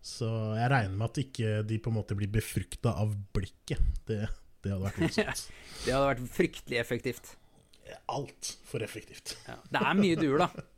Så 0.05 0.29
jeg 0.59 0.69
regner 0.69 0.99
med 1.01 1.07
at 1.09 1.23
ikke 1.23 1.55
de 1.65 1.79
på 1.81 1.89
en 1.91 1.97
måte 1.97 2.17
blir 2.19 2.29
befrukta 2.35 2.93
av 3.01 3.15
blikket. 3.35 3.81
Det, 4.07 4.21
det 4.63 4.75
hadde 4.75 4.85
vært 4.85 5.01
morsomt. 5.07 5.47
Det 5.87 5.95
hadde 5.95 6.11
vært 6.13 6.29
fryktelig 6.35 6.83
effektivt. 6.83 7.33
Altfor 8.13 8.85
effektivt. 8.85 9.35
Ja. 9.49 9.57
Det 9.71 9.81
er 9.81 9.99
mye 10.03 10.19
duer, 10.21 10.45
da. 10.47 10.51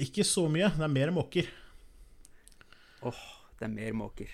Ikke 0.00 0.24
så 0.24 0.46
mye, 0.50 0.70
det 0.76 0.86
er 0.86 0.92
mer 0.92 1.10
måker. 1.14 1.48
Åh, 3.06 3.20
det 3.58 3.66
er 3.68 3.72
mer 3.74 3.92
måker. 3.96 4.30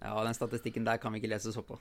Ja, 0.00 0.14
den 0.24 0.36
statistikken 0.36 0.84
der 0.86 1.00
kan 1.02 1.12
vi 1.14 1.20
ikke 1.22 1.30
lese 1.32 1.50
oss 1.50 1.58
opp 1.60 1.70
på. 1.74 1.78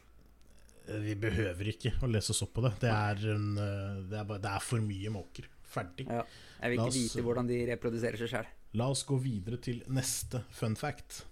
Eh, 0.88 1.00
Vi 1.04 1.16
behøver 1.20 1.70
ikke 1.74 1.94
å 2.04 2.10
lese 2.12 2.32
oss 2.34 2.42
opp 2.46 2.54
på 2.58 2.64
det. 2.66 2.74
Det 2.84 2.92
er, 2.92 3.22
en, 3.36 3.48
uh, 3.58 4.02
det 4.10 4.20
er, 4.22 4.28
bare, 4.30 4.42
det 4.44 4.52
er 4.56 4.64
for 4.66 4.84
mye 4.84 5.12
måker. 5.14 5.48
Ferdig. 5.76 6.08
Ja. 6.08 6.24
Jeg 6.62 6.72
vil 6.72 6.80
ikke 6.80 6.88
oss- 6.92 7.00
vite 7.02 7.26
hvordan 7.26 7.48
de 7.50 7.62
reproduserer 7.72 8.18
seg 8.22 8.32
sjøl. 8.32 8.52
La 8.76 8.90
oss 8.92 9.04
gå 9.08 9.18
videre 9.24 9.58
til 9.64 9.82
neste 9.88 10.44
fun 10.52 10.76
fact. 10.80 11.24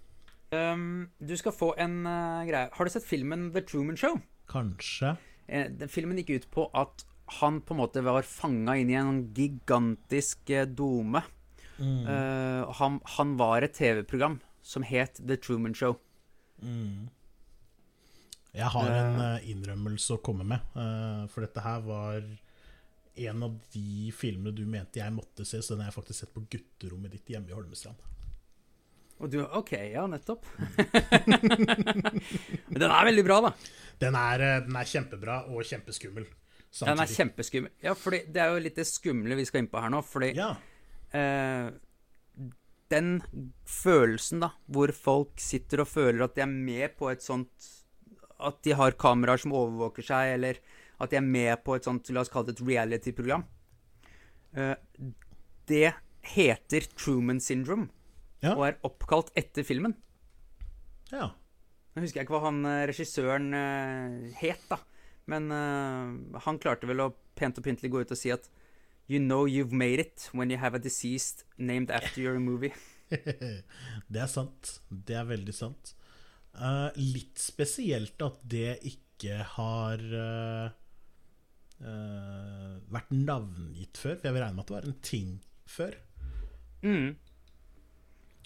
Um, 0.54 1.08
du 1.18 1.34
skal 1.36 1.52
få 1.56 1.72
en 1.82 2.04
uh, 2.06 2.44
greie. 2.46 2.68
Har 2.72 2.84
du 2.88 2.92
sett 2.92 3.04
filmen 3.08 3.50
The 3.52 3.62
Truman 3.66 3.96
Show? 4.00 4.20
Kanskje 4.50 5.16
Eh, 5.44 5.66
den 5.68 5.90
filmen 5.92 6.16
gikk 6.16 6.30
ut 6.38 6.44
på 6.54 6.62
at 6.72 7.02
han 7.42 7.58
på 7.60 7.74
en 7.74 7.80
måte 7.82 8.00
var 8.00 8.24
fanga 8.24 8.78
inn 8.80 8.88
i 8.88 8.94
en 8.96 9.18
gigantisk 9.36 10.48
eh, 10.56 10.64
dome. 10.64 11.20
Mm. 11.78 12.06
Uh, 12.06 12.70
han, 12.78 13.00
han 13.16 13.36
var 13.40 13.66
et 13.66 13.74
TV-program 13.76 14.38
som 14.64 14.86
het 14.86 15.18
The 15.20 15.36
Truman 15.36 15.74
Show. 15.74 15.98
Mm. 16.62 17.08
Jeg 18.54 18.70
har 18.70 18.90
en 18.94 19.18
uh, 19.18 19.48
innrømmelse 19.50 20.14
å 20.14 20.22
komme 20.22 20.46
med. 20.46 20.62
uh, 20.78 21.24
for 21.32 21.42
dette 21.46 21.64
her 21.64 21.82
var 21.86 22.22
en 23.14 23.42
av 23.46 23.52
de 23.74 24.10
filmene 24.14 24.50
du 24.54 24.64
mente 24.66 24.98
jeg 24.98 25.14
måtte 25.14 25.44
se, 25.46 25.60
så 25.62 25.74
den 25.74 25.84
har 25.84 25.92
jeg 25.92 25.98
faktisk 25.98 26.24
sett 26.24 26.34
på 26.34 26.42
gutterommet 26.50 27.12
ditt 27.14 27.28
hjemme 27.30 27.50
i 27.50 27.54
Holmestrand. 27.54 27.98
Og 29.22 29.30
du 29.30 29.38
OK, 29.44 29.72
ja, 29.92 30.02
nettopp. 30.10 30.46
Men 32.70 32.80
den 32.80 32.90
er 32.90 33.06
veldig 33.06 33.24
bra, 33.26 33.36
da. 33.46 33.52
Den 34.02 34.14
er, 34.18 34.42
den 34.66 34.74
er 34.78 34.88
kjempebra 34.90 35.36
og 35.54 35.62
kjempeskummel 35.68 36.24
Den 36.80 36.98
er 36.98 37.12
kjempeskummel. 37.12 37.70
Ja, 37.84 37.92
for 37.94 38.10
det 38.10 38.40
er 38.42 38.50
jo 38.50 38.58
litt 38.64 38.78
det 38.80 38.88
skumle 38.90 39.38
vi 39.38 39.46
skal 39.46 39.62
inn 39.62 39.70
på 39.70 39.78
her 39.82 39.90
nå. 39.94 40.00
Fordi 40.02 40.32
Ja. 40.34 40.50
Eh, 41.14 41.70
den 42.92 43.10
følelsen, 43.66 44.42
da, 44.44 44.50
hvor 44.70 44.92
folk 44.94 45.40
sitter 45.40 45.82
og 45.84 45.88
føler 45.90 46.26
at 46.26 46.36
de 46.36 46.44
er 46.44 46.50
med 46.52 46.96
på 46.98 47.08
et 47.10 47.24
sånt 47.24 47.70
At 48.44 48.58
de 48.66 48.74
har 48.76 48.96
kameraer 49.00 49.40
som 49.40 49.54
overvåker 49.56 50.04
seg, 50.04 50.34
eller 50.36 50.58
at 51.00 51.10
de 51.10 51.16
er 51.16 51.24
med 51.26 51.62
på 51.64 51.76
et 51.76 51.86
sånt, 51.86 52.10
la 52.12 52.20
oss 52.22 52.30
kalle 52.32 52.50
det 52.50 52.58
et 52.58 52.66
reality-program. 52.66 53.44
Eh, 54.58 54.74
det 55.70 55.94
heter 56.34 56.86
Truman 56.98 57.40
Syndrome, 57.40 57.88
Ja. 58.42 58.52
og 58.54 58.66
er 58.66 58.76
oppkalt 58.84 59.30
etter 59.38 59.64
filmen. 59.64 59.96
ja. 61.12 61.30
Nå 61.94 62.02
husker 62.02 62.20
jeg 62.20 62.26
ikke 62.26 62.34
hva 62.34 62.48
han 62.48 62.64
eh, 62.66 62.84
regissøren 62.90 63.54
eh, 63.54 64.34
het, 64.42 64.64
da. 64.68 64.80
Men 65.30 65.46
uh, 65.48 66.38
han 66.44 66.58
klarte 66.60 66.88
vel 66.90 67.00
å 67.00 67.12
pent 67.38 67.56
og 67.56 67.64
pyntelig 67.64 67.88
gå 67.94 68.02
ut 68.02 68.10
og 68.12 68.18
si 68.18 68.32
at 68.34 68.50
You 69.06 69.20
know 69.20 69.44
you've 69.44 69.72
made 69.72 70.00
it 70.00 70.30
when 70.32 70.50
you 70.50 70.56
have 70.56 70.74
a 70.74 70.78
deceased 70.78 71.44
named 71.58 71.90
after 71.90 72.20
your 72.20 72.38
movie. 72.40 72.72
Det 74.12 74.20
er 74.22 74.30
sant. 74.30 74.78
Det 74.88 75.16
er 75.18 75.26
veldig 75.28 75.54
sant. 75.54 75.92
Uh, 76.54 76.88
litt 76.96 77.40
spesielt 77.42 78.22
at 78.22 78.38
det 78.46 78.78
ikke 78.86 79.42
har 79.56 80.00
uh, 80.14 80.68
uh, 81.82 82.74
vært 82.94 83.10
navngitt 83.12 83.98
før, 83.98 84.16
for 84.16 84.28
jeg 84.28 84.36
vil 84.36 84.44
regne 84.44 84.56
med 84.56 84.64
at 84.64 84.70
det 84.70 84.76
var 84.76 84.88
en 84.88 85.00
ting 85.04 85.34
før. 85.68 85.98
Mm. 86.84 87.10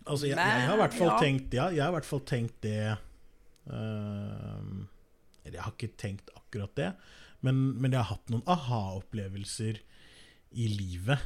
Altså, 0.09 0.27
jeg, 0.27 0.39
jeg 0.41 0.67
har 0.67 0.75
i 0.75 0.81
hvert 0.81 0.97
fall 0.97 1.11
ja. 1.11 1.19
tenkt 1.21 1.55
Ja, 1.59 1.65
jeg 1.75 1.83
har 1.83 1.91
i 1.91 1.97
hvert 1.99 2.07
fall 2.09 2.21
tenkt 2.25 2.61
det 2.65 2.95
Eller 3.67 5.57
jeg 5.59 5.65
har 5.67 5.75
ikke 5.75 5.99
tenkt 6.01 6.31
akkurat 6.39 6.73
det, 6.79 6.87
men, 7.45 7.59
men 7.83 7.93
jeg 7.93 8.01
har 8.01 8.15
hatt 8.15 8.31
noen 8.33 8.47
aha-opplevelser 8.49 9.83
i 10.53 10.69
livet 10.73 11.19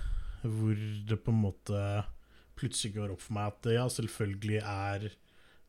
hvor 0.42 0.74
det 1.06 1.18
på 1.22 1.30
en 1.30 1.42
måte 1.44 1.80
plutselig 2.58 2.94
går 2.96 3.12
opp 3.14 3.20
for 3.22 3.36
meg 3.36 3.52
at 3.52 3.68
ja, 3.76 3.84
selvfølgelig 3.90 4.58
er 4.62 5.04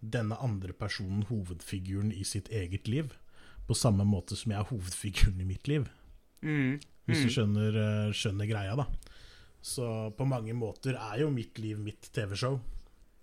denne 0.03 0.35
andre 0.43 0.73
personen 0.75 1.23
hovedfiguren 1.29 2.09
i 2.11 2.23
sitt 2.27 2.49
eget 2.51 2.87
liv. 2.91 3.13
På 3.67 3.75
samme 3.77 4.03
måte 4.05 4.35
som 4.35 4.51
jeg 4.51 4.59
er 4.59 4.67
hovedfiguren 4.71 5.39
i 5.39 5.45
mitt 5.47 5.67
liv. 5.71 5.85
Mm. 6.41 6.79
Hvis 7.07 7.21
du 7.23 7.27
Mm. 7.29 7.33
skjønner, 7.35 7.77
eh, 7.83 8.11
skjønner 8.11 8.47
greia, 8.49 8.75
da. 8.75 8.85
Så 9.61 10.11
på 10.17 10.25
mange 10.27 10.51
måter 10.53 10.95
er 10.99 11.19
jo 11.21 11.29
mitt 11.31 11.57
liv 11.59 11.77
mitt 11.79 12.09
TV-show. 12.11 12.59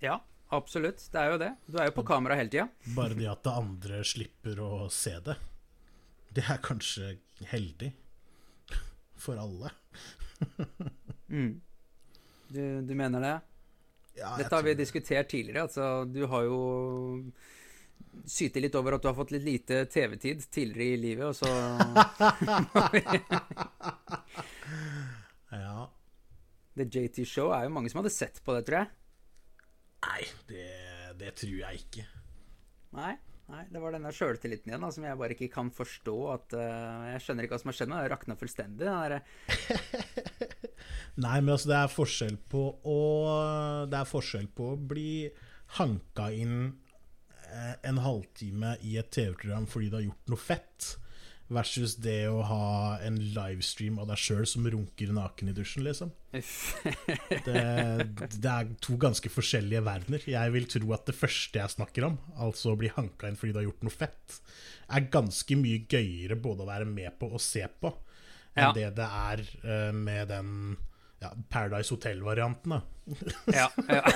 Ja, 0.01 0.21
absolutt. 0.51 1.03
Det 1.13 1.21
er 1.21 1.33
jo 1.33 1.39
det. 1.39 1.51
Du 1.69 1.77
er 1.79 1.87
jo 1.91 1.97
på 2.01 2.05
kamera 2.07 2.35
hele 2.37 2.49
tida. 2.49 2.69
Bare 2.97 3.15
det 3.15 3.29
at 3.29 3.43
det 3.43 3.53
andre 3.53 4.01
slipper 4.05 4.57
å 4.57 4.91
se 4.91 5.19
det. 5.21 5.37
Det 6.33 6.45
er 6.49 6.59
kanskje 6.65 7.19
heldig. 7.51 7.93
For 9.21 9.37
alle. 9.37 9.71
Mm. 11.31 11.61
Du, 12.51 12.63
du 12.83 12.95
mener 12.99 13.23
det? 13.23 13.37
Ja, 14.19 14.33
Dette 14.39 14.55
har 14.57 14.65
vi 14.67 14.75
diskutert 14.75 15.29
tidligere. 15.31 15.63
Altså, 15.69 16.05
du 16.11 16.25
har 16.27 16.43
jo 16.49 16.59
syter 18.27 18.61
litt 18.65 18.75
over 18.75 18.97
at 18.97 19.03
du 19.05 19.09
har 19.09 19.15
fått 19.15 19.31
litt 19.35 19.47
lite 19.47 19.85
TV-tid 19.87 20.43
tidligere 20.51 20.97
i 20.97 21.01
livet, 21.01 21.27
og 21.31 21.35
så 21.39 21.47
Ja. 25.55 25.87
The 26.77 26.87
JT 26.87 27.27
Show 27.27 27.51
er 27.55 27.67
jo 27.67 27.73
mange 27.75 27.91
som 27.93 28.01
hadde 28.01 28.13
sett 28.15 28.43
på 28.45 28.55
det, 28.57 28.65
tror 28.67 28.83
jeg. 28.83 28.89
Nei, 30.07 30.23
det, 30.49 30.69
det 31.21 31.33
tror 31.39 31.57
jeg 31.59 31.83
ikke. 31.85 32.05
Nei, 32.97 33.15
nei 33.51 33.65
det 33.71 33.83
var 33.83 33.95
denne 33.95 34.13
sjøltilliten 34.15 34.71
igjen 34.71 34.87
da, 34.87 34.91
som 34.95 35.07
jeg 35.07 35.19
bare 35.21 35.37
ikke 35.37 35.51
kan 35.53 35.71
forstå. 35.75 36.17
At, 36.35 36.57
uh, 36.57 37.07
jeg 37.13 37.25
skjønner 37.25 37.47
ikke 37.47 37.57
hva 37.57 37.63
som 37.63 37.73
har 37.73 37.79
skjedd 37.79 37.93
med 37.93 38.01
det. 38.01 38.11
Rakna 38.15 38.39
fullstendig. 38.41 38.91
Nei, 41.25 41.39
men 41.43 41.55
altså, 41.55 41.73
det 41.73 41.79
er 41.79 41.93
forskjell 41.93 42.39
på 42.51 42.63
å 42.89 42.99
Det 43.91 43.99
er 43.99 44.09
forskjell 44.09 44.49
på 44.57 44.73
å 44.73 44.81
bli 44.91 45.13
hanka 45.77 46.31
inn 46.35 46.57
eh, 46.67 47.75
en 47.87 48.01
halvtime 48.03 48.73
i 48.87 48.97
et 48.99 49.11
TV-program 49.15 49.69
fordi 49.71 49.91
du 49.91 49.97
har 49.99 50.07
gjort 50.07 50.33
noe 50.33 50.43
fett, 50.43 50.89
versus 51.51 51.97
det 51.99 52.29
å 52.31 52.41
ha 52.47 52.99
en 53.03 53.17
livestream 53.35 53.99
av 53.99 54.07
deg 54.13 54.21
sjøl 54.23 54.47
som 54.47 54.67
runker 54.71 55.11
naken 55.17 55.51
i 55.51 55.55
dusjen, 55.57 55.83
liksom. 55.87 56.13
Det, 56.31 57.63
det 58.39 58.51
er 58.53 58.69
to 58.85 58.95
ganske 59.03 59.33
forskjellige 59.35 59.83
verdener. 59.87 60.23
Jeg 60.31 60.55
vil 60.55 60.69
tro 60.71 60.93
at 60.95 61.09
det 61.11 61.17
første 61.19 61.59
jeg 61.59 61.75
snakker 61.75 62.07
om, 62.07 62.19
altså 62.39 62.73
å 62.75 62.79
bli 62.79 62.91
hanka 62.95 63.27
inn 63.31 63.39
fordi 63.41 63.53
du 63.57 63.59
har 63.63 63.67
gjort 63.67 63.83
noe 63.89 63.97
fett, 63.97 64.39
er 64.91 65.09
ganske 65.11 65.59
mye 65.59 65.83
gøyere 65.91 66.39
både 66.39 66.63
å 66.65 66.71
være 66.71 66.87
med 66.91 67.19
på 67.19 67.27
og 67.35 67.43
se 67.43 67.67
på, 67.81 67.91
enn 68.55 68.71
Ja. 68.71 68.73
det 68.77 68.89
det 68.99 69.09
er 69.11 69.45
eh, 69.63 69.93
med 69.95 70.29
den 70.31 70.55
ja, 71.21 71.35
Paradise 71.51 71.93
Hotel-varianten. 71.95 72.71
da. 72.79 72.81
ja, 73.53 73.69
ja. 73.91 74.03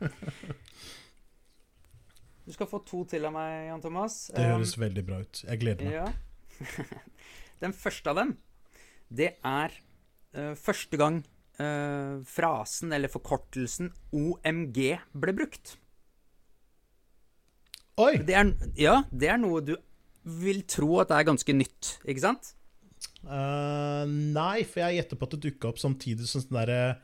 Du 2.50 2.54
skal 2.56 2.66
få 2.66 2.80
to 2.82 3.04
til 3.06 3.22
av 3.28 3.30
meg, 3.30 3.68
Jan 3.68 3.82
Thomas. 3.84 4.14
Det 4.34 4.42
Um, 4.42 4.56
høres 4.56 4.74
veldig 4.74 5.04
bra 5.06 5.20
ut. 5.22 5.44
Jeg 5.46 5.60
gleder 5.60 5.86
meg. 5.86 5.94
Ja. 5.94 6.10
Den 7.62 7.70
første 7.76 8.10
av 8.10 8.16
dem, 8.18 8.32
det 9.06 9.38
er 9.46 9.70
uh, 10.34 10.54
første 10.58 10.98
gang 10.98 11.20
uh, 11.60 12.18
frasen 12.26 12.90
eller 12.96 13.12
forkortelsen 13.12 13.92
OMG 14.10 14.98
ble 15.14 15.32
brukt. 15.38 15.78
Oi! 18.02 18.18
Det 18.18 18.34
er, 18.34 18.50
ja, 18.80 19.06
det 19.14 19.28
er 19.30 19.38
noe 19.38 19.62
du 19.62 19.76
vil 20.42 20.66
tro 20.66 20.98
at 21.04 21.08
det 21.12 21.20
er 21.20 21.30
ganske 21.30 21.52
nytt, 21.54 22.02
ikke 22.02 22.24
sant? 22.24 22.50
Uh, 23.22 24.02
nei, 24.10 24.66
for 24.66 24.82
jeg 24.82 24.98
gjetter 24.98 25.14
på 25.20 25.26
at 25.28 25.34
det 25.36 25.44
dukka 25.46 25.70
opp 25.70 25.78
samtidig 25.78 26.26
som 26.26 26.42
sånn 26.42 26.58
derre 26.58 26.98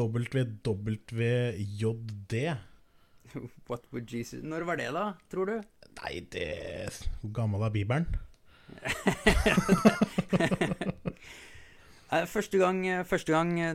WWJD. 0.00 1.28
What 3.68 3.88
would 3.92 4.08
Jesus 4.12 4.44
Når 4.44 4.66
var 4.68 4.76
det, 4.80 4.90
da, 4.94 5.10
tror 5.32 5.50
du? 5.50 5.56
Nei, 6.02 6.14
det 6.32 6.48
Hvor 7.22 7.32
gammel 7.42 7.66
er 7.66 7.74
Bibelen? 7.74 8.08
Eh, 12.08 12.22
Første 12.24 12.56
gang, 12.56 12.78
eh, 12.88 13.02
første 13.04 13.34
gang 13.34 13.50
eh, 13.60 13.74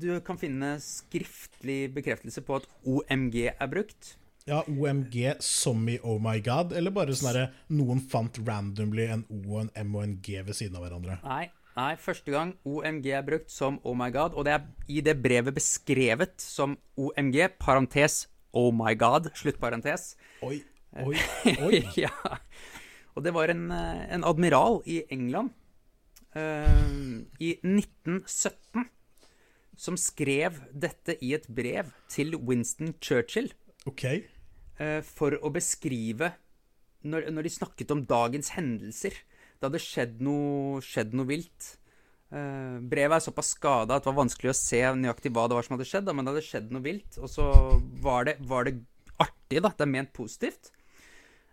du 0.00 0.06
kan 0.24 0.38
finne 0.40 0.78
skriftlig 0.80 1.90
bekreftelse 1.92 2.40
på 2.40 2.54
at 2.56 2.64
OMG 2.88 3.36
er 3.50 3.68
brukt. 3.68 4.14
Ja, 4.48 4.62
OMG 4.64 5.34
som 5.44 5.82
i 5.92 5.98
Oh 6.00 6.16
My 6.16 6.38
God, 6.40 6.72
eller 6.72 6.88
bare 6.96 7.12
sånn 7.12 7.28
herre 7.28 7.50
noen 7.68 8.00
fant 8.00 8.40
randomly 8.46 9.04
en 9.12 9.26
O 9.28 9.42
og 9.58 9.66
en 9.66 9.70
M 9.84 9.92
og 9.98 10.06
en 10.06 10.16
G 10.24 10.40
ved 10.40 10.56
siden 10.56 10.80
av 10.80 10.86
hverandre? 10.86 11.18
Nei, 11.26 11.50
nei, 11.76 11.90
første 12.00 12.32
gang 12.32 12.54
OMG 12.64 13.10
er 13.18 13.28
brukt 13.28 13.52
som 13.52 13.76
Oh 13.84 13.92
my 13.92 14.08
god, 14.16 14.32
og 14.32 14.48
det 14.48 14.56
er 14.56 14.64
i 14.88 15.04
det 15.04 15.18
brevet 15.20 15.52
beskrevet 15.60 16.40
som 16.40 16.78
OMG, 16.96 17.50
parentes 17.60 18.22
Oh 18.52 18.72
my 18.74 18.94
god, 18.98 19.30
sluttparentes. 19.36 20.14
Oi, 20.42 20.62
oi, 21.04 21.16
oi. 21.64 21.82
ja. 22.04 22.12
Og 23.16 23.24
det 23.24 23.34
var 23.34 23.50
en, 23.52 23.70
eh, 23.74 24.04
en 24.14 24.24
admiral 24.24 24.80
i 24.86 25.02
England 25.10 25.50
uh, 26.36 27.18
i 27.42 27.56
1917 27.64 28.86
som 29.78 29.96
skrev 29.98 30.60
dette 30.74 31.16
i 31.22 31.32
et 31.36 31.46
brev 31.50 31.90
til 32.10 32.36
Winston 32.36 32.94
Churchill 33.02 33.52
Ok. 33.86 34.04
Uh, 34.78 35.00
for 35.06 35.34
å 35.42 35.50
beskrive 35.54 36.32
når, 37.06 37.28
når 37.32 37.46
de 37.46 37.52
snakket 37.52 37.92
om 37.94 38.04
dagens 38.06 38.52
hendelser. 38.56 39.14
Det 39.58 39.66
hadde 39.66 39.82
skjedd 39.82 40.22
noe, 40.24 40.82
skjedd 40.84 41.14
noe 41.16 41.28
vilt. 41.28 41.74
Eh, 42.28 42.76
brevet 42.84 43.16
er 43.16 43.24
såpass 43.24 43.54
skada 43.56 43.96
at 43.96 44.04
det 44.04 44.10
var 44.10 44.20
vanskelig 44.20 44.52
å 44.52 44.58
se 44.58 44.82
nøyaktig 45.00 45.32
hva 45.32 45.46
det 45.48 45.56
var 45.56 45.64
som 45.64 45.78
hadde 45.78 45.88
skjedd, 45.88 46.08
da, 46.08 46.14
men 46.16 46.26
det 46.26 46.34
hadde 46.34 46.48
skjedd 46.48 46.74
noe 46.74 46.84
vilt. 46.84 47.20
Og 47.22 47.32
så 47.32 47.48
var 48.04 48.28
det, 48.28 48.36
var 48.50 48.68
det 48.68 48.76
artig, 49.22 49.62
da. 49.64 49.72
Det 49.72 49.86
er 49.86 49.94
ment 49.94 50.12
positivt. 50.16 50.72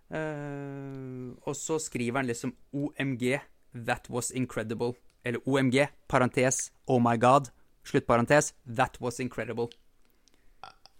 Uh, 0.06 1.34
og 1.50 1.56
så 1.58 1.80
skriver 1.82 2.22
han 2.22 2.28
liksom 2.30 2.52
OMG, 2.78 3.40
that 3.88 4.06
was 4.14 4.30
incredible. 4.32 4.94
eller 5.26 5.42
OMG, 5.50 5.88
parentes, 6.08 6.72
oh 6.86 7.02
my 7.02 7.18
god, 7.18 7.50
sluttparentes, 7.84 8.54
that 8.76 9.02
was 9.02 9.20
incredible. 9.20 9.70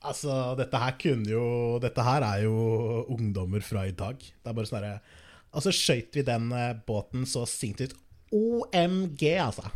Altså, 0.06 0.56
dette 0.58 0.78
her 0.78 0.98
kunne 1.02 1.30
jo 1.30 1.46
Dette 1.82 2.04
her 2.06 2.22
er 2.22 2.44
jo 2.44 3.06
ungdommer 3.10 3.64
fra 3.66 3.88
i 3.90 3.94
dag. 3.94 4.20
Det 4.22 4.52
er 4.52 4.54
bare 4.58 4.70
sånn 4.70 4.84
herre 4.84 5.00
Og 5.56 5.66
så 5.66 5.72
skøyt 5.74 6.14
vi 6.14 6.26
den 6.28 6.52
eh, 6.54 6.76
båten 6.86 7.24
så 7.26 7.46
ut. 7.46 7.96
OMG, 8.32 9.24
altså. 9.42 9.70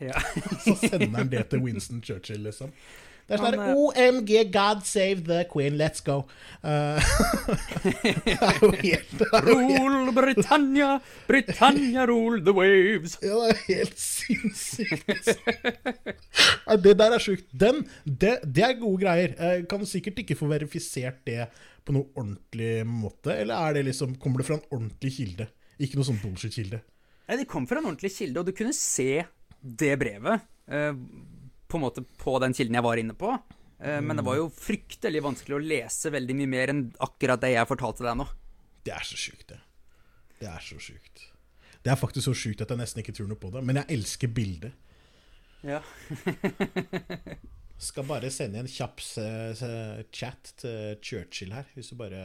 Ja. 0.00 0.20
Så 0.64 0.76
sender 0.80 1.16
han 1.18 1.30
det 1.32 1.48
til 1.50 1.64
Winston 1.64 2.02
Churchill, 2.02 2.42
liksom. 2.44 2.72
Det 3.24 3.38
er 3.38 3.40
sånn 3.40 3.54
Han, 3.56 3.62
her 3.64 3.78
OMG, 3.80 4.32
God 4.52 4.82
save 4.84 5.22
the 5.24 5.44
queen, 5.48 5.78
let's 5.80 6.02
go. 6.04 6.26
Uh, 6.60 7.00
det 8.26 8.34
er 8.34 8.58
jo 8.60 8.68
helt, 8.82 9.14
det 9.16 9.28
er 9.30 9.48
jo 9.48 9.56
helt 9.62 9.86
Rule 9.88 10.12
Britannia, 10.18 10.90
Britannia 11.30 12.04
rule 12.10 12.42
the 12.44 12.52
waves. 12.52 13.16
Ja, 13.24 13.38
det 13.46 13.54
er 13.54 13.62
helt 13.70 13.96
sinnssykt. 14.02 15.08
Det 16.84 16.96
der 17.00 17.16
er 17.16 17.24
sjukt. 17.24 17.48
Den, 17.48 17.86
det, 18.04 18.36
det 18.44 18.66
er 18.68 18.76
gode 18.82 19.06
greier. 19.06 19.32
Jeg 19.40 19.68
kan 19.72 19.88
sikkert 19.88 20.20
ikke 20.20 20.36
få 20.36 20.50
verifisert 20.52 21.24
det 21.24 21.46
på 21.84 21.96
noe 21.96 22.12
ordentlig 22.12 22.82
måte. 22.88 23.32
Eller 23.38 23.56
er 23.56 23.78
det 23.78 23.88
liksom, 23.88 24.18
kommer 24.20 24.44
det 24.44 24.50
fra 24.50 24.60
en 24.60 24.68
ordentlig 24.68 25.16
kilde? 25.16 25.48
Ikke 25.80 25.96
noe 25.96 26.12
sånn 26.12 26.20
bullshit-kilde. 26.20 26.84
Nei, 27.28 27.36
Det 27.40 27.48
kom 27.48 27.66
fra 27.66 27.80
en 27.80 27.88
ordentlig 27.90 28.12
kilde, 28.16 28.40
og 28.42 28.46
du 28.48 28.52
kunne 28.56 28.74
se 28.76 29.24
det 29.64 29.94
brevet 30.00 30.42
eh, 30.68 30.92
på 31.68 31.78
en 31.78 31.84
måte 31.86 32.04
på 32.20 32.34
den 32.42 32.52
kilden 32.56 32.76
jeg 32.76 32.84
var 32.84 33.00
inne 33.00 33.16
på. 33.16 33.30
Eh, 33.80 34.00
Men 34.04 34.20
det 34.20 34.24
var 34.26 34.36
jo 34.36 34.50
fryktelig 34.52 35.22
vanskelig 35.24 35.56
å 35.56 35.62
lese 35.64 36.12
veldig 36.12 36.36
mye 36.40 36.52
mer 36.52 36.72
enn 36.74 36.82
akkurat 37.04 37.40
det 37.40 37.54
jeg 37.54 37.70
fortalte 37.70 38.04
deg 38.06 38.18
nå. 38.20 38.28
Det 38.84 38.92
er 38.92 39.06
så 39.08 39.16
sjukt, 39.16 39.46
det. 39.54 39.60
Det 40.42 40.50
er 40.50 40.60
så 40.60 40.76
sjukt. 40.82 41.28
Det 41.84 41.92
er 41.92 42.00
faktisk 42.00 42.28
så 42.28 42.34
sjukt 42.36 42.62
at 42.64 42.70
jeg 42.72 42.80
nesten 42.80 43.00
ikke 43.00 43.14
tror 43.16 43.28
noe 43.30 43.40
på 43.40 43.50
det. 43.52 43.64
Men 43.64 43.80
jeg 43.80 43.96
elsker 43.96 44.28
bildet. 44.32 44.76
Ja. 45.64 45.80
Skal 47.84 48.06
bare 48.08 48.30
sende 48.32 48.60
en 48.60 48.68
kjapp 48.70 49.00
chat 50.14 50.52
til 50.60 50.98
Churchill 51.04 51.52
her, 51.56 51.66
hvis 51.74 51.90
du 51.90 51.96
bare 51.98 52.20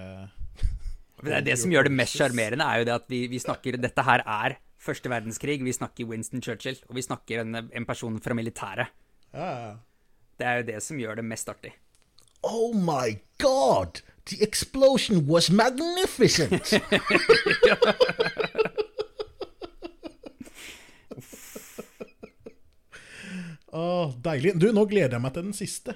Det 1.24 1.34
er 1.40 1.46
det 1.48 1.56
som 1.60 1.72
gjør 1.74 1.88
det 1.88 1.96
mest 1.96 2.16
sjarmerende, 2.20 2.68
er 2.68 2.84
jo 2.84 2.88
det 2.92 2.96
at 3.00 3.08
vi, 3.12 3.24
vi 3.32 3.40
snakker 3.42 3.80
Dette 3.82 4.06
her 4.06 4.24
er 4.24 4.60
første 4.80 5.12
verdenskrig. 5.12 5.60
Vi 5.66 5.74
snakker 5.76 6.08
Winston 6.10 6.44
Churchill, 6.44 6.80
og 6.90 6.96
vi 6.96 7.02
snakker 7.06 7.44
en, 7.44 7.56
en 7.70 7.86
person 7.86 8.20
fra 8.24 8.34
militæret. 8.38 8.88
Ja, 9.34 9.46
ja, 9.46 9.68
ja. 9.68 9.76
Det 10.40 10.48
er 10.48 10.56
jo 10.62 10.68
det 10.72 10.80
som 10.84 11.00
gjør 11.00 11.16
det 11.20 11.26
mest 11.28 11.50
artig. 11.52 11.74
Oh 12.48 12.72
my 12.76 13.20
god! 13.44 14.02
The 14.26 14.38
explosion 14.46 15.28
was 15.28 15.50
magnificent! 15.52 16.74
Åh, 23.72 24.14
deilig. 24.24 24.56
Du, 24.58 24.72
nå 24.74 24.86
gleder 24.90 25.18
jeg 25.18 25.22
meg 25.22 25.34
til 25.36 25.44
den 25.46 25.54
siste. 25.54 25.94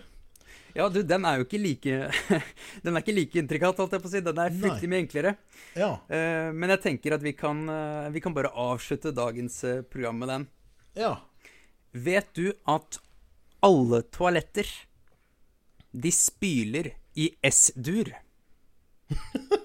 Ja, 0.74 0.88
du, 0.90 1.04
den 1.06 1.26
er 1.30 1.38
jo 1.38 1.46
ikke 1.46 1.62
like 1.62 1.98
Den 2.84 2.96
er 2.96 3.04
ikke 3.04 3.14
like 3.14 3.42
intrikat, 3.42 3.78
holdt 3.78 3.94
jeg 3.94 4.04
på 4.04 4.10
å 4.10 4.14
si. 4.14 4.22
Den 4.26 4.42
er 4.42 4.56
fryktelig 4.58 4.90
mye 4.90 5.02
enklere. 5.04 5.36
Ja. 5.78 5.92
Uh, 6.10 6.50
men 6.56 6.74
jeg 6.74 6.84
tenker 6.88 7.18
at 7.18 7.26
vi 7.26 7.36
kan, 7.38 7.62
uh, 7.70 8.10
vi 8.14 8.24
kan 8.24 8.34
bare 8.36 8.54
avslutte 8.58 9.14
dagens 9.16 9.60
uh, 9.68 9.82
program 9.86 10.22
med 10.24 10.34
den. 10.34 10.48
Ja. 10.98 11.14
Vet 11.94 12.34
du 12.38 12.48
at 12.70 13.00
alle 13.64 14.02
toaletter 14.14 14.70
de 15.94 16.12
spyler 16.14 16.96
i 17.22 17.30
S-dur? 17.54 18.10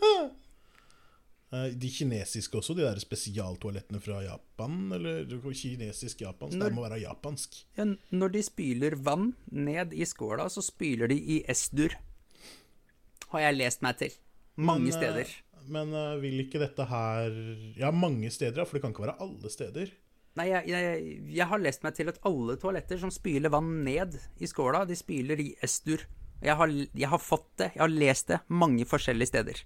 Eh, 1.53 1.73
De 1.81 1.89
kinesiske 1.89 2.59
også, 2.61 2.75
de 2.77 2.85
der 2.85 3.01
spesialtoalettene 3.01 4.01
fra 4.05 4.21
Japan? 4.25 4.79
Eller 4.93 5.25
kinesisk-japansk? 5.29 6.59
Det 6.61 6.73
må 6.77 6.85
være 6.85 7.01
japansk. 7.07 7.63
Ja, 7.79 7.87
når 8.13 8.35
de 8.37 8.43
spyler 8.45 8.97
vann 8.97 9.33
ned 9.51 9.95
i 9.97 10.05
skåla, 10.09 10.49
så 10.53 10.65
spyler 10.65 11.09
de 11.09 11.17
i 11.17 11.39
S-dur. 11.55 11.97
Har 13.33 13.41
jeg 13.49 13.57
lest 13.59 13.83
meg 13.85 13.97
til. 14.01 14.13
Mange 14.57 14.89
Men, 14.89 14.93
eh, 14.93 14.99
steder. 14.99 15.33
Men 15.69 15.95
eh, 15.95 16.21
vil 16.21 16.45
ikke 16.45 16.61
dette 16.61 16.85
her 16.89 17.33
Ja, 17.77 17.91
mange 17.91 18.31
steder, 18.31 18.65
for 18.65 18.77
det 18.77 18.83
kan 18.83 18.93
ikke 18.93 19.07
være 19.07 19.21
alle 19.21 19.51
steder. 19.53 19.91
Nei, 20.39 20.47
jeg, 20.53 20.69
jeg, 20.71 21.33
jeg 21.35 21.47
har 21.51 21.59
lest 21.59 21.83
meg 21.83 21.97
til 21.97 22.09
at 22.13 22.21
alle 22.29 22.55
toaletter 22.61 22.99
som 23.01 23.11
spyler 23.11 23.51
vann 23.51 23.83
ned 23.85 24.15
i 24.39 24.47
skåla, 24.47 24.85
de 24.87 24.95
spyler 24.95 25.41
i 25.43 25.49
S-dur. 25.67 26.05
Jeg 26.45 26.55
har, 26.55 26.69
jeg 26.71 27.09
har 27.11 27.19
fått 27.19 27.49
det, 27.59 27.73
jeg 27.75 27.83
har 27.83 27.91
lest 27.91 28.29
det 28.31 28.39
mange 28.47 28.85
forskjellige 28.87 29.33
steder. 29.33 29.65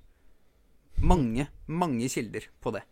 Mange, 1.02 1.48
mange 1.66 2.08
kilder 2.12 2.46
på 2.62 2.74
det. 2.76 2.84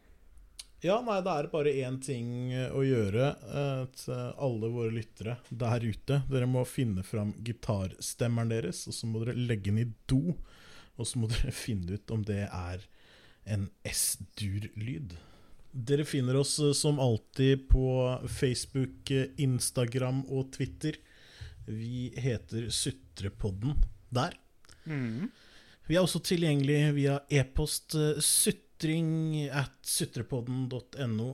Ja, 0.81 0.97
nei, 1.05 1.19
det 1.21 1.33
er 1.33 1.49
bare 1.53 1.73
én 1.83 1.99
ting 2.01 2.53
eh, 2.57 2.71
å 2.73 2.81
gjøre 2.81 3.27
eh, 3.53 3.83
til 4.01 4.31
alle 4.41 4.71
våre 4.73 4.95
lyttere 4.95 5.37
der 5.53 5.85
ute. 5.85 6.23
Dere 6.31 6.49
må 6.49 6.65
finne 6.65 7.05
fram 7.05 7.35
gitarstemmeren 7.45 8.53
deres, 8.55 8.87
og 8.89 8.97
så 8.97 9.11
må 9.11 9.21
dere 9.21 9.37
legge 9.37 9.69
den 9.69 9.83
i 9.83 9.91
do. 10.09 10.39
Og 10.97 11.09
så 11.09 11.21
må 11.21 11.29
dere 11.35 11.53
finne 11.53 12.01
ut 12.01 12.15
om 12.17 12.25
det 12.25 12.47
er 12.47 12.87
en 13.45 13.69
S-dur-lyd. 13.89 15.19
Dere 15.71 16.09
finner 16.09 16.41
oss 16.41 16.57
eh, 16.65 16.73
som 16.73 16.99
alltid 16.99 17.69
på 17.69 17.85
Facebook, 18.41 19.13
eh, 19.13 19.29
Instagram 19.37 20.25
og 20.33 20.51
Twitter. 20.57 20.97
Vi 21.69 22.09
heter 22.17 22.71
Sutrepodden 22.73 23.77
der. 24.09 24.35
Vi 25.91 25.97
er 25.99 26.05
også 26.07 26.21
tilgjengelig 26.23 26.79
via 26.95 27.17
e-post 27.35 27.97
eh, 27.99 28.21
sutring 28.23 29.11
at 29.51 29.75
sutrepodden.no. 29.91 31.31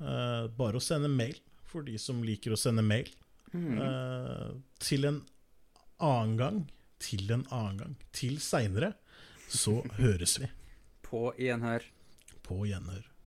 Eh, 0.00 0.46
bare 0.56 0.80
å 0.80 0.82
sende 0.82 1.10
mail, 1.12 1.36
for 1.68 1.84
de 1.84 1.98
som 2.00 2.22
liker 2.24 2.54
å 2.56 2.60
sende 2.60 2.84
mail. 2.86 3.10
Mm. 3.48 3.78
til 4.84 5.06
en 5.08 5.22
annen 6.04 6.34
gang, 6.36 6.56
til 7.00 7.30
en 7.32 7.46
annen 7.48 7.78
gang, 7.80 7.94
til 8.12 8.34
seinere, 8.44 8.90
så 9.48 9.78
høres 9.96 10.34
vi 10.42 10.50
På 11.06 11.30
gjenhør. 11.40 11.86
på 12.44 12.66
gjenhør. 12.68 13.08